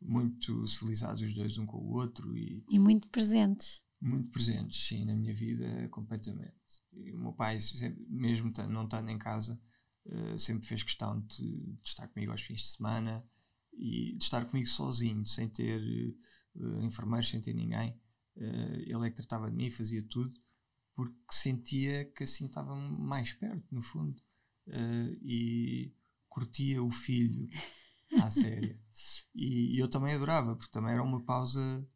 muito 0.00 0.64
civilizados 0.68 1.22
os 1.22 1.34
dois 1.34 1.58
um 1.58 1.66
com 1.66 1.78
o 1.78 1.94
outro. 1.94 2.36
E, 2.36 2.64
e 2.70 2.78
muito 2.78 3.08
presentes. 3.08 3.82
Muito 4.00 4.30
presentes, 4.30 4.86
sim, 4.86 5.04
na 5.04 5.16
minha 5.16 5.34
vida, 5.34 5.88
completamente. 5.88 6.54
E 6.92 7.12
o 7.12 7.18
meu 7.18 7.32
pai, 7.32 7.60
sempre, 7.60 8.06
mesmo 8.08 8.52
não 8.68 8.84
estando 8.84 9.10
em 9.10 9.18
casa, 9.18 9.60
uh, 10.06 10.38
sempre 10.38 10.66
fez 10.66 10.84
questão 10.84 11.20
de, 11.22 11.74
de 11.74 11.88
estar 11.88 12.06
comigo 12.06 12.30
aos 12.30 12.40
fins 12.40 12.60
de 12.60 12.68
semana 12.68 13.28
e 13.74 14.16
de 14.16 14.22
estar 14.22 14.46
comigo 14.46 14.68
sozinho, 14.68 15.26
sem 15.26 15.48
ter 15.48 15.82
uh, 16.54 16.80
enfermeiros, 16.82 17.28
sem 17.28 17.40
ter 17.40 17.52
ninguém. 17.52 17.90
Uh, 18.36 18.76
ele 18.86 19.06
é 19.06 19.10
que 19.10 19.16
tratava 19.16 19.50
de 19.50 19.56
mim, 19.56 19.68
fazia 19.68 20.02
tudo, 20.08 20.32
porque 20.94 21.16
sentia 21.32 22.04
que 22.12 22.22
assim 22.22 22.46
estava 22.46 22.74
mais 22.74 23.32
perto, 23.32 23.66
no 23.70 23.82
fundo, 23.82 24.22
uh, 24.70 25.18
e 25.22 25.92
curtia 26.28 26.82
o 26.82 26.90
filho 26.90 27.48
à 28.20 28.30
séria. 28.30 28.78
E, 29.34 29.76
e, 29.76 29.78
eu 29.78 29.88
também 29.88 30.14
adorava, 30.14 30.56
porque 30.56 30.72
também 30.72 30.92
era 30.92 31.02
uma 31.02 31.22
pausa 31.22 31.86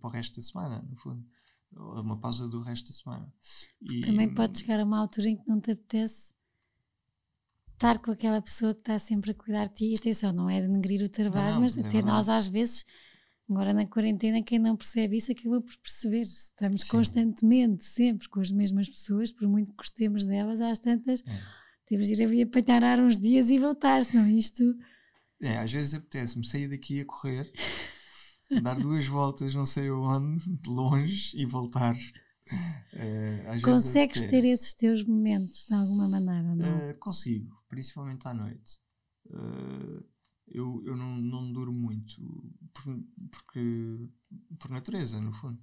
para 0.00 0.08
o 0.08 0.12
resto 0.12 0.36
da 0.36 0.42
semana, 0.42 0.82
no 0.88 0.96
fundo. 0.96 1.24
Uma 1.72 2.18
pausa 2.20 2.48
do 2.48 2.60
resto 2.60 2.88
da 2.88 2.94
semana. 2.94 3.34
E, 3.82 4.02
também 4.02 4.32
pode 4.32 4.60
chegar 4.60 4.78
a 4.78 4.84
uma 4.84 4.98
altura 4.98 5.28
em 5.28 5.36
que 5.36 5.48
não 5.48 5.60
te 5.60 5.72
apetece 5.72 6.32
estar 7.72 7.98
com 7.98 8.12
aquela 8.12 8.40
pessoa 8.40 8.72
que 8.72 8.80
está 8.80 8.98
sempre 8.98 9.32
a 9.32 9.34
cuidar 9.34 9.66
de 9.66 9.74
ti. 9.74 9.92
E 9.92 9.96
atenção, 9.96 10.32
não 10.32 10.48
é 10.48 10.60
denegrir 10.60 11.04
o 11.04 11.08
trabalho, 11.08 11.46
não, 11.46 11.54
não, 11.54 11.60
mas 11.62 11.76
até 11.76 11.98
é 11.98 12.02
nós 12.02 12.28
às 12.28 12.46
vezes 12.46 12.86
Agora 13.48 13.74
na 13.74 13.86
quarentena, 13.86 14.42
quem 14.42 14.58
não 14.58 14.74
percebe 14.74 15.16
isso 15.16 15.30
acaba 15.30 15.60
por 15.60 15.76
perceber. 15.76 16.22
Estamos 16.22 16.82
Sim. 16.82 16.88
constantemente, 16.88 17.84
sempre 17.84 18.28
com 18.28 18.40
as 18.40 18.50
mesmas 18.50 18.88
pessoas, 18.88 19.30
por 19.30 19.46
muito 19.46 19.70
que 19.70 19.76
gostemos 19.76 20.24
delas, 20.24 20.60
às 20.60 20.78
tantas, 20.78 21.22
É. 21.26 21.63
temos 21.86 22.08
de 22.08 22.14
ir 22.14 22.24
ali 22.24 22.42
apanhar 22.42 22.82
ar 22.82 23.00
uns 23.00 23.18
dias 23.18 23.50
e 23.50 23.58
voltar, 23.58 24.04
senão 24.04 24.28
isto. 24.28 24.62
É, 25.40 25.58
às 25.58 25.70
vezes 25.72 25.94
apetece-me 25.94 26.46
sair 26.46 26.68
daqi 26.68 27.00
a 27.00 27.04
correr, 27.04 27.52
dar 28.62 28.78
duas 28.78 29.06
voltas 29.06 29.54
não 29.54 29.66
sei 29.66 29.90
onde, 29.90 30.44
de 30.58 30.70
longe 30.70 31.36
e 31.36 31.44
voltar. 31.44 31.94
Vezes 31.94 33.62
Consegues 33.62 34.22
ter 34.22 34.44
esses 34.44 34.74
teus 34.74 35.02
momentos 35.04 35.66
de 35.66 35.74
alguma 35.74 36.08
maneira, 36.08 36.54
não? 36.54 36.80
Eh, 36.80 36.94
consigo, 36.94 37.62
principalmente 37.68 38.26
à 38.28 38.34
noite. 38.34 38.80
Eh, 39.30 40.04
eu 40.48 40.82
eu 40.84 40.96
não, 40.96 41.16
não 41.16 41.52
durmo 41.52 41.78
muito, 41.78 42.20
por, 42.72 43.00
porque, 43.30 44.08
por 44.58 44.70
natureza, 44.70 45.20
no 45.20 45.32
fundo. 45.32 45.60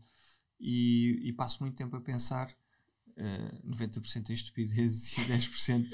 E, 0.59 1.19
e 1.23 1.33
passo 1.33 1.63
muito 1.63 1.75
tempo 1.75 1.95
a 1.95 2.01
pensar, 2.01 2.55
eh, 3.21 3.61
90% 3.63 4.31
em 4.31 4.33
estupidez 4.33 5.13
e 5.19 5.21
10% 5.21 5.87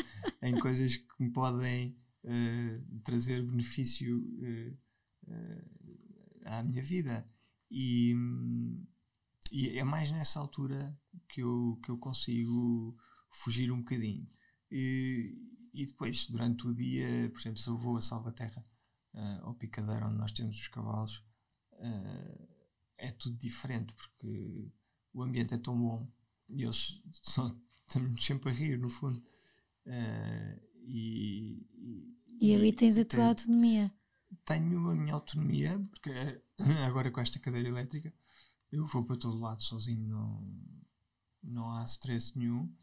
em 0.44 0.58
coisas 0.60 0.96
que 0.96 1.06
me 1.20 1.30
podem 1.30 1.98
eh, 2.24 2.82
trazer 3.04 3.44
benefício 3.44 4.24
eh, 4.42 4.74
à 6.46 6.64
minha 6.64 6.82
vida. 6.82 7.28
E, 7.70 8.16
e 9.52 9.78
é 9.78 9.84
mais 9.84 10.10
nessa 10.10 10.40
altura 10.40 10.98
que 11.28 11.42
eu, 11.42 11.78
que 11.84 11.92
eu 11.92 11.98
consigo 11.98 12.98
fugir 13.30 13.74
um 13.74 13.80
bocadinho. 13.80 14.26
E, 14.72 15.36
e 15.74 15.86
depois, 15.86 16.28
durante 16.28 16.66
o 16.66 16.74
dia, 16.74 17.30
por 17.30 17.42
exemplo, 17.42 17.60
se 17.60 17.68
eu 17.68 17.78
vou 17.78 17.98
a 17.98 18.02
Salvaterra, 18.02 18.66
uh, 19.14 19.46
ao 19.48 19.56
picadeiro 19.56 20.08
onde 20.08 20.18
nós 20.18 20.32
temos 20.32 20.58
os 20.58 20.68
cavalos, 20.70 21.18
uh, 21.74 22.48
é 22.98 23.12
tudo 23.12 23.38
diferente 23.38 23.94
porque 23.94 24.72
o 25.14 25.22
ambiente 25.22 25.54
é 25.54 25.58
tão 25.58 25.78
bom 25.78 26.10
e 26.50 26.64
eles 26.64 27.02
só, 27.24 27.56
estamos 27.88 28.24
sempre 28.26 28.50
a 28.52 28.54
rir, 28.54 28.78
no 28.80 28.90
fundo. 28.90 29.20
Uh, 29.86 30.62
e, 30.86 31.66
E 32.46 32.56
ali 32.56 32.72
tens 32.80 32.98
a 32.98 33.06
tua 33.06 33.26
tem- 33.26 33.30
autonomia. 33.30 33.86
tenho 34.46 34.90
a 34.90 34.96
minha 34.96 35.14
autonomia, 35.14 35.80
porque 35.92 36.10
eh, 36.10 36.42
agora 36.88 37.12
com 37.12 37.22
esta 37.22 37.40
cadeira 37.40 37.68
elétrica 37.70 38.14
eu 38.72 38.86
vou 38.88 39.06
para 39.06 39.18
todo 39.18 39.40
lado 39.40 39.64
sozinho, 39.64 40.08
não, 40.08 40.56
não 41.44 41.72
há 41.72 41.86
stress 41.86 42.38
nenhum, 42.38 42.74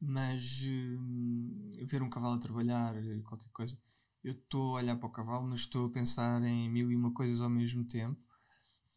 mas 0.00 0.42
hum, 0.64 1.72
ver 1.86 2.02
um 2.02 2.10
cavalo 2.10 2.34
a 2.36 2.38
trabalhar, 2.40 2.94
qualquer 3.24 3.50
coisa, 3.52 3.78
eu 4.24 4.32
estou 4.32 4.76
a 4.76 4.80
olhar 4.82 4.96
para 4.96 5.08
o 5.08 5.12
cavalo, 5.12 5.48
mas 5.48 5.60
estou 5.60 5.86
a 5.86 5.90
pensar 5.92 6.42
em 6.44 6.70
mil 6.70 6.90
e 6.90 6.96
uma 6.96 7.12
coisas 7.12 7.40
ao 7.40 7.50
mesmo 7.50 7.84
tempo, 7.86 8.20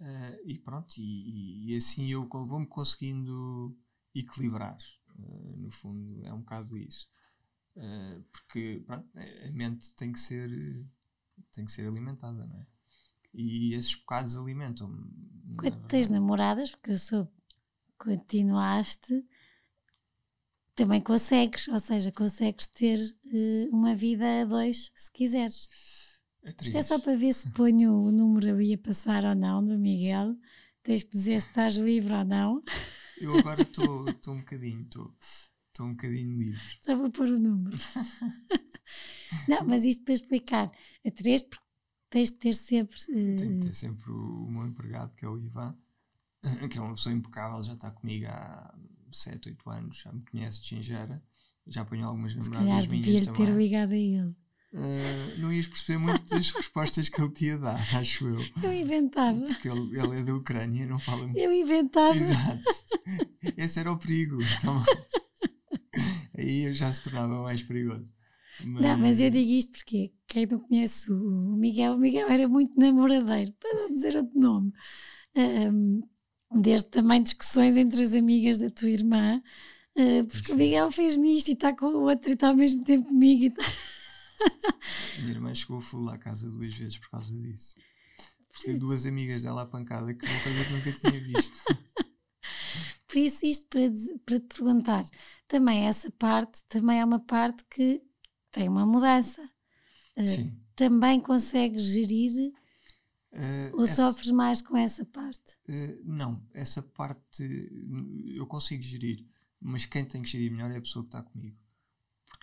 eh, 0.01 0.41
e 0.45 0.59
pronto, 0.59 0.95
e, 0.97 1.71
e 1.73 1.77
assim 1.77 2.11
eu 2.11 2.27
vou-me 2.29 2.67
conseguindo 2.67 3.77
equilibrar, 4.15 4.77
eh, 5.19 5.55
no 5.57 5.69
fundo, 5.71 6.25
é 6.25 6.33
um 6.33 6.39
bocado 6.39 6.77
isso. 6.77 7.09
Eh, 7.75 8.21
porque 8.31 8.83
pronto, 8.85 9.07
a 9.47 9.51
mente 9.51 9.93
tem 9.95 10.11
que 10.11 10.19
ser 10.19 10.49
eh, 10.51 10.85
tem 11.51 11.65
que 11.65 11.71
ser 11.71 11.87
alimentada, 11.87 12.45
não 12.47 12.59
é? 12.59 12.65
E 13.33 13.73
esses 13.73 13.95
bocados 13.95 14.35
alimentam-me. 14.35 14.99
na 15.45 15.55
Quando 15.57 15.77
tens 15.87 16.07
verdade. 16.07 16.19
namoradas, 16.19 16.71
porque 16.71 16.91
eu 16.91 17.25
que 17.27 17.31
continuaste, 17.97 19.25
também 20.75 21.01
consegues, 21.01 21.67
ou 21.67 21.79
seja, 21.79 22.11
consegues 22.11 22.67
ter 22.67 22.99
eh, 23.31 23.69
uma 23.71 23.95
vida 23.95 24.41
a 24.41 24.45
dois 24.45 24.91
se 24.95 25.11
quiseres. 25.11 25.67
É 26.43 26.49
Isto 26.61 26.77
é 26.77 26.81
só 26.81 26.99
para 26.99 27.15
ver 27.15 27.33
se 27.33 27.49
ponho 27.51 27.93
o 27.93 28.11
número 28.11 28.49
ali 28.49 28.73
a 28.73 28.77
passar 28.77 29.23
ou 29.23 29.35
não 29.35 29.63
do 29.63 29.77
Miguel. 29.77 30.35
Tens 30.83 31.03
que 31.03 31.11
dizer 31.11 31.41
se 31.41 31.47
estás 31.47 31.75
livre 31.75 32.13
ou 32.13 32.25
não. 32.25 32.63
Eu 33.19 33.37
agora 33.39 33.61
estou 33.61 34.07
um 34.29 34.39
bocadinho, 34.39 34.81
estou 34.83 35.85
um 35.85 35.91
bocadinho 35.91 36.37
livre. 36.37 36.61
Só 36.83 36.95
vou 36.97 37.11
pôr 37.11 37.29
o 37.29 37.39
número. 37.39 37.77
não, 39.47 39.65
mas 39.65 39.83
isto 39.83 40.03
para 40.03 40.13
explicar. 40.13 40.71
A 41.05 41.11
três, 41.11 41.41
porque 41.41 41.63
tens 42.09 42.31
de 42.31 42.37
ter 42.37 42.53
sempre. 42.53 42.97
eh, 43.09 43.35
Tenho 43.37 43.59
que 43.59 43.67
ter 43.67 43.73
sempre 43.73 44.11
o, 44.11 44.45
o 44.45 44.51
meu 44.51 44.65
empregado, 44.65 45.13
que 45.13 45.25
é 45.25 45.29
o 45.29 45.37
Ivan, 45.37 45.75
que 46.69 46.77
é 46.77 46.81
uma 46.81 46.95
pessoa 46.95 47.13
impecável, 47.15 47.61
já 47.61 47.73
está 47.73 47.91
comigo 47.91 48.25
há 48.27 48.73
7, 49.11 49.49
8 49.49 49.69
anos, 49.69 49.97
já 49.97 50.11
me 50.11 50.21
conhece 50.23 50.61
de 50.61 50.69
Gingera, 50.69 51.23
já 51.67 51.81
aponho 51.81 52.05
algumas 52.07 52.33
se 52.33 52.37
namoradas 52.39 52.67
calhar 52.67 52.89
minhas 52.89 53.05
devia 53.05 53.21
ter 53.33 53.33
também. 53.35 53.57
ligado 53.57 53.91
a 53.93 53.97
ele. 53.97 54.35
Ah, 54.75 55.35
não 55.37 55.53
ias 55.53 55.67
perceber 55.67 55.99
muito 55.99 56.25
das 56.25 56.49
respostas 56.49 57.07
que 57.07 57.21
ele 57.21 57.29
te 57.29 57.45
ia 57.45 57.57
dar, 57.59 57.79
acho 57.95 58.27
eu. 58.27 58.43
Eu 58.63 58.73
inventava. 58.73 59.39
Porque 59.39 59.69
ele, 59.69 59.99
ele 59.99 60.19
é 60.19 60.23
da 60.23 60.35
Ucrânia, 60.35 60.85
não 60.85 60.99
fala 60.99 61.23
muito. 61.23 61.37
Eu 61.37 61.51
inventava. 61.51 62.15
Exato. 62.15 62.63
Esse 63.55 63.79
era 63.79 63.91
o 63.91 63.99
perigo. 63.99 64.39
Então, 64.41 64.83
aí 66.35 66.73
já 66.73 66.91
se 66.91 67.03
tornava 67.03 67.43
mais 67.43 67.61
perigoso. 67.61 68.13
Não, 68.63 68.97
mas 68.97 69.19
eu 69.19 69.29
digo 69.29 69.51
isto 69.51 69.71
porque 69.71 70.11
quem 70.27 70.45
não 70.45 70.59
conhece 70.59 71.11
o 71.11 71.55
Miguel, 71.55 71.93
o 71.93 71.97
Miguel 71.97 72.29
era 72.29 72.47
muito 72.47 72.79
namoradeiro, 72.79 73.51
para 73.59 73.73
não 73.75 73.93
dizer 73.93 74.15
outro 74.15 74.39
nome. 74.39 74.71
Ahm, 75.35 76.01
desde 76.51 76.89
também 76.89 77.21
discussões 77.21 77.77
entre 77.77 78.03
as 78.03 78.13
amigas 78.13 78.59
da 78.59 78.69
tua 78.69 78.89
irmã, 78.89 79.41
ah, 79.95 80.25
porque 80.27 80.51
o 80.51 80.55
Miguel 80.55 80.91
fez-me 80.91 81.37
isto 81.37 81.49
e 81.49 81.53
está 81.53 81.75
com 81.75 81.87
o 81.87 82.09
outro 82.09 82.29
e 82.29 82.33
está 82.33 82.49
ao 82.49 82.55
mesmo 82.55 82.83
tempo 82.83 83.07
comigo. 83.07 83.45
E 83.45 83.49
tá... 83.51 83.63
Minha 85.19 85.31
irmã 85.31 85.53
chegou 85.55 85.81
full 85.81 86.09
à 86.09 86.17
casa 86.17 86.49
duas 86.49 86.73
vezes 86.75 86.97
por 86.97 87.09
causa 87.09 87.33
disso. 87.33 87.75
Porque 88.51 88.65
teve 88.67 88.79
duas 88.79 89.05
amigas 89.05 89.43
dela 89.43 89.63
à 89.63 89.65
pancada, 89.65 90.13
que 90.13 90.25
é 90.25 90.29
uma 90.29 90.43
coisa 90.43 90.65
que 90.65 90.71
nunca 90.71 90.91
tinha 90.91 91.19
visto. 91.19 91.57
Por 93.07 93.17
isso, 93.17 93.45
isto 93.45 93.67
para, 93.67 93.81
para 94.25 94.39
te 94.39 94.47
perguntar, 94.47 95.05
também 95.47 95.85
essa 95.87 96.11
parte 96.11 96.63
também 96.67 96.99
é 96.99 97.05
uma 97.05 97.19
parte 97.19 97.63
que 97.69 98.01
tem 98.51 98.67
uma 98.67 98.85
mudança. 98.85 99.41
Ah, 100.17 100.25
Sim. 100.25 100.59
também 100.75 101.19
consegues 101.21 101.83
gerir 101.83 102.53
Ah, 103.33 103.71
ou 103.73 103.83
essa- 103.83 103.95
sofres 104.11 104.31
mais 104.31 104.61
com 104.61 104.75
essa 104.77 105.05
parte? 105.05 105.57
ah, 105.69 105.97
não, 106.03 106.45
essa 106.53 106.81
parte 106.81 107.43
eu 108.35 108.45
consigo 108.47 108.83
gerir, 108.83 109.25
mas 109.59 109.85
quem 109.85 110.05
tem 110.05 110.21
que 110.21 110.29
gerir 110.29 110.51
melhor 110.51 110.71
é 110.71 110.77
a 110.77 110.81
pessoa 110.81 111.03
que 111.03 111.09
está 111.09 111.23
comigo. 111.23 111.57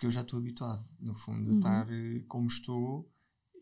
Porque 0.01 0.07
eu 0.07 0.11
já 0.11 0.21
estou 0.21 0.39
habituado, 0.39 0.83
no 0.99 1.13
fundo, 1.13 1.47
a 1.47 1.51
Uhum. 1.51 1.57
estar 1.59 1.87
eh, 1.93 2.23
como 2.27 2.47
estou 2.47 3.07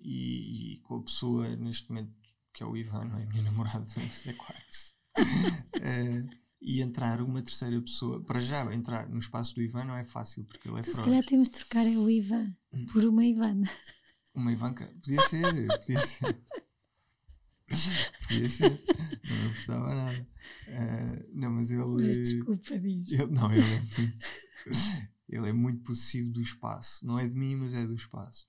e, 0.01 0.75
e 0.75 0.79
com 0.83 0.95
a 0.95 1.03
pessoa 1.03 1.53
neste 1.57 1.89
momento, 1.89 2.13
que 2.53 2.63
é 2.63 2.65
o 2.65 2.77
Ivan, 2.77 3.03
não 3.09 3.17
é 3.17 3.23
a 3.23 3.27
minha 3.27 3.43
namorada, 3.51 3.83
mas 3.97 4.25
é 4.25 4.31
quase. 4.31 4.93
Ah, 5.17 6.29
e 6.61 6.81
entrar 6.81 7.21
uma 7.21 7.41
terceira 7.41 7.81
pessoa, 7.81 8.23
para 8.23 8.39
já 8.39 8.73
entrar 8.73 9.09
no 9.09 9.19
espaço 9.19 9.53
do 9.53 9.61
Ivan 9.61 9.83
não 9.83 9.97
é 9.97 10.05
fácil, 10.05 10.45
porque 10.45 10.69
ele 10.69 10.77
é 10.77 10.79
Então, 10.79 10.93
se 10.93 11.01
calhar 11.01 11.25
temos 11.25 11.49
de 11.49 11.55
trocar 11.55 11.85
o 11.85 12.09
Ivan 12.09 12.55
por 12.93 13.03
uma 13.03 13.25
Ivana. 13.25 13.69
Uma 14.33 14.53
Ivanka? 14.53 14.85
Podia 15.03 15.21
ser, 15.23 15.67
podia 15.67 16.05
ser. 16.05 16.41
podia 18.29 18.47
ser. 18.49 18.81
Não 19.25 19.35
me 19.35 19.49
importava 19.49 19.93
nada. 19.93 20.27
Ah, 20.69 21.25
não, 21.33 21.51
mas 21.51 21.69
ele. 21.69 21.83
Mas 21.83 22.17
desculpa, 22.17 22.79
diz. 22.79 23.11
ele 23.11 23.25
não, 23.27 23.51
ele 23.51 23.61
é 23.61 23.79
muito. 23.81 24.13
Ele 25.30 25.49
é 25.49 25.53
muito 25.53 25.84
possessivo 25.84 26.32
do 26.32 26.41
espaço. 26.41 27.05
Não 27.05 27.19
é 27.19 27.27
de 27.27 27.36
mim, 27.36 27.55
mas 27.55 27.73
é 27.73 27.86
do 27.86 27.93
espaço. 27.95 28.47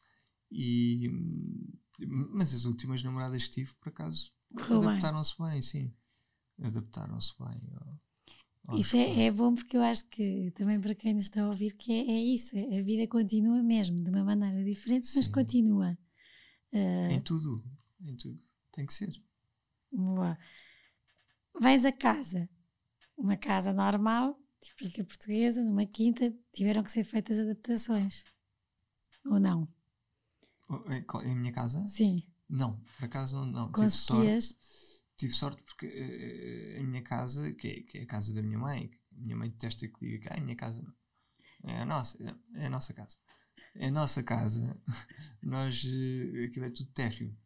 E. 0.51 1.09
hum, 1.09 1.73
Mas 2.33 2.55
as 2.55 2.65
últimas 2.65 3.03
namoradas 3.03 3.45
que 3.45 3.51
tive, 3.51 3.75
por 3.75 3.91
acaso, 3.91 4.31
adaptaram-se 4.57 5.35
bem, 5.39 5.61
sim. 5.63 5.95
Adaptaram-se 6.63 7.35
bem. 7.39 7.61
ao- 7.77 8.01
aos 8.69 8.81
Isso 8.87 8.97
é, 8.97 9.27
é 9.27 9.31
bom 9.31 9.55
porque 9.55 9.77
eu 9.77 9.83
acho 9.83 10.09
que 10.09 10.51
também 10.53 10.81
para 10.81 10.95
quem 10.95 11.13
nos 11.15 11.25
está 11.25 11.43
a 11.43 11.49
ouvir 11.49 11.73
que 11.77 11.93
é, 11.93 12.01
é 12.11 12.25
isso, 12.25 12.57
é- 12.57 12.79
a 12.79 12.83
vida 12.83 13.07
continua 13.07 13.63
mesmo, 13.63 14.03
de 14.03 14.11
uma 14.11 14.25
maneira 14.25 14.65
diferente, 14.65 15.11
mas 15.15 15.27
Sim. 15.27 15.33
continua. 15.33 15.99
Ah, 16.73 17.13
Em 17.13 17.21
tudo. 17.21 17.63
Em 18.01 18.17
tudo. 18.17 18.41
Tem 18.73 18.87
que 18.87 18.95
ser. 18.95 19.13
boa. 19.93 20.39
Vais 21.61 21.85
a 21.85 21.93
casa, 21.93 22.49
uma 23.17 23.37
casa 23.37 23.73
normal, 23.73 24.39
típica 24.61 25.05
portuguesa, 25.05 25.63
numa 25.63 25.87
quinta, 25.87 26.33
tiveram 26.53 26.83
que 26.83 26.91
ser 26.91 27.05
feitas 27.05 27.39
adaptações. 27.39 28.25
Ou 29.27 29.39
não? 29.41 29.69
Oh, 30.69 31.21
Em 31.23 31.35
minha 31.37 31.53
casa? 31.53 31.87
Sim, 31.89 32.23
Não, 32.49 32.79
por 32.97 33.05
acaso 33.05 33.37
não. 33.37 33.47
não. 33.47 33.73
Tive 33.73 33.91
sorte. 33.91 34.13
conseguias. 34.13 34.57
Tive 35.17 35.33
sorte 35.35 35.63
porque 35.65 35.87
eh, 35.87 36.81
a 36.81 36.83
minha 36.83 37.03
casa, 37.03 37.53
que 37.55 37.69
é, 37.69 37.83
que 37.83 37.99
é 37.99 38.03
a 38.03 38.07
casa 38.07 38.33
da 38.35 38.43
minha 38.43 38.59
mãe, 38.59 38.89
que 38.89 38.99
minha 39.13 39.37
mãe 39.37 39.51
detesta 39.51 39.87
que 39.87 40.01
diga 40.01 40.19
que 40.21 40.29
ah, 40.33 40.37
é 40.37 40.41
a 40.41 40.43
minha 40.43 40.57
casa 40.57 40.81
não. 40.83 40.95
É 41.71 41.83
a 41.83 41.85
nossa, 41.85 42.39
é 42.55 42.67
a 42.67 42.71
nossa 42.71 42.95
casa. 42.95 43.17
É 43.75 43.87
a 43.89 43.91
nossa 43.91 44.23
casa. 44.23 44.81
Nós, 45.43 45.85
eh, 45.87 46.45
aquilo 46.47 46.65
é 46.67 46.71
tudo 46.71 46.91
térreo. 46.93 47.37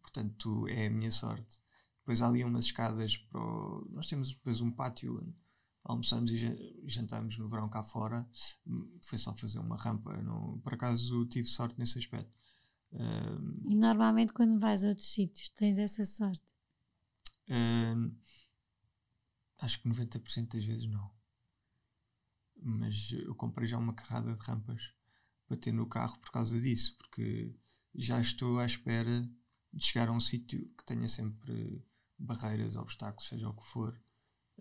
Portanto, 0.00 0.66
é 0.68 0.86
a 0.86 0.90
minha 0.90 1.10
sorte. 1.10 1.60
Depois 2.00 2.22
há 2.22 2.28
ali 2.28 2.44
umas 2.44 2.66
escadas 2.66 3.16
para 3.16 3.40
o... 3.40 3.86
Nós 3.90 4.08
temos 4.08 4.32
depois 4.34 4.60
um 4.60 4.70
pátio 4.70 5.20
almoçamos 5.84 6.30
e 6.30 6.36
ja- 6.36 6.56
jantamos 6.86 7.36
no 7.38 7.48
verão 7.48 7.68
cá 7.68 7.82
fora. 7.82 8.26
Hum, 8.66 8.98
Foi 9.02 9.18
só 9.18 9.34
fazer 9.34 9.58
uma 9.58 9.76
rampa. 9.76 10.16
Não, 10.22 10.58
por 10.60 10.74
acaso 10.74 11.26
tive 11.26 11.48
sorte 11.48 11.78
nesse 11.78 11.98
aspecto. 11.98 12.32
Ahm, 12.92 13.60
E 13.68 13.74
normalmente 13.74 14.32
quando 14.32 14.58
vais 14.60 14.84
a 14.84 14.88
outros 14.88 15.12
sítios 15.12 15.48
tens 15.50 15.78
essa 15.78 16.04
sorte. 16.04 16.44
Uh, 17.48 18.10
acho 19.58 19.80
que 19.80 19.88
90% 19.88 20.56
das 20.56 20.64
vezes 20.64 20.86
não. 20.88 21.10
Mas 22.64 23.12
eu 23.12 23.34
comprei 23.34 23.66
já 23.66 23.76
uma 23.78 23.94
carrada 23.94 24.34
de 24.34 24.42
rampas 24.44 24.92
para 25.46 25.56
ter 25.56 25.72
no 25.72 25.86
carro 25.88 26.18
por 26.20 26.30
causa 26.30 26.60
disso, 26.60 26.96
porque 26.96 27.54
já 27.94 28.20
estou 28.20 28.58
à 28.58 28.66
espera 28.66 29.28
de 29.72 29.84
chegar 29.84 30.08
a 30.08 30.12
um 30.12 30.20
sítio 30.20 30.68
que 30.76 30.84
tenha 30.84 31.08
sempre 31.08 31.84
barreiras, 32.18 32.76
obstáculos, 32.76 33.28
seja 33.28 33.48
o 33.48 33.54
que 33.54 33.64
for. 33.66 34.00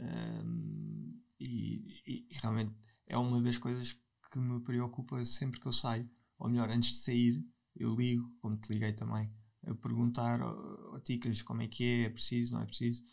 Um, 0.01 1.21
e, 1.39 2.01
e, 2.05 2.27
realmente 2.31 2.75
é 3.05 3.17
uma 3.17 3.41
das 3.41 3.57
coisas 3.57 3.95
que 4.31 4.39
me 4.39 4.59
preocupa 4.61 5.23
sempre 5.25 5.59
que 5.59 5.67
eu 5.67 5.73
saio. 5.73 6.09
Ou 6.39 6.49
melhor, 6.49 6.69
antes 6.69 6.91
de 6.91 6.97
sair, 6.97 7.45
eu 7.75 7.95
ligo, 7.95 8.27
como 8.41 8.57
te 8.57 8.73
liguei 8.73 8.93
também, 8.93 9.31
a 9.65 9.75
perguntar 9.75 10.41
ao, 10.41 10.99
Ticas 11.01 11.41
como 11.41 11.61
é 11.61 11.67
que 11.67 11.83
é, 11.83 12.03
é 12.03 12.09
preciso, 12.09 12.55
não 12.55 12.61
é 12.61 12.65
preciso, 12.65 13.03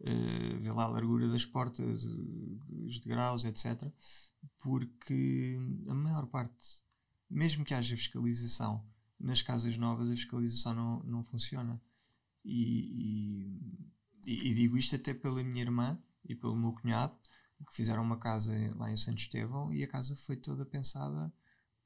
uh, 0.00 0.60
ver 0.60 0.72
lá 0.72 0.84
a 0.84 0.88
largura 0.88 1.28
das 1.28 1.44
portas, 1.44 2.04
os 2.04 2.98
degraus, 3.00 3.44
etc. 3.44 3.90
Porque 4.58 5.58
a 5.88 5.94
maior 5.94 6.26
parte, 6.26 6.64
mesmo 7.28 7.64
que 7.64 7.74
haja 7.74 7.96
fiscalização, 7.96 8.84
nas 9.18 9.42
casas 9.42 9.76
novas 9.76 10.10
a 10.10 10.16
fiscalização 10.16 10.74
não, 10.74 11.02
não 11.04 11.24
funciona. 11.24 11.80
E, 12.44 13.58
e, 14.26 14.50
e, 14.50 14.54
digo 14.54 14.78
isto 14.78 14.94
até 14.94 15.12
pela 15.12 15.42
minha 15.42 15.62
irmã 15.62 16.00
e 16.24 16.34
pelo 16.34 16.56
meu 16.56 16.72
cunhado, 16.72 17.16
que 17.66 17.74
fizeram 17.74 18.02
uma 18.02 18.18
casa 18.18 18.52
lá 18.76 18.90
em 18.90 18.96
Santo 18.96 19.18
Estevão 19.18 19.72
e 19.72 19.82
a 19.82 19.88
casa 19.88 20.14
foi 20.14 20.36
toda 20.36 20.64
pensada 20.64 21.32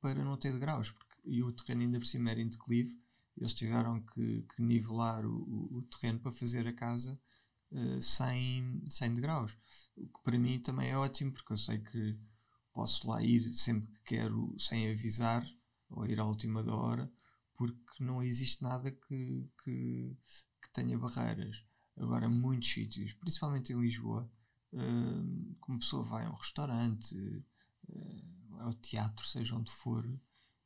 para 0.01 0.25
não 0.25 0.37
ter 0.37 0.53
degraus, 0.53 0.91
porque, 0.91 1.17
e 1.25 1.43
o 1.43 1.53
terreno 1.53 1.83
ainda 1.83 1.99
por 1.99 2.07
cima 2.07 2.31
era 2.31 2.41
em 2.41 2.49
declive, 2.49 3.01
eles 3.37 3.55
tiveram 3.55 4.01
que, 4.01 4.43
que 4.43 4.63
nivelar 4.63 5.25
o, 5.25 5.79
o, 5.79 5.83
terreno 5.83 6.19
para 6.19 6.33
fazer 6.33 6.67
a 6.67 6.73
casa 6.73 7.19
uh, 7.71 8.03
sem, 8.03 8.83
sem 8.91 9.15
degraus. 9.15 9.57
O 9.97 10.07
que 10.07 10.23
para 10.23 10.39
mim 10.39 10.61
também 10.61 10.91
é 10.91 10.97
ótimo, 10.99 11.33
porque 11.33 11.53
eu 11.53 11.57
sei 11.57 11.79
que 11.79 12.19
posso 12.73 13.09
lá 13.09 13.23
ir 13.23 13.55
sempre 13.55 13.91
que 13.93 14.17
quero 14.17 14.55
sem 14.59 14.91
avisar, 14.91 15.47
ou 15.89 16.07
ir 16.07 16.19
à 16.21 16.25
última 16.25 16.63
da 16.63 16.75
hora, 16.75 17.11
porque 17.55 18.03
não 18.03 18.23
existe 18.23 18.63
nada 18.63 18.91
que, 18.91 19.49
que, 19.63 20.17
que 20.61 20.73
tenha 20.73 20.99
barreiras. 20.99 21.65
Agora, 21.97 22.29
muitos 22.29 22.73
sítios, 22.73 23.13
principalmente 23.15 23.73
em 23.73 23.81
Lisboa, 23.81 24.31
uh, 24.73 25.57
como 25.61 25.79
pessoa 25.79 26.03
vai 26.03 26.25
a 26.25 26.31
um 26.31 26.35
restaurante, 26.35 27.15
uh, 27.17 28.57
ao 28.61 28.75
teatro, 28.75 29.27
seja 29.27 29.57
onde 29.57 29.71
for, 29.71 30.07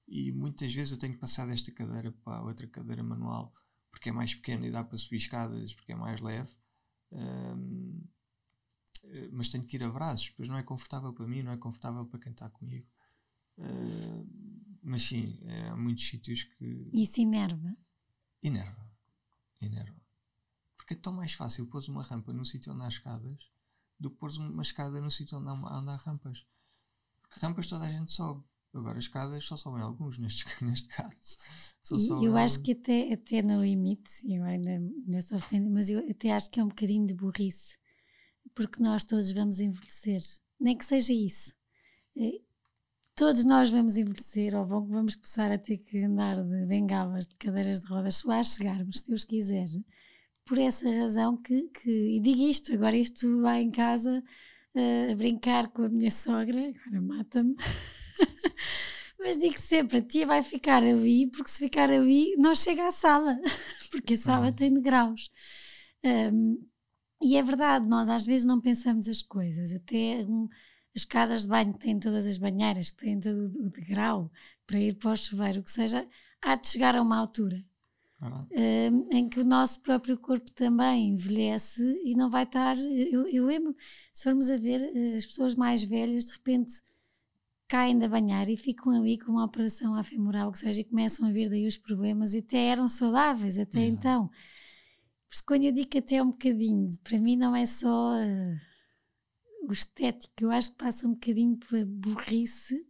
e 0.07 0.31
muitas 0.33 0.73
vezes 0.73 0.93
eu 0.93 0.99
tenho 0.99 1.15
que 1.15 1.21
passar 1.21 1.47
desta 1.47 1.73
cadeira 1.73 2.13
para 2.13 2.43
outra 2.43 2.67
cadeira 2.69 3.03
manual 3.03 3.53
porque 3.97 4.11
é 4.11 4.13
mais 4.13 4.35
pequena 4.35 4.67
e 4.67 4.71
dá 4.71 4.85
para 4.85 4.99
subir 4.99 5.17
escadas, 5.17 5.75
porque 5.75 5.93
é 5.93 5.97
mais 5.97 6.21
leve. 6.21 6.53
Uh, 7.11 8.07
mas 9.33 9.49
tenho 9.49 9.65
que 9.65 9.77
ir 9.77 9.85
a 9.85 9.89
braços, 9.89 10.29
depois 10.29 10.49
não 10.49 10.57
é 10.57 10.63
confortável 10.63 11.13
para 11.15 11.27
mim, 11.27 11.43
não 11.43 11.53
é 11.53 11.57
confortável 11.57 12.05
para 12.05 12.21
quem 12.21 12.33
está 12.33 12.51
comigo. 12.51 12.87
Uh, 13.57 14.29
mas 14.83 15.03
sim, 15.03 15.41
há 15.71 15.77
muitos 15.77 16.07
sítios 16.07 16.45
que. 16.45 16.91
Isso 16.93 17.21
enerva? 17.21 17.77
Enerva. 18.43 18.91
Enerva. 19.61 20.06
Porque 20.87 20.95
é 20.95 20.99
tão 20.99 21.13
mais 21.13 21.33
fácil 21.33 21.67
pôr 21.67 21.83
uma 21.89 22.05
rampa 22.05 22.33
no 22.33 22.45
sítio 22.45 22.73
onde 22.73 22.85
há 22.85 22.89
escadas 22.89 23.51
do 23.99 24.09
que 24.09 24.19
pôr 24.19 24.31
uma 24.39 24.63
escada 24.63 25.01
no 25.01 25.11
sítio 25.11 25.37
onde 25.37 25.49
há, 25.49 25.53
onde 25.53 25.91
há 25.91 25.97
rampas. 25.97 26.47
Porque 27.21 27.45
rampas 27.45 27.67
toda 27.67 27.87
a 27.87 27.91
gente 27.91 28.13
sobe. 28.13 28.45
Agora, 28.73 28.97
escadas 28.97 29.43
só 29.45 29.57
sobem 29.57 29.83
alguns 29.83 30.17
neste, 30.19 30.45
neste 30.65 30.89
caso. 30.91 31.39
Só 31.83 31.97
e 32.23 32.27
eu 32.27 32.37
acho 32.37 32.63
que 32.63 32.71
até, 32.71 33.13
até 33.13 33.43
no 33.43 33.65
limite, 33.65 34.13
ainda, 34.45 34.71
ainda 34.71 35.21
se 35.21 35.35
ofende, 35.35 35.69
mas 35.69 35.91
eu 35.91 36.09
até 36.09 36.33
acho 36.33 36.49
que 36.53 36.61
é 36.61 36.65
um 36.65 36.69
bocadinho 36.69 37.05
de 37.05 37.15
burrice. 37.15 37.77
Porque 38.55 38.81
nós 38.81 39.03
todos 39.03 39.33
vamos 39.33 39.59
envelhecer. 39.59 40.21
Nem 40.61 40.79
que 40.79 40.85
seja 40.85 41.13
isso. 41.13 41.53
Eh, 42.17 42.43
todos 43.17 43.45
nós 43.45 43.71
vamos 43.71 43.97
envelhecer 43.97 44.55
ou 44.55 44.65
vamos 44.65 45.17
começar 45.17 45.51
a 45.51 45.59
ter 45.59 45.79
que 45.79 46.05
andar 46.05 46.45
de 46.45 46.65
bengalas, 46.65 47.27
de 47.27 47.35
cadeiras 47.35 47.81
de 47.81 47.89
rodas, 47.89 48.23
lá 48.23 48.45
chegarmos, 48.45 49.01
se 49.01 49.09
Deus 49.09 49.25
quiser. 49.25 49.67
Por 50.47 50.59
essa 50.59 50.89
razão 50.89 51.37
que, 51.37 51.69
que 51.69 52.17
e 52.17 52.21
digo 52.21 52.43
isto, 52.43 52.73
agora 52.73 52.97
isto 52.97 53.41
vai 53.41 53.63
em 53.63 53.71
casa 53.71 54.23
uh, 54.77 55.13
a 55.13 55.15
brincar 55.17 55.69
com 55.69 55.83
a 55.83 55.89
minha 55.89 56.11
sogra, 56.11 56.73
agora 56.87 57.03
mata-me. 57.03 57.57
Mas 59.19 59.39
digo 59.39 59.59
sempre, 59.59 59.99
a 59.99 60.03
tia 60.03 60.25
vai 60.25 60.43
ficar 60.45 60.85
ali, 60.85 61.27
porque 61.29 61.51
se 61.51 61.59
ficar 61.59 61.91
ali 61.91 62.37
não 62.37 62.55
chega 62.55 62.87
à 62.87 62.93
sala, 62.93 63.37
porque 63.91 64.15
a 64.15 64.17
sala 64.17 64.47
uhum. 64.47 64.53
tem 64.53 64.73
degraus. 64.73 65.33
Um, 66.05 66.65
e 67.21 67.37
é 67.37 67.43
verdade, 67.43 67.89
nós 67.89 68.09
às 68.09 68.25
vezes 68.25 68.47
não 68.47 68.61
pensamos 68.61 69.09
as 69.09 69.23
coisas, 69.23 69.73
até 69.73 70.25
um, 70.29 70.49
as 70.95 71.05
casas 71.05 71.43
de 71.43 71.49
banho 71.49 71.75
têm 71.75 71.99
todas 71.99 72.27
as 72.27 72.39
banheiras, 72.39 72.93
têm 72.93 73.19
todo 73.19 73.47
o 73.59 73.71
degrau 73.71 74.31
para 74.67 74.79
ir 74.79 74.95
para 74.95 75.11
o 75.11 75.17
chuveiro, 75.17 75.61
o 75.61 75.65
que 75.65 75.73
seja, 75.73 76.07
há 76.41 76.55
de 76.55 76.69
chegar 76.69 76.95
a 76.95 77.03
uma 77.03 77.19
altura 77.19 77.65
uhum. 78.21 79.09
em 79.11 79.29
que 79.29 79.41
o 79.41 79.45
nosso 79.45 79.81
próprio 79.81 80.19
corpo 80.19 80.51
também 80.53 81.09
envelhece 81.09 81.83
e 82.05 82.15
não 82.15 82.31
vai 82.31 82.45
estar. 82.45 82.77
Eu, 82.79 83.29
eu 83.29 83.47
lembro, 83.47 83.75
se 84.13 84.25
formos 84.25 84.51
a 84.51 84.57
ver, 84.57 84.81
eh, 84.81 85.17
as 85.17 85.27
pessoas 85.27 85.55
mais 85.55 85.83
velhas 85.85 86.27
de 86.27 86.33
repente 86.33 86.73
caem 87.69 87.99
da 87.99 88.09
banheira 88.09 88.51
e 88.51 88.57
ficam 88.57 88.93
ali 88.93 89.19
com 89.19 89.33
uma 89.33 89.45
operação 89.45 89.95
afemoral, 89.95 90.53
que 90.53 90.59
seja, 90.59 90.81
e 90.81 90.85
começam 90.85 91.27
a 91.27 91.33
vir 91.33 91.49
daí 91.49 91.67
os 91.67 91.77
problemas 91.77 92.35
e 92.35 92.39
até 92.39 92.67
eram 92.67 92.89
saudáveis 92.89 93.59
até 93.59 93.81
uhum. 93.81 93.87
então. 93.87 94.29
Por 94.29 95.35
isso, 95.35 95.45
quando 95.45 95.65
eu 95.65 95.73
digo 95.73 95.99
até 95.99 96.23
um 96.23 96.31
bocadinho, 96.31 96.91
para 97.03 97.19
mim 97.19 97.37
não 97.37 97.55
é 97.55 97.67
só. 97.67 98.15
Uh, 98.15 98.67
o 99.69 99.73
estético, 99.73 100.33
eu 100.41 100.51
acho 100.53 100.71
que 100.71 100.77
passa 100.77 101.09
um 101.09 101.15
bocadinho 101.15 101.57
pela 101.57 101.85
burrice 101.85 102.87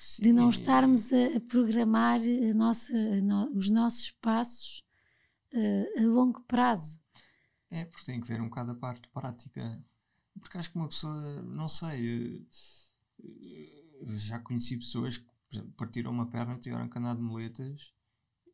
Sim. 0.00 0.22
de 0.22 0.32
não 0.32 0.48
estarmos 0.48 1.12
a, 1.12 1.36
a 1.36 1.40
programar 1.40 2.20
a 2.20 2.54
nossa, 2.54 2.90
a 2.90 3.20
no, 3.20 3.54
os 3.54 3.68
nossos 3.68 4.10
passos 4.12 4.82
uh, 5.52 6.00
a 6.00 6.06
longo 6.06 6.40
prazo. 6.44 6.98
É, 7.70 7.84
porque 7.84 8.06
tem 8.06 8.18
que 8.18 8.26
ver 8.26 8.40
um 8.40 8.48
bocado 8.48 8.72
a 8.72 8.74
parte 8.74 9.06
prática. 9.08 9.84
Porque 10.40 10.56
acho 10.56 10.70
que 10.70 10.76
uma 10.76 10.88
pessoa, 10.88 11.42
não 11.42 11.68
sei, 11.68 12.48
uh, 13.18 14.16
já 14.16 14.38
conheci 14.38 14.78
pessoas 14.78 15.18
que 15.18 15.62
partiram 15.76 16.12
uma 16.12 16.30
perna, 16.30 16.58
tiveram 16.58 16.88
que 16.88 16.98
andar 16.98 17.14
de 17.14 17.20
moletas 17.20 17.92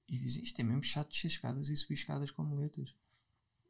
e 0.08 0.18
dizem 0.18 0.42
isto 0.42 0.58
é 0.58 0.64
mesmo 0.64 0.82
chato 0.82 1.12
de 1.12 1.28
escadas 1.28 1.68
e 1.68 1.76
subir 1.76 1.94
escadas 1.94 2.32
com 2.32 2.42
moletas. 2.42 2.92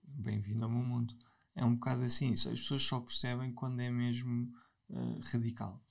Bem-vindo 0.02 0.64
ao 0.64 0.70
meu 0.70 0.82
mundo 0.82 1.14
é 1.54 1.62
um 1.62 1.74
bocado 1.74 2.04
assim. 2.04 2.32
As 2.32 2.44
pessoas 2.44 2.82
só 2.82 3.00
percebem 3.00 3.52
quando 3.52 3.80
é 3.80 3.90
mesmo 3.90 4.50
uh, 4.88 5.20
radical. 5.30 5.84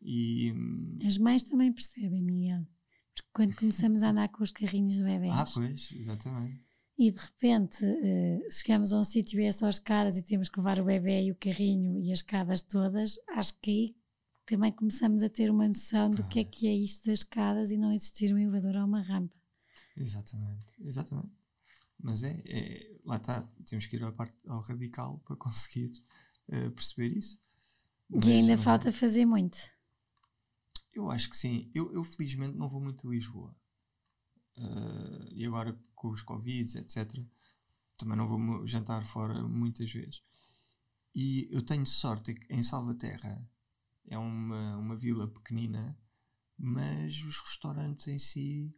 E, 0.00 0.52
hum, 0.52 0.98
As 1.04 1.18
mães 1.18 1.42
também 1.42 1.72
percebem, 1.72 2.22
Miguel. 2.22 2.66
Porque 3.14 3.30
quando 3.32 3.56
começamos 3.56 4.02
a 4.02 4.10
andar 4.10 4.28
com 4.28 4.42
os 4.42 4.50
carrinhos 4.50 4.94
de 4.94 5.02
bebês. 5.02 5.34
Ah, 5.34 5.46
pois, 5.52 5.90
exatamente. 5.92 6.64
E 6.96 7.12
de 7.12 7.20
repente 7.20 7.84
uh, 7.84 8.50
chegamos 8.50 8.92
a 8.92 8.98
um 8.98 9.04
sítio 9.04 9.40
e 9.40 9.44
é 9.44 9.52
só 9.52 9.68
escadas 9.68 10.16
e 10.16 10.22
temos 10.22 10.48
que 10.48 10.58
levar 10.58 10.80
o 10.80 10.84
bebê 10.84 11.24
e 11.24 11.30
o 11.30 11.36
carrinho 11.36 12.00
e 12.00 12.10
as 12.10 12.18
escadas 12.18 12.62
todas, 12.62 13.18
acho 13.28 13.58
que 13.60 13.70
aí 13.70 13.96
também 14.44 14.72
começamos 14.72 15.22
a 15.22 15.28
ter 15.28 15.50
uma 15.50 15.68
noção 15.68 16.10
do 16.10 16.26
que 16.26 16.40
é 16.40 16.44
que 16.44 16.66
é 16.66 16.74
isto 16.74 17.06
das 17.06 17.20
escadas 17.20 17.70
e 17.70 17.76
não 17.76 17.92
existir 17.92 18.34
um 18.34 18.38
elevador 18.38 18.76
ou 18.76 18.86
uma 18.86 19.00
rampa. 19.00 19.36
Exatamente, 19.96 20.74
exatamente. 20.80 21.32
Mas 22.00 22.22
é, 22.22 22.42
é 22.46 22.96
lá 23.04 23.16
está, 23.16 23.42
temos 23.66 23.86
que 23.86 23.96
ir 23.96 24.02
ao, 24.02 24.12
parte, 24.12 24.36
ao 24.46 24.60
radical 24.60 25.20
para 25.24 25.36
conseguir 25.36 25.92
uh, 26.48 26.70
perceber 26.70 27.16
isso. 27.16 27.38
Mas, 28.08 28.24
e 28.24 28.32
ainda 28.32 28.56
falta 28.56 28.88
é, 28.88 28.92
fazer 28.92 29.26
muito. 29.26 29.58
Eu 30.98 31.12
acho 31.12 31.30
que 31.30 31.36
sim. 31.36 31.70
Eu, 31.72 31.92
eu 31.92 32.02
felizmente 32.02 32.58
não 32.58 32.68
vou 32.68 32.80
muito 32.80 33.06
a 33.06 33.10
Lisboa. 33.12 33.54
Uh, 34.56 35.28
e 35.30 35.46
agora 35.46 35.80
com 35.94 36.08
os 36.08 36.22
Covids, 36.22 36.74
etc., 36.74 37.24
também 37.96 38.16
não 38.16 38.26
vou 38.26 38.66
jantar 38.66 39.04
fora 39.04 39.40
muitas 39.46 39.92
vezes. 39.92 40.20
E 41.14 41.48
eu 41.52 41.62
tenho 41.62 41.86
sorte 41.86 42.34
em 42.50 42.64
Salvaterra 42.64 43.48
é 44.08 44.18
uma, 44.18 44.76
uma 44.76 44.96
vila 44.96 45.28
pequenina, 45.28 45.96
mas 46.58 47.22
os 47.22 47.40
restaurantes 47.42 48.08
em 48.08 48.18
si 48.18 48.74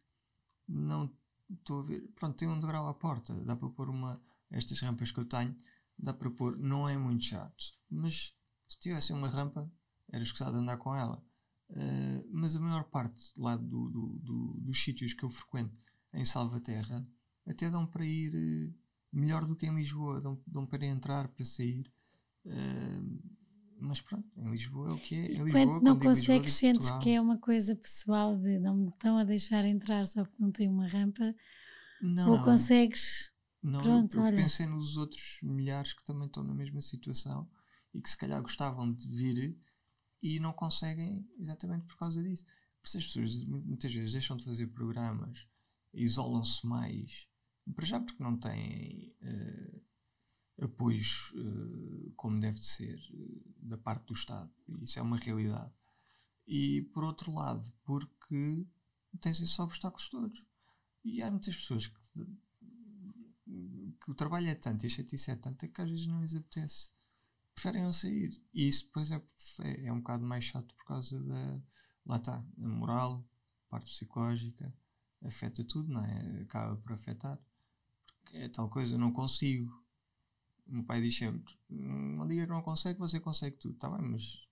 não 0.68 1.10
estou 1.50 1.80
a 1.80 1.84
ver, 1.84 2.06
pronto, 2.16 2.36
tem 2.36 2.48
um 2.48 2.60
degrau 2.60 2.86
à 2.86 2.94
porta, 2.94 3.34
dá 3.44 3.56
para 3.56 3.70
pôr 3.70 3.88
uma, 3.88 4.20
estas 4.50 4.78
rampas 4.80 5.10
que 5.10 5.20
eu 5.20 5.24
tenho, 5.24 5.56
dá 5.98 6.12
para 6.12 6.30
pôr, 6.30 6.58
não 6.58 6.86
é 6.86 6.98
muito 6.98 7.24
chato, 7.24 7.64
mas 7.88 8.34
se 8.68 8.78
tivesse 8.78 9.12
uma 9.12 9.28
rampa, 9.28 9.72
era 10.12 10.22
escusado 10.22 10.58
andar 10.58 10.76
com 10.76 10.94
ela. 10.94 11.24
Uh, 11.70 12.26
mas 12.32 12.56
a 12.56 12.60
maior 12.60 12.84
parte 12.84 13.32
lá 13.36 13.56
do, 13.56 13.88
do, 13.88 14.18
do, 14.22 14.60
dos 14.60 14.82
sítios 14.82 15.14
que 15.14 15.24
eu 15.24 15.30
frequento 15.30 15.76
em 16.12 16.24
Salvaterra 16.24 17.06
até 17.46 17.70
dão 17.70 17.86
para 17.86 18.04
ir 18.04 18.34
uh, 18.34 18.74
melhor 19.12 19.46
do 19.46 19.54
que 19.54 19.66
em 19.66 19.74
Lisboa, 19.74 20.20
dão, 20.20 20.40
dão 20.46 20.66
para 20.66 20.84
entrar, 20.84 21.28
para 21.28 21.44
sair. 21.44 21.90
Uh, 22.44 23.20
mas 23.80 24.00
pronto, 24.00 24.28
em 24.36 24.50
Lisboa 24.50 24.90
é 24.90 24.92
o 24.92 24.98
que 24.98 25.14
é. 25.14 25.32
Em 25.32 25.44
Lisboa, 25.44 25.80
não 25.80 25.98
consegues, 25.98 26.52
sentes 26.52 26.90
que 27.02 27.10
é 27.10 27.20
uma 27.20 27.38
coisa 27.38 27.74
pessoal 27.74 28.36
de 28.36 28.58
não 28.58 28.76
me 28.76 28.88
estão 28.88 29.16
a 29.16 29.24
deixar 29.24 29.64
entrar 29.64 30.04
só 30.06 30.24
porque 30.24 30.42
não 30.42 30.52
tem 30.52 30.68
uma 30.68 30.86
rampa? 30.86 31.34
Não, 32.02 32.30
ou 32.30 32.36
não. 32.36 32.44
consegues 32.44 33.32
Não, 33.62 33.82
Pronto, 33.82 34.14
eu, 34.14 34.20
eu 34.20 34.26
olha. 34.26 34.36
pensei 34.36 34.66
nos 34.66 34.96
outros 34.96 35.38
milhares 35.42 35.92
que 35.92 36.04
também 36.04 36.26
estão 36.26 36.42
na 36.44 36.54
mesma 36.54 36.82
situação 36.82 37.48
e 37.94 38.00
que 38.00 38.10
se 38.10 38.16
calhar 38.16 38.40
gostavam 38.42 38.92
de 38.92 39.08
vir 39.08 39.56
e 40.22 40.38
não 40.40 40.52
conseguem 40.52 41.28
exatamente 41.38 41.86
por 41.86 41.96
causa 41.96 42.22
disso. 42.22 42.44
Por 42.44 42.86
isso 42.88 42.98
as 42.98 43.04
pessoas 43.06 43.44
mu- 43.44 43.62
muitas 43.62 43.92
vezes 43.92 44.12
deixam 44.12 44.36
de 44.36 44.44
fazer 44.44 44.66
programas, 44.68 45.48
isolam-se 45.92 46.66
mais, 46.66 47.28
para 47.74 47.86
já 47.86 48.00
porque 48.00 48.22
não 48.22 48.36
têm 48.38 49.14
eh, 49.20 49.80
apoios 50.62 51.32
eh, 51.36 52.12
como 52.16 52.40
deve 52.40 52.58
de 52.58 52.66
ser 52.66 52.98
eh, 52.98 53.40
da 53.58 53.78
parte 53.78 54.06
do 54.06 54.14
Estado. 54.14 54.50
Isso 54.82 54.98
é 54.98 55.02
uma 55.02 55.16
realidade. 55.16 55.72
E 56.46 56.82
por 56.92 57.04
outro 57.04 57.32
lado, 57.32 57.72
porque 57.84 58.66
tens 59.20 59.40
esses 59.40 59.58
obstáculos 59.58 60.08
todos. 60.08 60.46
E 61.04 61.22
há 61.22 61.30
muitas 61.30 61.56
pessoas 61.56 61.86
que, 61.86 62.00
que 64.00 64.10
o 64.10 64.14
trabalho 64.14 64.48
é 64.48 64.54
tanto 64.54 64.84
e 64.84 64.86
a 64.86 64.90
chatice 64.90 65.30
é 65.30 65.36
tanta 65.36 65.68
que 65.68 65.80
às 65.80 65.90
vezes 65.90 66.06
não 66.06 66.22
lhes 66.22 66.34
apetece. 66.34 66.90
Preferem 67.60 67.82
não 67.82 67.92
sair. 67.92 68.30
E 68.54 68.68
isso 68.68 68.86
depois 68.86 69.10
é, 69.10 69.22
é, 69.62 69.86
é 69.86 69.92
um 69.92 69.98
bocado 69.98 70.24
mais 70.24 70.44
chato 70.44 70.74
por 70.74 70.84
causa 70.86 71.22
da. 71.22 71.60
Lá 72.06 72.16
está, 72.16 72.36
a 72.36 72.66
moral, 72.66 73.22
a 73.66 73.70
parte 73.70 73.90
psicológica, 73.92 74.72
afeta 75.22 75.62
tudo, 75.64 75.92
não 75.92 76.02
é? 76.04 76.40
Acaba 76.42 76.76
por 76.76 76.92
afetar. 76.92 77.38
Porque 78.22 78.38
é 78.38 78.48
tal 78.48 78.68
coisa, 78.70 78.94
eu 78.94 78.98
não 78.98 79.12
consigo. 79.12 79.70
O 80.66 80.72
meu 80.72 80.84
pai 80.84 81.02
diz 81.02 81.16
sempre: 81.18 81.54
não 81.68 82.26
diga 82.26 82.46
que 82.46 82.52
não 82.52 82.62
consegue, 82.62 82.98
você 82.98 83.20
consegue 83.20 83.56
tudo. 83.58 83.74
Está 83.74 83.90
bem, 83.90 84.08
mas 84.08 84.48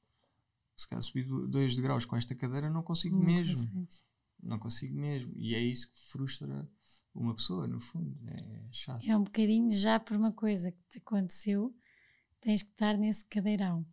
se 0.76 0.86
calhar 0.86 1.02
subir 1.02 1.24
do- 1.24 1.48
dois 1.48 1.74
degraus 1.74 2.04
com 2.04 2.14
esta 2.16 2.34
cadeira, 2.34 2.68
não 2.68 2.82
consigo 2.82 3.16
Não 3.16 3.24
mesmo. 3.24 3.66
consegues. 3.66 4.02
Não 4.42 4.58
consigo 4.58 4.94
mesmo. 4.94 5.32
E 5.34 5.54
é 5.54 5.60
isso 5.60 5.90
que 5.90 5.98
frustra 6.10 6.68
uma 7.14 7.34
pessoa, 7.34 7.66
no 7.66 7.80
fundo. 7.80 8.16
É 8.28 8.68
chato. 8.70 9.08
É 9.08 9.16
um 9.16 9.24
bocadinho 9.24 9.72
já 9.72 9.98
por 9.98 10.14
uma 10.16 10.30
coisa 10.32 10.70
que 10.70 10.82
te 10.90 10.98
aconteceu, 10.98 11.74
tens 12.40 12.62
que 12.62 12.70
estar 12.70 12.96
nesse 12.96 13.24
cadeirão. 13.26 13.86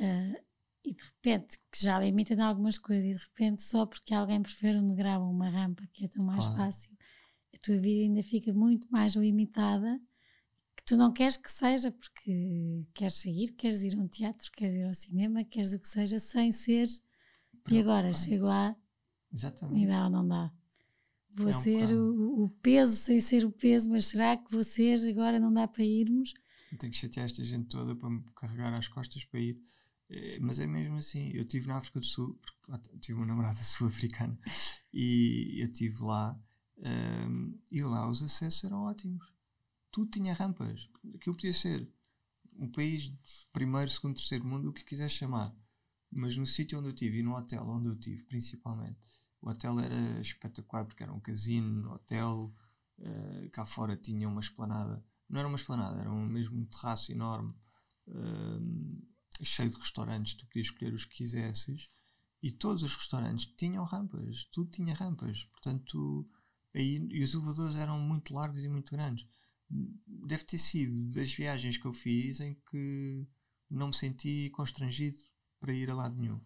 Ah, 0.00 0.40
e 0.84 0.94
de 0.94 1.02
repente, 1.02 1.58
que 1.72 1.82
já 1.82 1.98
limita 2.00 2.34
em 2.34 2.40
algumas 2.40 2.78
coisas, 2.78 3.04
e 3.10 3.14
de 3.14 3.22
repente, 3.22 3.62
só 3.62 3.86
porque 3.86 4.14
alguém 4.14 4.42
prefere 4.42 4.78
um 4.78 4.88
degrau 4.88 5.22
ou 5.24 5.30
uma 5.30 5.48
rampa, 5.48 5.86
que 5.92 6.04
é 6.04 6.08
tão 6.08 6.24
mais 6.24 6.44
Claro. 6.44 6.48
fácil, 6.48 6.92
a 7.54 7.58
tua 7.58 7.78
vida 7.78 8.02
ainda 8.04 8.22
fica 8.22 8.52
muito 8.54 8.88
mais 8.90 9.14
limitada, 9.14 10.00
que 10.76 10.84
tu 10.84 10.96
não 10.96 11.12
queres 11.12 11.36
que 11.36 11.50
seja, 11.50 11.90
porque 11.92 12.86
queres 12.94 13.14
sair, 13.14 13.52
queres 13.52 13.82
ir 13.82 13.94
a 13.96 14.00
um 14.02 14.08
teatro, 14.08 14.50
queres 14.52 14.76
ir 14.76 14.84
ao 14.84 14.94
cinema, 14.94 15.44
queres 15.44 15.72
o 15.72 15.80
que 15.80 15.88
seja, 15.88 16.18
sem 16.18 16.52
ser. 16.52 16.88
E 17.70 17.78
agora, 17.80 18.12
chego 18.12 18.46
lá 18.46 18.76
Exatamente. 19.32 19.84
e 19.84 19.86
dá 19.86 20.04
ou 20.04 20.10
não 20.10 20.26
dá. 20.28 20.52
Vou 21.30 21.52
É 21.52 21.56
um 21.56 21.62
ser 21.62 21.92
o, 21.94 22.44
o 22.44 22.50
peso 22.62 22.96
sem 22.96 23.20
ser 23.20 23.44
o 23.44 23.52
peso, 23.52 23.90
mas 23.90 24.06
será 24.06 24.36
que 24.36 24.50
vou 24.50 24.64
ser 24.64 24.98
agora 25.08 25.38
não 25.38 25.52
dá 25.52 25.68
para 25.68 25.84
irmos? 25.84 26.32
Eu 26.76 26.78
tenho 26.78 26.92
que 26.92 26.98
chatear 26.98 27.26
esta 27.26 27.42
gente 27.44 27.68
toda 27.68 27.96
para 27.96 28.10
me 28.10 28.22
carregar 28.34 28.72
às 28.74 28.86
costas 28.88 29.24
para 29.24 29.40
ir. 29.40 29.58
Eh, 30.10 30.38
Mas 30.40 30.58
é 30.58 30.66
mesmo 30.66 30.96
assim. 30.98 31.30
Eu 31.32 31.40
estive 31.42 31.68
na 31.68 31.78
África 31.78 31.98
do 32.00 32.06
Sul, 32.06 32.38
t- 32.82 32.98
tive 33.00 33.18
uma 33.18 33.26
namorada 33.26 33.58
sul-africana, 33.64 34.38
e 34.92 35.56
eu 35.62 35.66
estive 35.66 36.02
lá, 36.02 36.38
ehm, 36.78 37.54
e 37.70 37.82
lá 37.82 38.08
os 38.08 38.22
acessos 38.22 38.64
eram 38.64 38.82
ótimos. 38.84 39.32
Tudo 39.90 40.10
tinha 40.10 40.34
rampas. 40.34 40.88
Aquilo 41.14 41.36
podia 41.36 41.52
ser 41.52 41.88
um 42.58 42.70
país 42.70 43.02
de 43.04 43.18
primeiro, 43.52 43.90
segundo, 43.90 44.16
terceiro 44.16 44.44
mundo, 44.46 44.68
o 44.70 44.72
que 44.72 44.84
quiser 44.84 45.08
chamar. 45.10 45.54
Mas 46.10 46.36
no 46.36 46.46
sítio 46.46 46.78
onde 46.78 46.88
eu 46.88 46.94
estive 46.94 47.18
e 47.18 47.22
no 47.22 47.36
hotel 47.36 47.66
onde 47.68 47.88
eu 47.88 47.94
estive, 47.94 48.22
principalmente, 48.24 48.98
o 49.42 49.50
hotel 49.50 49.78
era 49.80 50.20
espetacular 50.20 50.84
porque 50.86 51.02
era 51.02 51.12
um 51.12 51.20
casino, 51.20 51.92
hotel, 51.94 52.54
eh, 52.98 53.48
cá 53.52 53.64
fora 53.66 53.96
tinha 53.96 54.28
uma 54.28 54.40
esplanada. 54.40 55.04
Não 55.28 55.40
era 55.40 55.48
uma 55.48 55.56
esplanada, 55.56 56.00
era 56.00 56.10
um, 56.10 56.26
mesmo 56.26 56.66
terraço 56.66 57.10
enorme, 57.10 57.54
eh, 58.08 59.44
cheio 59.44 59.70
de 59.70 59.76
restaurantes. 59.76 60.34
Tu 60.34 60.46
podias 60.46 60.66
escolher 60.66 60.94
os 60.94 61.04
que 61.04 61.16
quisesses 61.16 61.90
e 62.42 62.52
todos 62.52 62.82
os 62.82 62.94
restaurantes 62.94 63.46
tinham 63.56 63.84
rampas, 63.84 64.44
tudo 64.52 64.70
tinha 64.70 64.94
rampas. 64.94 65.44
Portanto, 65.46 66.28
aí, 66.74 67.06
e 67.10 67.22
os 67.22 67.34
elevadores 67.34 67.76
eram 67.76 67.98
muito 67.98 68.34
largos 68.34 68.62
e 68.62 68.68
muito 68.68 68.92
grandes. 68.92 69.26
Deve 69.68 70.44
ter 70.44 70.58
sido 70.58 71.12
das 71.12 71.32
viagens 71.32 71.76
que 71.76 71.86
eu 71.86 71.92
fiz 71.92 72.40
em 72.40 72.54
que 72.70 73.26
não 73.68 73.88
me 73.88 73.94
senti 73.94 74.50
constrangido 74.50 75.18
para 75.58 75.72
ir 75.72 75.90
a 75.90 75.94
lado 75.94 76.16
nenhum. 76.16 76.40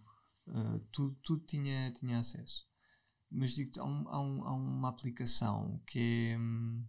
Uh, 0.46 0.80
tudo 0.90 1.16
tudo 1.22 1.44
tinha, 1.44 1.92
tinha 1.92 2.18
acesso. 2.18 2.66
Mas 3.30 3.54
digo 3.54 3.78
há, 3.78 3.84
um, 3.84 4.08
há, 4.08 4.20
um, 4.20 4.44
há 4.44 4.54
uma 4.54 4.88
aplicação 4.88 5.82
que 5.86 5.98
é 6.32 6.38
hum, 6.38 6.84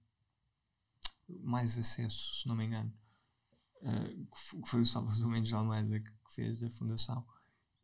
mais 1.41 1.77
acesso, 1.77 2.41
se 2.41 2.47
não 2.47 2.55
me 2.55 2.65
engano, 2.65 2.93
uh, 3.81 4.61
que 4.61 4.69
foi 4.69 4.81
o 4.81 4.85
Salvador 4.85 5.27
Mendes 5.29 5.49
de 5.49 5.55
Almeida 5.55 5.99
que 5.99 6.11
fez 6.35 6.59
da 6.59 6.69
Fundação. 6.69 7.25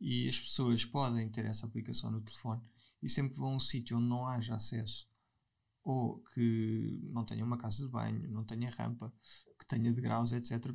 E 0.00 0.28
as 0.28 0.38
pessoas 0.38 0.84
podem 0.84 1.28
ter 1.30 1.44
essa 1.44 1.66
aplicação 1.66 2.10
no 2.10 2.20
telefone 2.20 2.62
e 3.02 3.08
sempre 3.08 3.34
que 3.34 3.40
vão 3.40 3.52
a 3.52 3.56
um 3.56 3.60
sítio 3.60 3.96
onde 3.96 4.08
não 4.08 4.26
haja 4.26 4.54
acesso 4.54 5.08
ou 5.82 6.22
que 6.34 7.00
não 7.10 7.24
tenha 7.24 7.44
uma 7.44 7.56
casa 7.56 7.84
de 7.84 7.90
banho, 7.90 8.30
não 8.30 8.44
tenha 8.44 8.70
rampa, 8.70 9.12
que 9.58 9.66
tenha 9.66 9.92
degraus, 9.92 10.32
etc., 10.32 10.74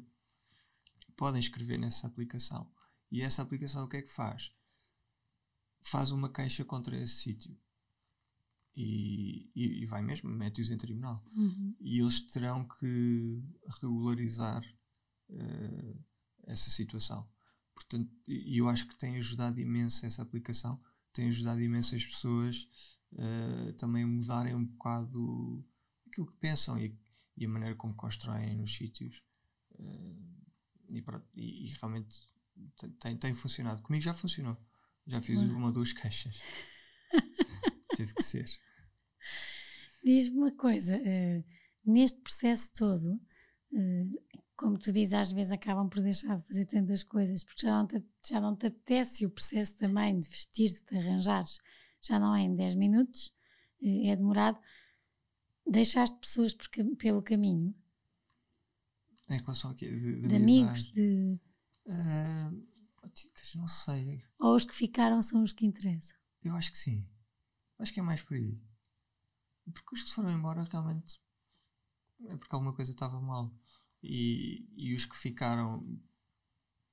podem 1.15 1.39
escrever 1.39 1.77
nessa 1.77 2.07
aplicação. 2.07 2.71
E 3.11 3.21
essa 3.21 3.43
aplicação 3.43 3.83
o 3.83 3.87
que 3.87 3.97
é 3.97 4.01
que 4.01 4.11
faz? 4.11 4.51
Faz 5.83 6.09
uma 6.09 6.31
queixa 6.31 6.65
contra 6.65 6.97
esse 6.97 7.17
sítio. 7.17 7.55
E, 8.75 9.51
e, 9.55 9.85
vai 9.85 10.01
mesmo, 10.01 10.29
mete-os 10.29 10.71
em 10.71 10.77
tribunal. 10.77 11.23
E 11.79 11.99
eles 11.99 12.19
terão 12.21 12.67
que 12.67 13.43
regularizar 13.81 14.63
eh, 15.29 15.95
essa 16.47 16.69
situação. 16.71 17.29
Portanto, 17.75 18.09
e 18.27 18.57
eu 18.57 18.67
acho 18.69 18.87
que 18.87 18.97
tem 18.97 19.15
ajudado 19.17 19.59
imenso 19.59 20.05
essa 20.05 20.21
aplicação, 20.21 20.81
tem 21.11 21.27
ajudado 21.27 21.61
imenso 21.61 21.95
as 21.95 22.03
pessoas 22.05 22.67
eh, 23.15 23.73
também 23.77 24.03
a 24.03 24.07
mudarem 24.07 24.55
um 24.55 24.65
bocado 24.65 25.63
aquilo 26.07 26.27
que 26.27 26.37
pensam 26.37 26.79
e, 26.79 26.97
e 27.37 27.45
a 27.45 27.49
maneira 27.49 27.75
como 27.75 27.93
constroem 27.95 28.55
nos 28.57 28.75
sítios. 28.75 29.21
Eh, 29.77 30.15
e, 30.93 31.01
pronto, 31.01 31.27
e- 31.35 31.65
e 31.67 31.73
realmente 31.79 32.17
tem- 32.77 32.91
tem, 32.93 33.17
tem 33.17 33.33
funcionado. 33.33 33.81
Comigo 33.83 34.03
já 34.03 34.13
funcionou. 34.15 34.57
Já 35.05 35.21
fiz 35.21 35.39
uma 35.39 35.67
ou 35.67 35.71
duas 35.71 35.93
queixas. 35.93 36.39
Teve 37.95 38.13
que 38.13 38.23
ser. 38.23 38.45
Diz-me 40.03 40.37
uma 40.37 40.51
coisa, 40.51 40.95
eh, 40.95 41.43
neste 41.85 42.19
processo 42.19 42.71
todo, 42.73 43.19
eh, 43.73 44.05
como 44.55 44.77
tu 44.77 44.91
dizes, 44.91 45.13
às 45.13 45.31
vezes 45.31 45.51
acabam 45.51 45.89
por 45.89 46.01
deixar 46.01 46.35
de 46.37 46.43
fazer 46.47 46.65
tantas 46.65 47.03
coisas, 47.03 47.43
porque 47.43 47.65
já 47.65 47.71
não 47.77 47.87
te, 47.87 48.03
já 48.27 48.41
não 48.41 48.55
te 48.55 48.67
apetece 48.67 49.25
o 49.25 49.29
processo 49.29 49.75
também 49.77 50.19
de 50.19 50.27
vestir-te, 50.27 50.83
de 50.91 50.97
arranjares, 50.97 51.57
já 52.01 52.19
não 52.19 52.35
é 52.35 52.41
em 52.41 52.55
10 52.55 52.75
minutos, 52.75 53.33
eh, 53.81 54.09
é 54.09 54.15
demorado. 54.15 54.59
Deixaste 55.65 56.17
pessoas 56.19 56.53
por 56.53 56.67
pelo 56.97 57.21
caminho, 57.21 57.73
Em 59.29 59.37
relação 59.39 59.71
a 59.71 59.75
quê? 59.75 59.89
De, 59.89 60.21
de 60.21 60.27
de 60.27 60.35
amigos, 60.35 60.87
de, 60.87 61.39
Ah, 61.89 62.51
não 63.55 63.67
sei. 63.69 64.21
ou 64.37 64.55
os 64.55 64.65
que 64.65 64.75
ficaram 64.75 65.21
são 65.21 65.41
os 65.43 65.53
que 65.53 65.65
interessam. 65.65 66.17
Eu 66.43 66.55
acho 66.55 66.71
que 66.71 66.77
sim. 66.77 67.07
Acho 67.79 67.93
que 67.93 67.99
é 67.99 68.03
mais 68.03 68.21
por 68.21 68.35
aí. 68.35 68.57
Porque 69.71 69.95
os 69.95 70.03
que 70.03 70.11
foram 70.11 70.31
embora 70.31 70.63
realmente 70.63 71.21
é 72.25 72.37
porque 72.37 72.53
alguma 72.53 72.73
coisa 72.73 72.91
estava 72.91 73.19
mal. 73.19 73.53
E, 74.01 74.67
e 74.75 74.95
os 74.95 75.05
que 75.05 75.15
ficaram 75.15 75.99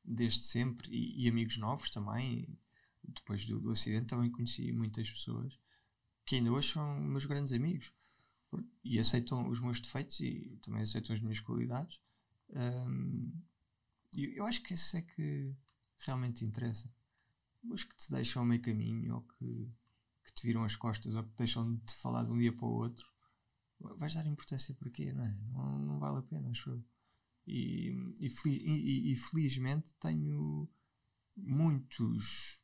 desde 0.05 0.45
sempre, 0.45 0.89
e, 0.91 1.25
e 1.25 1.29
amigos 1.29 1.57
novos 1.57 1.91
também, 1.91 2.59
depois 3.03 3.45
do, 3.47 3.61
do 3.61 3.71
acidente, 3.71 4.07
também 4.07 4.31
conheci 4.31 4.73
muitas 4.73 5.11
pessoas 5.11 5.59
que 6.25 6.37
ainda 6.37 6.53
hoje 6.53 6.73
são 6.73 7.01
meus 7.01 7.27
grandes 7.27 7.53
amigos 7.53 7.93
e 8.85 8.99
aceitam 8.99 9.49
os 9.49 9.61
meus 9.61 9.81
defeitos 9.81 10.21
e 10.21 10.59
também 10.63 10.83
aceitam 10.83 11.15
as 11.15 11.21
minhas 11.21 11.41
qualidades. 11.41 12.01
Ahm, 12.55 13.33
e 14.15 14.39
eu 14.39 14.47
acho 14.47 14.63
que 14.63 14.75
isso 14.75 14.97
é 14.97 15.03
que 15.03 15.55
realmente 15.99 16.45
interessa. 16.45 16.93
Os 17.65 17.85
que 17.85 17.97
te 17.97 18.11
deixam 18.11 18.45
meio 18.45 18.63
caminho 18.63 19.17
ou 19.17 19.23
que, 19.23 19.69
que 20.25 20.33
te 20.35 20.47
viram 20.47 20.65
as 20.65 20.77
costas 20.77 21.15
ou 21.15 21.25
que 21.25 21.37
deixam 21.37 21.75
de 21.77 21.85
te 21.85 21.95
falar 21.95 22.25
de 22.25 22.31
um 22.33 22.39
dia 22.39 22.53
para 22.53 22.67
o 22.67 22.73
outro, 22.73 23.07
vais 23.99 24.15
dar 24.15 24.27
importância 24.27 24.75
para 24.75 24.91
quê, 24.91 25.13
não 25.13 25.25
é? 25.25 25.33
Não, 25.53 25.79
não 25.79 25.99
vale 25.99 26.19
a 26.19 26.23
pena, 26.23 26.51
acho 26.51 26.71
eu. 26.71 26.85
E, 27.47 27.89
e, 28.21 28.29
e- 28.47 29.13
e- 29.13 29.17
felizmente 29.17 29.95
tenho 30.01 30.69
muitos 31.37 32.63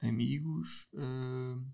amigos, 0.00 0.88
ah, 0.96 1.64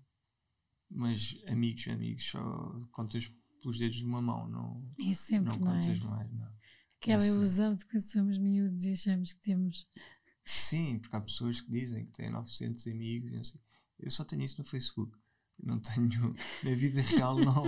mas 0.89 1.37
amigos, 1.47 1.87
amigos, 1.87 2.25
só 2.29 2.87
contas 2.91 3.27
pelos 3.61 3.77
dedos 3.77 3.97
de 3.97 4.05
uma 4.05 4.21
mão, 4.21 4.47
não, 4.47 4.93
É 5.09 5.13
sempre, 5.13 5.49
não 5.51 5.59
não, 5.59 5.75
é? 5.77 5.81
contas 5.83 5.99
mais, 5.99 6.31
não. 6.33 6.59
Aquela 7.01 7.23
Essa- 7.23 7.35
ilusão 7.35 7.75
de 7.75 7.85
quando 7.85 8.01
somos 8.01 8.37
miúdos 8.37 8.85
e 8.85 8.91
achamos 8.91 9.33
que 9.33 9.41
temos. 9.41 9.87
Sim, 10.45 10.99
porque 10.99 11.15
há 11.15 11.21
pessoas 11.21 11.61
que 11.61 11.69
dizem 11.71 12.05
que 12.07 12.11
têm 12.13 12.31
900 12.31 12.87
amigos 12.87 13.31
e 13.31 13.35
não 13.35 13.43
sei. 13.43 13.61
Eu 13.99 14.11
só 14.11 14.23
tenho 14.23 14.43
isso 14.43 14.57
no 14.57 14.63
Facebook. 14.63 15.17
Eu 15.59 15.67
não 15.67 15.79
tenho. 15.79 16.35
Na 16.63 16.73
vida 16.73 17.01
real, 17.01 17.37
não. 17.37 17.65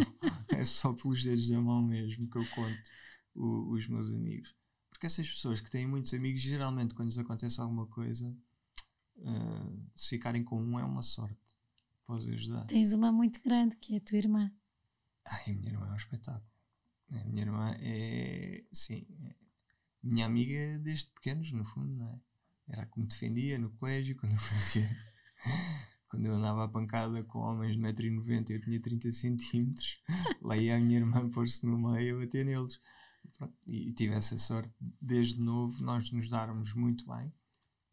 é 0.49 0.63
só 0.63 0.93
pelos 0.93 1.23
dedos 1.23 1.49
da 1.49 1.59
mão 1.59 1.81
mesmo 1.81 2.29
que 2.29 2.37
eu 2.37 2.45
conto 2.49 2.81
o, 3.35 3.73
os 3.73 3.87
meus 3.87 4.09
amigos. 4.09 4.55
Porque 4.89 5.05
essas 5.05 5.29
pessoas 5.29 5.59
que 5.59 5.69
têm 5.69 5.85
muitos 5.85 6.13
amigos, 6.13 6.41
geralmente 6.41 6.93
quando 6.93 7.09
lhes 7.09 7.17
acontece 7.17 7.59
alguma 7.59 7.87
coisa, 7.87 8.29
uh, 9.17 9.91
se 9.95 10.09
ficarem 10.09 10.43
com 10.43 10.61
um 10.61 10.79
é 10.79 10.83
uma 10.83 11.03
sorte. 11.03 11.37
Podes 12.05 12.27
ajudar. 12.27 12.65
Tens 12.65 12.93
uma 12.93 13.11
muito 13.11 13.41
grande, 13.41 13.75
que 13.77 13.93
é 13.93 13.97
a 13.97 14.01
tua 14.01 14.17
irmã. 14.17 14.51
Ai, 15.25 15.53
a 15.53 15.53
minha 15.53 15.71
irmã 15.71 15.87
é 15.87 15.91
um 15.91 15.95
espetáculo. 15.95 16.51
A 17.09 17.23
minha 17.25 17.43
irmã 17.43 17.75
é, 17.79 18.63
sim, 18.71 19.05
é 19.23 19.35
minha 20.03 20.25
amiga 20.25 20.79
desde 20.79 21.07
pequenos, 21.07 21.51
no 21.51 21.65
fundo, 21.65 21.93
não 21.93 22.07
é? 22.07 22.19
Era 22.67 22.85
como 22.87 23.05
defendia 23.05 23.59
no 23.59 23.69
colégio, 23.71 24.15
quando 24.15 24.33
eu 24.33 24.37
fazia. 24.39 24.89
Quando 26.11 26.25
eu 26.25 26.33
andava 26.33 26.65
a 26.65 26.67
pancada 26.67 27.23
com 27.23 27.39
homens 27.39 27.77
de 27.77 27.81
1,90m 27.81 28.49
e 28.49 28.53
eu 28.53 28.61
tinha 28.61 28.81
30 28.81 29.11
centímetros, 29.13 30.03
lá 30.43 30.57
ia 30.57 30.75
a 30.75 30.79
minha 30.79 30.99
irmã 30.99 31.29
pôr-se 31.29 31.65
no 31.65 31.79
meio 31.79 32.17
a 32.17 32.19
bater 32.19 32.45
neles. 32.45 32.81
E 33.65 33.93
tive 33.93 34.13
essa 34.13 34.37
sorte 34.37 34.73
desde 35.01 35.39
novo, 35.39 35.81
nós 35.81 36.11
nos 36.11 36.29
darmos 36.29 36.75
muito 36.75 37.07
bem, 37.07 37.33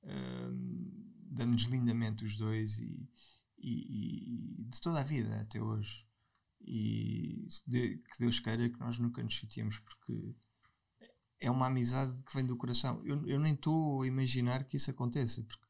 uh, 0.02 0.52
damos 1.30 1.62
lindamente 1.62 2.24
os 2.24 2.36
dois 2.36 2.78
e, 2.78 3.08
e, 3.56 4.62
e, 4.62 4.64
de 4.64 4.80
toda 4.80 5.00
a 5.00 5.04
vida 5.04 5.40
até 5.40 5.62
hoje. 5.62 6.04
E 6.60 7.46
de, 7.68 7.98
que 7.98 8.18
Deus 8.18 8.40
queira 8.40 8.68
que 8.68 8.80
nós 8.80 8.98
nunca 8.98 9.22
nos 9.22 9.34
chateemos, 9.34 9.78
porque 9.78 10.34
é 11.38 11.48
uma 11.48 11.68
amizade 11.68 12.20
que 12.24 12.34
vem 12.34 12.44
do 12.44 12.56
coração. 12.56 13.00
Eu, 13.06 13.24
eu 13.28 13.38
nem 13.38 13.54
estou 13.54 14.02
a 14.02 14.06
imaginar 14.08 14.64
que 14.64 14.76
isso 14.76 14.90
aconteça, 14.90 15.40
porque 15.44 15.67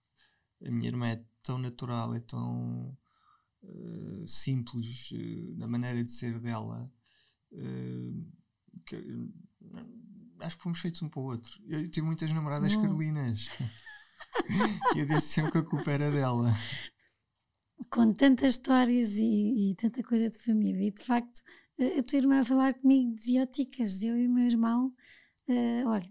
a 0.65 0.71
minha 0.71 0.89
irmã 0.89 1.09
é 1.09 1.25
tão 1.43 1.59
natural, 1.59 2.15
é 2.15 2.21
tão 2.21 2.97
uh, 3.63 4.27
simples 4.27 5.11
uh, 5.13 5.57
na 5.57 5.67
maneira 5.67 6.03
de 6.03 6.11
ser 6.11 6.39
dela, 6.41 6.91
uh, 7.53 8.27
que 8.87 8.97
acho 10.41 10.57
que 10.57 10.63
fomos 10.63 10.81
feitos 10.81 11.03
um 11.03 11.09
para 11.09 11.21
o 11.21 11.25
outro. 11.25 11.61
Eu 11.67 11.89
tive 11.91 12.07
muitas 12.07 12.33
namoradas 12.33 12.75
Não. 12.75 12.83
carolinas. 12.83 13.49
e 14.95 15.01
eu 15.01 15.07
disse 15.07 15.29
sempre 15.29 15.53
que 15.53 15.59
a 15.59 15.63
culpa 15.63 15.91
era 15.91 16.11
dela. 16.11 16.55
Com 17.91 18.13
tantas 18.13 18.55
histórias 18.55 19.11
e, 19.11 19.71
e, 19.71 19.75
tanta 19.77 20.03
coisa 20.03 20.29
de 20.29 20.39
família, 20.39 20.89
e 20.89 20.91
de 20.91 21.03
facto, 21.03 21.41
a 21.99 22.03
tua 22.03 22.19
irmã 22.19 22.41
a 22.41 22.45
falar 22.45 22.75
comigo 22.75 23.15
dizia 23.15 23.47
ticas, 23.47 24.03
eu 24.03 24.19
e 24.19 24.27
o 24.27 24.31
meu 24.31 24.47
irmão 24.47 24.93
uh, 25.49 25.89
olha, 25.89 26.11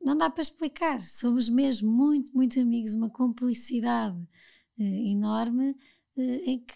não 0.00 0.16
dá 0.16 0.30
para 0.30 0.42
explicar. 0.42 1.02
Somos 1.02 1.48
mesmo 1.48 1.90
muito, 1.90 2.32
muito 2.34 2.60
amigos, 2.60 2.94
uma 2.94 3.10
complicidade 3.10 4.16
uh, 4.16 4.82
enorme 4.82 5.70
uh, 6.16 6.20
em 6.20 6.64
que 6.64 6.74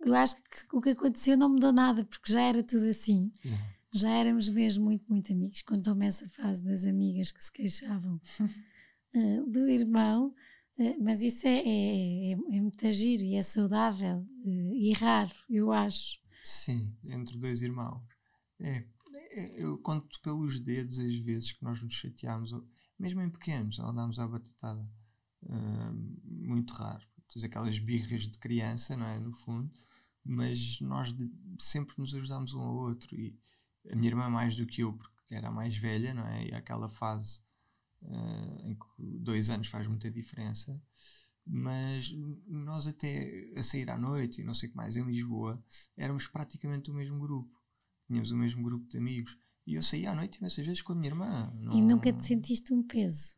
eu 0.00 0.14
acho 0.14 0.36
que 0.36 0.76
o 0.76 0.80
que 0.80 0.90
aconteceu 0.90 1.36
não 1.36 1.48
mudou 1.48 1.72
nada, 1.72 2.04
porque 2.04 2.30
já 2.30 2.42
era 2.42 2.62
tudo 2.62 2.84
assim. 2.86 3.30
Uhum. 3.44 3.58
Já 3.94 4.10
éramos 4.10 4.48
mesmo 4.48 4.84
muito, 4.84 5.04
muito 5.08 5.32
amigos. 5.32 5.62
Contou-me 5.62 6.06
essa 6.06 6.28
fase 6.28 6.62
das 6.62 6.84
amigas 6.84 7.30
que 7.30 7.42
se 7.42 7.50
queixavam 7.50 8.20
do 9.48 9.66
irmão, 9.70 10.34
mas 11.00 11.22
isso 11.22 11.46
é, 11.46 11.58
é, 11.58 11.62
é, 11.64 12.32
é 12.32 12.60
muito 12.60 12.90
giro 12.90 13.22
e 13.22 13.36
é 13.36 13.42
saudável 13.42 14.26
e 14.44 14.92
raro, 14.92 15.32
eu 15.48 15.72
acho. 15.72 16.18
Sim, 16.42 16.94
entre 17.08 17.38
dois 17.38 17.62
irmãos. 17.62 18.02
É, 18.60 18.84
eu 19.34 19.78
conto 19.78 20.20
pelos 20.20 20.60
dedos 20.60 20.98
as 20.98 21.16
vezes 21.16 21.52
que 21.52 21.64
nós 21.64 21.82
nos 21.82 21.94
chateámos, 21.94 22.52
mesmo 22.98 23.20
em 23.20 23.30
pequenos, 23.30 23.78
andámos 23.78 24.18
à 24.18 24.28
batatada. 24.28 24.88
Uh, 25.42 25.92
muito 26.24 26.72
raro. 26.74 27.04
Tens 27.28 27.44
aquelas 27.44 27.78
birras 27.78 28.22
de 28.22 28.38
criança, 28.38 28.96
não 28.96 29.06
é? 29.06 29.18
No 29.18 29.32
fundo, 29.32 29.72
mas 30.24 30.80
nós 30.80 31.12
de, 31.12 31.30
sempre 31.58 31.94
nos 31.98 32.14
ajudámos 32.14 32.54
um 32.54 32.60
ao 32.60 32.74
outro. 32.74 33.14
E 33.14 33.36
a 33.90 33.96
minha 33.96 34.08
irmã, 34.08 34.28
mais 34.28 34.56
do 34.56 34.66
que 34.66 34.82
eu, 34.82 34.92
porque 34.92 35.34
era 35.34 35.48
a 35.48 35.52
mais 35.52 35.76
velha, 35.76 36.14
não 36.14 36.26
é? 36.26 36.46
E 36.46 36.54
aquela 36.54 36.88
fase 36.88 37.40
uh, 38.02 38.60
em 38.62 38.74
que 38.74 39.18
dois 39.18 39.50
anos 39.50 39.68
faz 39.68 39.86
muita 39.86 40.10
diferença. 40.10 40.80
Mas 41.46 42.10
nós, 42.46 42.86
até 42.86 43.52
a 43.56 43.62
sair 43.62 43.90
à 43.90 43.98
noite 43.98 44.40
e 44.40 44.44
não 44.44 44.54
sei 44.54 44.68
o 44.68 44.72
que 44.72 44.76
mais, 44.76 44.96
em 44.96 45.02
Lisboa, 45.02 45.62
éramos 45.96 46.26
praticamente 46.26 46.90
o 46.90 46.94
mesmo 46.94 47.18
grupo 47.18 47.53
tínhamos 48.06 48.30
o 48.30 48.36
mesmo 48.36 48.62
grupo 48.62 48.86
de 48.88 48.98
amigos. 48.98 49.38
E 49.66 49.74
eu 49.74 49.82
saía 49.82 50.10
à 50.10 50.14
noite 50.14 50.38
imensas 50.38 50.66
vezes 50.66 50.82
com 50.82 50.92
a 50.92 50.96
minha 50.96 51.10
irmã. 51.10 51.52
Não... 51.54 51.72
E 51.72 51.80
nunca 51.80 52.12
te 52.12 52.24
sentiste 52.24 52.72
um 52.72 52.82
peso? 52.82 53.34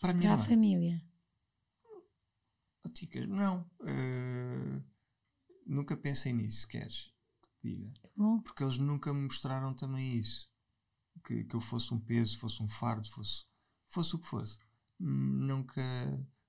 Para 0.00 0.10
a, 0.10 0.14
minha 0.14 0.30
para 0.30 0.42
irmã? 0.42 0.44
a 0.44 0.48
família? 0.48 1.04
Oh, 1.84 3.26
não. 3.26 3.70
Uh, 3.80 4.84
nunca 5.66 5.96
pensei 5.96 6.32
nisso, 6.32 6.68
queres 6.68 7.14
que 7.42 7.48
te 7.48 7.76
diga. 7.76 7.92
Bom. 8.14 8.40
Porque 8.40 8.62
eles 8.62 8.78
nunca 8.78 9.12
me 9.12 9.22
mostraram 9.22 9.74
também 9.74 10.18
isso. 10.18 10.50
Que, 11.24 11.44
que 11.44 11.56
eu 11.56 11.60
fosse 11.60 11.92
um 11.94 11.98
peso, 11.98 12.38
fosse 12.38 12.62
um 12.62 12.68
fardo, 12.68 13.08
fosse, 13.10 13.46
fosse 13.88 14.14
o 14.14 14.18
que 14.18 14.28
fosse. 14.28 14.58
Nunca, 15.00 15.82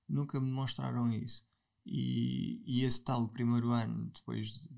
nunca 0.06 0.40
me 0.40 0.50
mostraram 0.50 1.10
isso. 1.12 1.46
E, 1.84 2.62
e 2.66 2.84
esse 2.84 3.02
tal 3.02 3.28
primeiro 3.28 3.70
ano, 3.70 4.10
depois 4.14 4.48
de, 4.48 4.68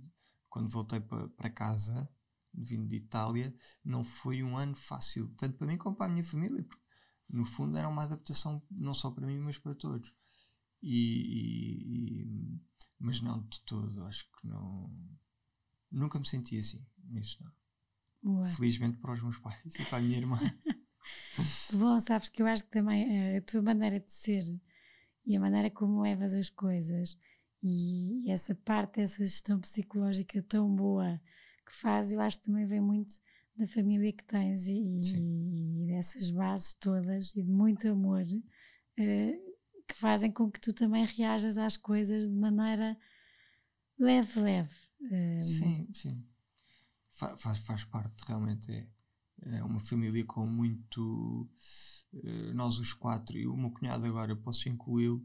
quando 0.49 0.71
voltei 0.71 1.01
para 1.01 1.51
casa, 1.51 2.09
vindo 2.53 2.89
de 2.89 2.97
Itália, 2.97 3.55
não 3.85 4.03
foi 4.03 4.43
um 4.43 4.57
ano 4.57 4.75
fácil, 4.75 5.29
tanto 5.37 5.57
para 5.57 5.67
mim 5.67 5.79
como 5.79 5.97
para 5.97 6.07
a 6.07 6.09
minha 6.09 6.25
família, 6.25 6.63
porque 6.65 6.83
no 7.29 7.45
fundo 7.45 7.77
era 7.77 7.89
uma 7.89 8.05
adaptação 8.05 8.63
não 8.71 8.93
só 8.95 9.11
para 9.11 9.27
mim, 9.27 9.39
mas 9.39 9.59
para 9.59 9.75
todos. 9.75 10.15
E, 10.83 12.25
e, 12.25 12.61
mas 12.99 13.21
não 13.21 13.43
de 13.43 13.61
todo, 13.65 14.05
acho 14.05 14.25
que 14.25 14.47
não. 14.47 14.91
Nunca 15.91 16.19
me 16.19 16.27
senti 16.27 16.59
assim, 16.59 16.85
nisso 17.05 17.43
não. 17.43 18.41
Ué. 18.41 18.51
Felizmente 18.51 18.99
para 18.99 19.13
os 19.13 19.23
meus 19.23 19.39
pais 19.39 19.75
e 19.79 19.85
para 19.85 19.99
a 19.99 20.03
minha 20.03 20.19
irmã. 20.19 20.39
Bom, 21.73 21.99
sabes 22.01 22.29
que 22.29 22.43
eu 22.43 22.47
acho 22.47 22.65
que 22.65 22.71
também 22.71 23.17
eh, 23.17 23.39
a 23.39 23.43
tua 23.43 23.63
maneira 23.63 23.99
de 23.99 24.13
ser 24.13 24.45
e 25.25 25.37
a 25.37 25.41
maneira 25.41 25.71
como 25.71 26.03
levas 26.03 26.35
as 26.35 26.51
coisas 26.51 27.19
e, 27.63 28.27
e 28.27 28.31
essa 28.31 28.55
parte 28.55 29.01
essa 29.01 29.25
gestão 29.25 29.61
psicológica 29.61 30.43
tão 30.43 30.75
boa 30.75 31.21
que 31.71 31.77
faz, 31.77 32.13
eu 32.13 32.21
acho 32.21 32.39
que 32.39 32.47
também 32.47 32.67
vem 32.67 32.81
muito 32.81 33.15
da 33.57 33.67
família 33.67 34.13
que 34.13 34.25
tens 34.25 34.67
e, 34.67 34.73
e, 34.73 35.87
dessas 35.87 36.31
bases 36.31 36.75
todas 36.75 37.35
e 37.37 37.43
de 37.43 37.51
muito 37.51 37.89
amor 37.89 38.23
uh, 38.23 39.55
que 39.87 39.95
fazem 39.95 40.33
com 40.33 40.51
que 40.51 40.61
tu 40.61 40.73
também 40.73 41.05
reajas 41.05 41.59
às 41.59 41.77
coisas 41.77 42.29
de 42.29 42.35
maneira 42.35 42.99
leve, 43.99 44.41
leve. 44.41 44.75
Uh, 45.01 45.43
sim, 45.43 45.89
sim. 45.95 46.27
Faz, 47.11 47.61
faz 47.61 47.85
parte, 47.85 48.25
realmente 48.27 48.73
é, 48.73 48.89
é 49.59 49.63
uma 49.63 49.81
família 49.81 50.25
com 50.25 50.47
muito. 50.47 51.49
Uh, 52.13 52.53
nós 52.55 52.79
os 52.79 52.93
quatro, 52.93 53.39
e 53.39 53.47
o 53.47 53.57
meu 53.57 53.71
cunhado 53.71 54.07
agora, 54.07 54.35
posso 54.35 54.69
incluí-lo, 54.69 55.25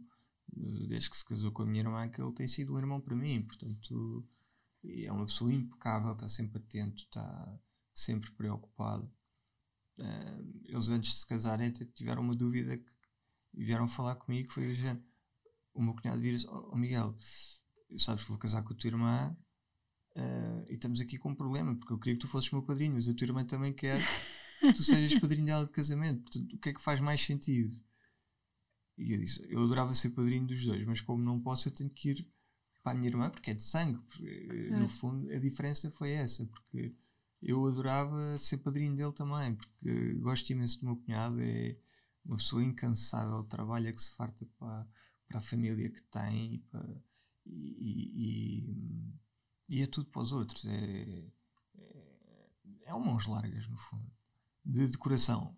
desde 0.87 1.09
que 1.09 1.17
se 1.17 1.25
casou 1.25 1.51
com 1.51 1.63
a 1.63 1.65
minha 1.65 1.81
irmã, 1.81 2.07
que 2.07 2.21
ele 2.21 2.33
tem 2.33 2.47
sido 2.47 2.75
um 2.75 2.77
irmão 2.77 3.01
para 3.01 3.15
mim, 3.15 3.41
portanto 3.41 4.27
é 5.05 5.11
uma 5.11 5.25
pessoa 5.25 5.53
impecável, 5.53 6.13
está 6.13 6.27
sempre 6.27 6.59
atento, 6.59 7.03
está 7.03 7.59
sempre 7.93 8.31
preocupado. 8.31 9.11
Uh, 9.97 10.61
eles 10.65 10.89
antes 10.89 11.13
de 11.13 11.19
se 11.19 11.27
casarem 11.27 11.71
tiveram 11.71 12.21
uma 12.21 12.35
dúvida 12.35 12.77
que 12.77 12.91
vieram 13.53 13.87
falar 13.87 14.15
comigo, 14.15 14.51
foi 14.51 14.71
o 14.71 14.75
género. 14.75 15.05
O 15.73 15.81
meu 15.81 15.95
cunhado 15.95 16.21
vira-se, 16.21 16.47
oh, 16.47 16.71
oh, 16.73 16.75
Miguel, 16.75 17.15
sabes 17.97 18.23
que 18.23 18.29
vou 18.29 18.37
casar 18.37 18.63
com 18.63 18.73
a 18.73 18.75
tua 18.75 18.87
irmã 18.89 19.37
uh, 20.15 20.65
e 20.69 20.73
estamos 20.73 20.99
aqui 20.99 21.17
com 21.17 21.29
um 21.29 21.35
problema, 21.35 21.75
porque 21.75 21.93
eu 21.93 21.99
queria 21.99 22.15
que 22.15 22.21
tu 22.21 22.27
fosses 22.27 22.51
meu 22.51 22.63
padrinho, 22.63 22.93
mas 22.93 23.07
a 23.07 23.13
tua 23.13 23.25
irmã 23.25 23.45
também 23.45 23.73
quer 23.73 24.01
que 24.59 24.73
tu 24.73 24.83
sejas 24.83 25.17
padrinho 25.19 25.45
dela 25.45 25.65
de 25.65 25.71
casamento. 25.71 26.23
Portanto, 26.23 26.55
o 26.55 26.59
que 26.59 26.69
é 26.69 26.73
que 26.73 26.81
faz 26.81 26.99
mais 26.99 27.21
sentido? 27.21 27.73
E 28.97 29.13
eu 29.13 29.19
disse: 29.19 29.45
Eu 29.49 29.63
adorava 29.63 29.93
ser 29.93 30.09
padrinho 30.11 30.47
dos 30.47 30.63
dois, 30.65 30.85
mas 30.85 31.01
como 31.01 31.23
não 31.23 31.41
posso, 31.41 31.67
eu 31.67 31.73
tenho 31.73 31.89
que 31.89 32.09
ir 32.09 32.34
para 32.85 32.91
a 32.91 32.95
minha 32.95 33.09
irmã, 33.09 33.31
porque 33.31 33.49
é 33.49 33.53
de 33.55 33.63
sangue. 33.63 33.97
Porque, 33.97 34.69
No 34.73 34.87
fundo, 34.87 35.27
a 35.31 35.39
diferença 35.39 35.89
foi 35.89 36.11
essa, 36.11 36.45
porque 36.45 36.95
eu 37.41 37.65
adorava 37.65 38.37
ser 38.37 38.59
padrinho 38.59 38.95
dele 38.95 39.11
também, 39.11 39.55
porque 39.55 40.13
gosto 40.19 40.47
imenso 40.51 40.79
do 40.79 40.85
meu 40.85 40.95
cunhado, 40.97 41.41
é 41.41 41.75
uma 42.23 42.37
pessoa 42.37 42.63
incansável, 42.63 43.43
trabalha 43.45 43.91
que 43.91 44.01
se 44.01 44.13
farta 44.13 44.45
para, 44.59 44.87
para 45.27 45.39
a 45.39 45.41
família 45.41 45.89
que 45.89 46.01
tem 46.03 46.53
e, 46.53 46.59
para, 46.59 47.01
e, 47.47 48.69
e, 49.67 49.77
e 49.77 49.81
é 49.81 49.87
tudo 49.87 50.11
para 50.11 50.21
os 50.21 50.31
outros. 50.31 50.63
É, 50.65 51.25
é, 51.79 52.85
é 52.85 52.93
um 52.93 53.03
mãos 53.03 53.25
largas, 53.25 53.67
no 53.67 53.79
fundo, 53.79 54.11
de 54.63 54.87
decoração. 54.89 55.57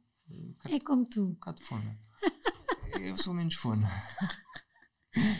É 0.64 0.80
como 0.80 1.06
tu. 1.06 1.24
Um 1.26 1.32
bocado 1.32 1.58
de 1.58 1.66
fome. 1.66 2.00
Eu 3.02 3.18
sou 3.18 3.34
menos 3.34 3.56
fona. 3.56 3.88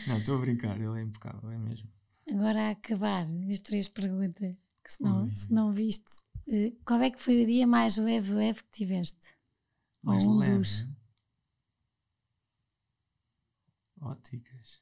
Não, 0.08 0.18
estou 0.18 0.38
a 0.38 0.40
brincar, 0.40 0.80
ele 0.80 1.00
é 1.00 1.04
impecável, 1.04 1.50
é 1.52 1.58
mesmo. 1.58 1.90
Agora 2.30 2.68
a 2.68 2.72
acabar 2.72 3.28
as 3.50 3.60
três 3.60 3.88
perguntas, 3.88 4.56
que 4.84 4.92
se 4.92 5.02
não, 5.02 5.36
se 5.36 5.52
não 5.52 5.74
viste, 5.74 6.12
eh, 6.48 6.74
qual 6.86 7.02
é 7.02 7.10
que 7.12 7.22
foi 7.22 7.44
o 7.44 7.46
dia 7.46 7.66
mais 7.68 7.98
leve, 7.98 8.34
leve 8.34 8.64
que 8.64 8.72
tiveste? 8.72 9.36
Mais 10.02 10.24
Ou 10.26 10.32
um 10.32 10.38
leve? 10.38 10.58
Dos? 10.58 10.88
Óticas. 14.02 14.82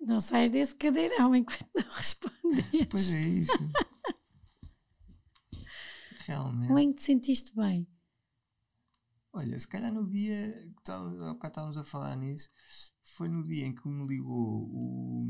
Não 0.00 0.20
sais 0.20 0.50
desse 0.50 0.74
cadeirão 0.74 1.34
enquanto 1.34 1.68
não 1.74 1.90
responder. 1.90 2.86
Pois 2.90 3.14
é 3.14 3.20
isso. 3.20 3.52
Realmente. 6.26 6.66
Como 6.66 6.78
é 6.78 6.86
que 6.86 6.94
te 6.94 7.02
sentiste 7.02 7.54
bem? 7.54 7.86
Olha, 9.32 9.58
se 9.58 9.68
calhar 9.68 9.92
no 9.92 10.08
dia 10.10 10.52
que 10.74 10.80
estávamos, 10.80 11.22
há 11.22 11.32
bocado 11.32 11.52
estávamos 11.52 11.78
a 11.78 11.84
falar 11.84 12.16
nisso, 12.16 12.48
foi 13.18 13.28
no 13.28 13.42
dia 13.42 13.66
em 13.66 13.74
que 13.74 13.88
me 13.88 14.06
ligou 14.06 14.62
o, 14.70 15.26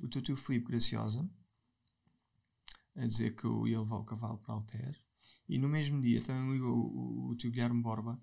o 0.00 0.08
teu 0.08 0.22
tio 0.22 0.36
Filipe 0.36 0.68
Graciosa 0.68 1.28
a 2.94 3.04
dizer 3.04 3.34
que 3.34 3.46
eu 3.46 3.66
ia 3.66 3.80
levar 3.80 3.96
o 3.96 4.04
cavalo 4.04 4.38
para 4.38 4.54
Alter. 4.54 4.96
E 5.48 5.58
no 5.58 5.68
mesmo 5.68 6.00
dia 6.00 6.22
também 6.22 6.44
me 6.44 6.52
ligou 6.52 6.78
o, 6.78 7.30
o 7.30 7.36
tio 7.36 7.50
Guilherme 7.50 7.82
Borba, 7.82 8.22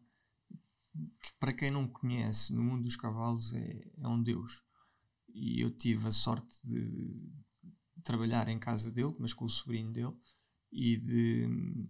que 1.22 1.34
para 1.38 1.51
quem 1.51 1.70
não 1.70 1.86
conhece, 1.86 2.53
no 2.53 2.64
mundo 2.64 2.84
dos 2.84 2.95
cavalos 2.95 3.53
é, 3.53 3.91
é 3.97 4.08
um 4.08 4.24
deus. 4.24 4.64
E 5.34 5.60
eu 5.60 5.70
tive 5.70 6.08
a 6.08 6.12
sorte 6.12 6.62
de 6.64 7.30
trabalhar 8.06 8.47
em 8.47 8.58
casa 8.58 8.89
dele, 8.89 9.16
mas 9.20 9.34
com 9.34 9.43
o 9.43 9.49
sobrinho 9.49 9.91
dele, 9.91 10.16
e 10.72 10.95
de, 10.95 11.89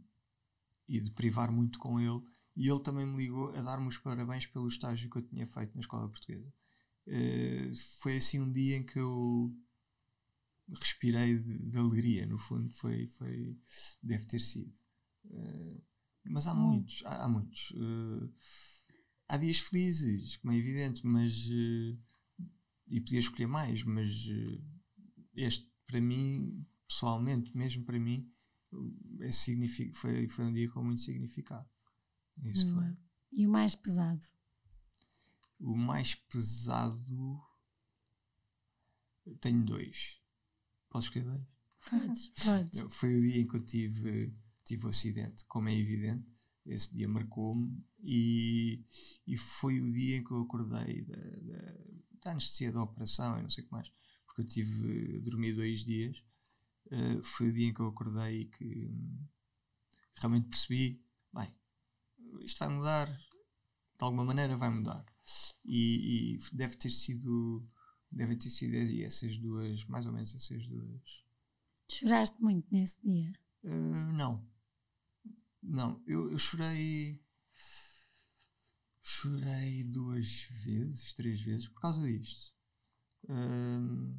e 0.88 1.00
de 1.00 1.12
privar 1.12 1.52
muito 1.52 1.78
com 1.78 2.00
ele. 2.00 2.24
E 2.56 2.70
ele 2.70 2.80
também 2.80 3.06
me 3.06 3.18
ligou 3.18 3.50
a 3.56 3.62
dar-me 3.62 3.88
os 3.88 3.98
parabéns 3.98 4.46
pelo 4.46 4.68
estágio 4.68 5.10
que 5.10 5.18
eu 5.18 5.22
tinha 5.22 5.46
feito 5.46 5.74
na 5.74 5.82
escola 5.82 6.08
portuguesa. 6.08 6.54
Uh, 7.08 7.76
foi 8.00 8.18
assim 8.18 8.40
um 8.40 8.52
dia 8.52 8.78
em 8.78 8.86
que 8.86 8.98
eu 8.98 9.54
respirei 10.80 11.38
de, 11.38 11.70
de, 11.70 11.78
alegria, 11.78 12.26
no 12.26 12.38
fundo, 12.38 12.74
foi, 12.74 13.08
foi 13.08 13.58
deve 14.02 14.26
ter 14.26 14.40
sido. 14.40 14.74
Uh, 15.26 15.84
mas 16.24 16.48
há 16.48 16.54
hum. 16.54 16.72
muitos, 16.72 17.04
há, 17.06 17.26
há 17.26 17.28
muitos. 17.28 17.72
Uh, 17.72 18.34
há 19.28 19.38
dias 19.38 19.60
felizes, 19.60 20.38
como 20.38 20.54
é 20.54 20.58
evidente, 20.58 21.06
mas 21.06 21.34
e 22.88 23.02
podia 23.02 23.20
escolher 23.20 23.48
mais, 23.48 23.84
mas 23.84 24.10
este 25.36 25.70
para 25.88 26.02
mim, 26.02 26.66
pessoalmente, 26.88 27.56
mesmo 27.56 27.84
para 27.84 28.00
mim, 28.00 28.32
é 29.20 29.30
foi, 29.94 30.28
foi 30.28 30.46
um 30.46 30.54
dia 30.54 30.70
com 30.70 30.84
muito 30.84 31.02
significado. 31.02 31.68
Isso 32.44 32.74
foi. 32.74 32.98
E 33.32 33.46
o 33.46 33.50
mais 33.50 33.76
pesado? 33.76 34.26
O 35.60 35.76
mais 35.76 36.16
pesado. 36.16 37.42
Tenho 39.42 39.64
dois. 39.66 40.22
Posso 40.90 41.08
escolher 41.08 41.26
dois? 41.26 41.56
Podes, 41.90 42.28
podes. 42.44 42.94
Foi 42.94 43.16
o 43.16 43.22
dia 43.22 43.42
em 43.42 43.48
que 43.48 43.56
eu 43.56 43.66
tive, 43.66 44.34
tive 44.64 44.86
o 44.86 44.90
acidente, 44.90 45.46
como 45.46 45.70
é 45.70 45.76
evidente. 45.76 46.26
Esse 46.66 46.96
dia 46.96 47.08
marcou-me 47.08 47.86
e, 48.00 48.84
e 49.28 49.38
foi 49.38 49.80
o 49.80 49.92
dia 49.92 50.18
em 50.18 50.24
que 50.24 50.32
eu 50.32 50.42
acordei 50.42 51.04
da, 51.04 51.16
da, 51.16 51.76
da 52.24 52.32
anestesia 52.32 52.72
da 52.72 52.82
operação 52.82 53.38
e 53.38 53.44
não 53.44 53.50
sei 53.50 53.64
o 53.64 53.68
que 53.68 53.72
mais, 53.72 53.92
porque 54.26 54.42
eu 54.42 54.48
tive 54.48 55.18
a 55.18 55.20
dormir 55.22 55.54
dois 55.54 55.86
dias. 55.86 56.18
Uh, 56.88 57.22
foi 57.22 57.50
o 57.50 57.54
dia 57.54 57.68
em 57.68 57.74
que 57.74 57.80
eu 57.80 57.88
acordei 57.88 58.42
e 58.42 58.46
que 58.46 58.88
hum, 58.88 59.28
realmente 60.16 60.48
percebi: 60.50 61.04
bem, 61.32 61.54
isto 62.44 62.60
vai 62.60 62.70
mudar, 62.70 63.08
de 63.08 64.04
alguma 64.04 64.26
maneira 64.26 64.58
vai 64.58 64.70
mudar. 64.70 65.06
E, 65.64 66.36
e 66.36 66.40
deve 66.54 66.76
ter 66.78 66.90
sido, 66.90 67.68
devem 68.12 68.38
ter 68.38 68.50
sido 68.50 68.76
essas 69.04 69.38
duas, 69.38 69.86
mais 69.86 70.06
ou 70.06 70.12
menos 70.12 70.34
essas 70.36 70.68
duas. 70.68 71.24
Choraste 71.90 72.42
muito 72.42 72.68
nesse 72.72 72.98
dia? 73.04 73.34
Uh, 73.64 74.14
não. 74.14 74.46
Não, 75.62 76.02
eu, 76.06 76.32
eu 76.32 76.38
chorei. 76.38 77.24
Chorei 79.02 79.84
duas 79.84 80.44
vezes, 80.64 81.14
três 81.14 81.42
vezes 81.42 81.68
por 81.68 81.82
causa 81.82 82.02
disto. 82.02 82.56
Uh, 83.24 84.16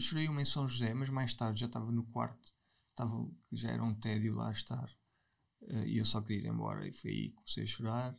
chorei 0.00 0.28
uma 0.28 0.42
em 0.42 0.44
São 0.44 0.66
José, 0.66 0.92
mas 0.92 1.08
mais 1.08 1.34
tarde 1.34 1.60
já 1.60 1.66
estava 1.66 1.90
no 1.90 2.04
quarto. 2.04 2.52
Estava, 2.90 3.28
já 3.52 3.70
era 3.70 3.82
um 3.82 3.94
tédio 3.94 4.34
lá 4.34 4.50
estar. 4.50 4.88
Uh, 5.68 5.86
e 5.86 5.98
eu 5.98 6.04
só 6.04 6.20
queria 6.20 6.48
ir 6.48 6.52
embora. 6.52 6.86
E 6.86 6.92
foi 6.92 7.10
aí 7.10 7.28
que 7.30 7.36
comecei 7.36 7.64
a 7.64 7.66
chorar. 7.66 8.18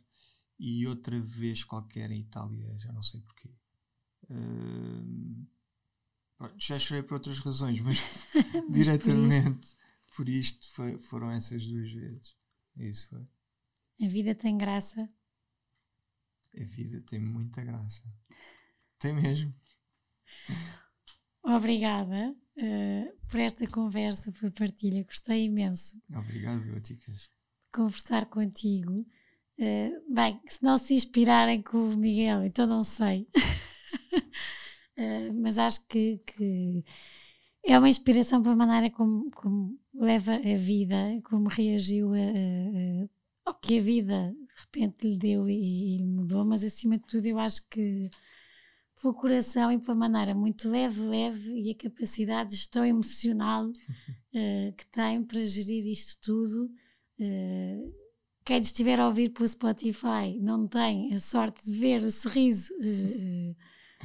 E 0.58 0.86
outra 0.86 1.20
vez 1.20 1.64
qualquer 1.64 2.10
em 2.10 2.20
Itália, 2.20 2.78
já 2.78 2.92
não 2.92 3.02
sei 3.02 3.20
porquê. 3.20 3.50
Uh, 4.30 5.46
já 6.58 6.78
chorei 6.78 7.02
por 7.02 7.14
outras 7.14 7.38
razões, 7.40 7.80
mas, 7.80 7.98
mas 8.34 8.72
diretamente 8.72 9.76
por, 10.06 10.16
por 10.16 10.28
isto 10.28 10.70
foi, 10.72 10.98
foram 10.98 11.30
essas 11.30 11.64
duas 11.66 11.92
vezes. 11.92 12.36
Isso 12.76 13.08
foi. 13.10 13.26
A 14.06 14.08
vida 14.08 14.34
tem 14.34 14.56
graça. 14.56 15.08
A 16.58 16.64
vida 16.64 17.00
tem 17.02 17.20
muita 17.20 17.62
graça. 17.62 18.02
Tem 18.98 19.14
mesmo. 19.14 19.54
Obrigada 21.42 22.34
uh, 22.56 23.28
por 23.28 23.40
esta 23.40 23.66
conversa, 23.68 24.32
por 24.32 24.50
partilha. 24.52 25.04
Gostei 25.04 25.44
imenso. 25.44 26.00
Obrigado, 26.10 26.64
Baticas 26.72 27.35
conversar 27.76 28.26
contigo. 28.26 29.06
Uh, 29.58 30.14
bem, 30.14 30.40
se 30.46 30.62
não 30.62 30.78
se 30.78 30.94
inspirarem 30.94 31.62
com 31.62 31.90
o 31.90 31.96
Miguel, 31.96 32.44
então 32.44 32.66
não 32.66 32.82
sei. 32.82 33.28
uh, 34.96 35.32
mas 35.40 35.58
acho 35.58 35.86
que, 35.86 36.18
que, 36.26 36.84
é 37.62 37.78
uma 37.78 37.88
inspiração 37.88 38.42
pela 38.42 38.56
maneira 38.56 38.90
como, 38.94 39.30
como 39.32 39.78
leva 39.94 40.34
a 40.34 40.56
vida, 40.56 41.20
como 41.24 41.48
reagiu 41.48 42.14
a, 42.14 42.16
a, 42.16 42.20
a, 42.20 43.50
ao 43.50 43.54
que 43.54 43.78
a 43.78 43.82
vida 43.82 44.34
de 44.34 44.60
repente 44.62 45.08
lhe 45.08 45.18
deu 45.18 45.48
e, 45.48 45.96
e 45.96 46.02
mudou, 46.04 46.44
mas 46.44 46.64
acima 46.64 46.96
de 46.96 47.04
tudo 47.04 47.26
eu 47.26 47.38
acho 47.38 47.66
que 47.68 48.10
pelo 49.00 49.14
coração 49.14 49.70
e 49.70 49.78
pela 49.78 49.94
maneira 49.94 50.34
muito 50.34 50.70
leve, 50.70 51.02
leve 51.02 51.60
e 51.60 51.70
a 51.70 51.74
capacidade 51.74 52.50
de 52.50 52.56
gestão 52.56 52.84
emocional 52.84 53.66
uh, 53.68 53.72
que 54.76 54.86
tem 54.90 55.22
para 55.22 55.44
gerir 55.44 55.86
isto 55.86 56.18
tudo 56.22 56.70
Uh, 57.18 57.92
quem 58.44 58.60
estiver 58.60 59.00
a 59.00 59.08
ouvir 59.08 59.30
pelo 59.30 59.48
Spotify 59.48 60.38
não 60.38 60.68
tem 60.68 61.14
a 61.14 61.18
sorte 61.18 61.64
de 61.64 61.72
ver 61.72 62.04
o 62.04 62.10
sorriso 62.10 62.72
uh, 62.74 63.56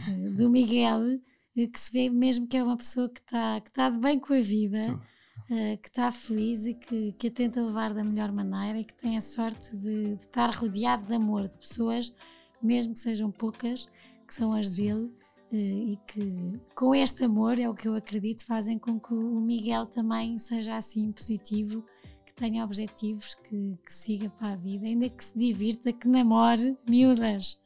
uh, 0.10 0.36
do 0.36 0.50
Miguel, 0.50 1.20
que 1.54 1.80
se 1.80 1.92
vê 1.92 2.10
mesmo 2.10 2.48
que 2.48 2.58
é 2.58 2.64
uma 2.64 2.78
pessoa 2.78 3.10
que 3.10 3.20
está 3.20 3.60
que 3.60 3.72
tá 3.72 3.90
de 3.90 4.00
bem 4.00 4.18
com 4.18 4.34
a 4.34 4.40
vida, 4.40 4.82
que 5.82 5.90
está 5.90 6.10
feliz 6.10 6.66
e 6.66 6.74
que, 6.74 7.12
que 7.12 7.28
a 7.28 7.32
tenta 7.32 7.62
levar 7.62 7.94
da 7.94 8.06
melhor 8.06 8.32
maneira 8.32 8.80
e 8.80 8.86
que 8.86 8.94
tem 8.94 9.18
a 9.18 9.22
sorte 9.22 9.76
de, 9.76 10.16
de 10.16 10.24
estar 10.24 10.50
rodeado 10.56 11.06
de 11.06 11.14
amor, 11.14 11.50
de 11.50 11.58
pessoas, 11.58 12.16
mesmo 12.64 12.94
que 12.94 13.00
sejam 13.00 13.30
poucas, 13.30 13.90
que 14.26 14.34
são 14.34 14.54
as 14.54 14.70
dele. 14.70 15.12
e 15.52 16.00
que 16.08 16.58
com 16.74 16.96
este 16.96 17.26
amor, 17.26 17.60
é 17.60 17.70
o 17.70 17.76
que 17.76 17.86
eu 17.86 17.96
acredito, 17.96 18.46
fazem 18.46 18.80
com 18.80 18.98
que 18.98 19.14
o 19.14 19.42
Miguel 19.42 19.88
também 19.88 20.38
seja 20.38 20.78
assim 20.78 21.12
positivo 21.12 21.84
tenha 22.42 22.66
objetivos, 22.66 23.36
que, 23.36 23.78
que 23.86 23.94
siga 23.94 24.28
para 24.32 24.54
a 24.54 24.56
vida, 24.56 24.88
ainda 24.88 25.08
que 25.08 25.24
se 25.24 25.38
divirta, 25.38 25.94
que 25.94 26.08
namore 26.08 26.76
miúdas. 26.90 27.62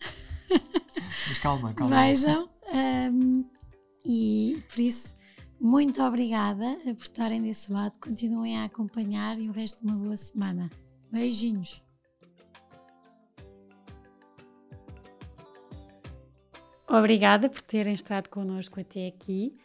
Mas 1.30 1.38
calma, 1.38 1.74
calma. 1.74 2.02
Vejam. 2.02 2.50
Um, 2.74 3.46
e 4.06 4.62
por 4.70 4.80
isso, 4.82 5.16
muito 5.62 6.04
obrigada 6.04 6.78
por 6.84 7.04
estarem 7.04 7.42
desse 7.42 7.72
lado. 7.72 7.98
Continuem 8.00 8.58
a 8.58 8.66
acompanhar 8.66 9.40
e 9.40 9.48
o 9.48 9.54
resto 9.54 9.80
de 9.80 9.88
uma 9.88 9.96
boa 9.96 10.18
semana. 10.18 10.70
Beijinhos. 11.10 11.82
Obrigada 16.86 17.50
por 17.50 17.62
terem 17.62 17.94
estado 17.94 18.28
connosco 18.28 18.82
até 18.82 19.08
aqui. 19.08 19.56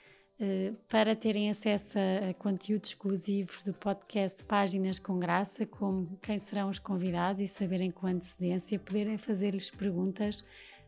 Eh, 0.42 0.72
para 0.88 1.14
terem 1.14 1.50
acesso 1.50 1.98
a, 1.98 2.32
conteúdos 2.32 2.90
exclusivos 2.90 3.62
do 3.62 3.74
podcast 3.74 4.42
Páginas 4.44 4.98
com 4.98 5.18
Graça, 5.18 5.66
como 5.66 6.18
quem 6.22 6.38
serão 6.38 6.70
os 6.70 6.78
convidados 6.78 7.42
e 7.42 7.46
saberem 7.46 7.90
com 7.90 8.06
antecedência, 8.06 8.78
poderem 8.78 9.18
fazer-lhes 9.18 9.70
perguntas, 9.70 10.42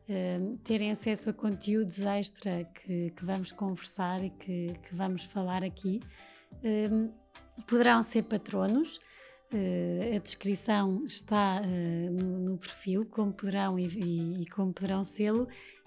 eh, 0.09 0.40
terem 0.64 0.90
acesso 0.90 1.28
a 1.28 1.34
conteúdos 1.34 2.00
extra 2.00 2.64
que, 2.64 3.11
que 3.11 3.24
vamos 3.26 3.53
conversar 3.53 4.24
e 4.24 4.30
que, 4.30 4.74
que, 4.84 4.94
vamos 4.94 5.24
falar 5.24 5.62
aqui. 5.62 6.00
Eh, 6.64 6.88
poderão 7.66 8.03
ser 8.03 8.22
patronos. 8.22 8.98
Uh, 9.53 10.16
a 10.16 10.18
descrição 10.18 11.05
está 11.05 11.61
no, 11.61 12.57
perfil, 12.57 13.05
como 13.05 13.34
poderão 13.34 13.78
e, 13.78 14.42
e 14.42 14.46
como 14.46 14.72
poderão 14.72 15.05
sê-lo, 15.05 15.46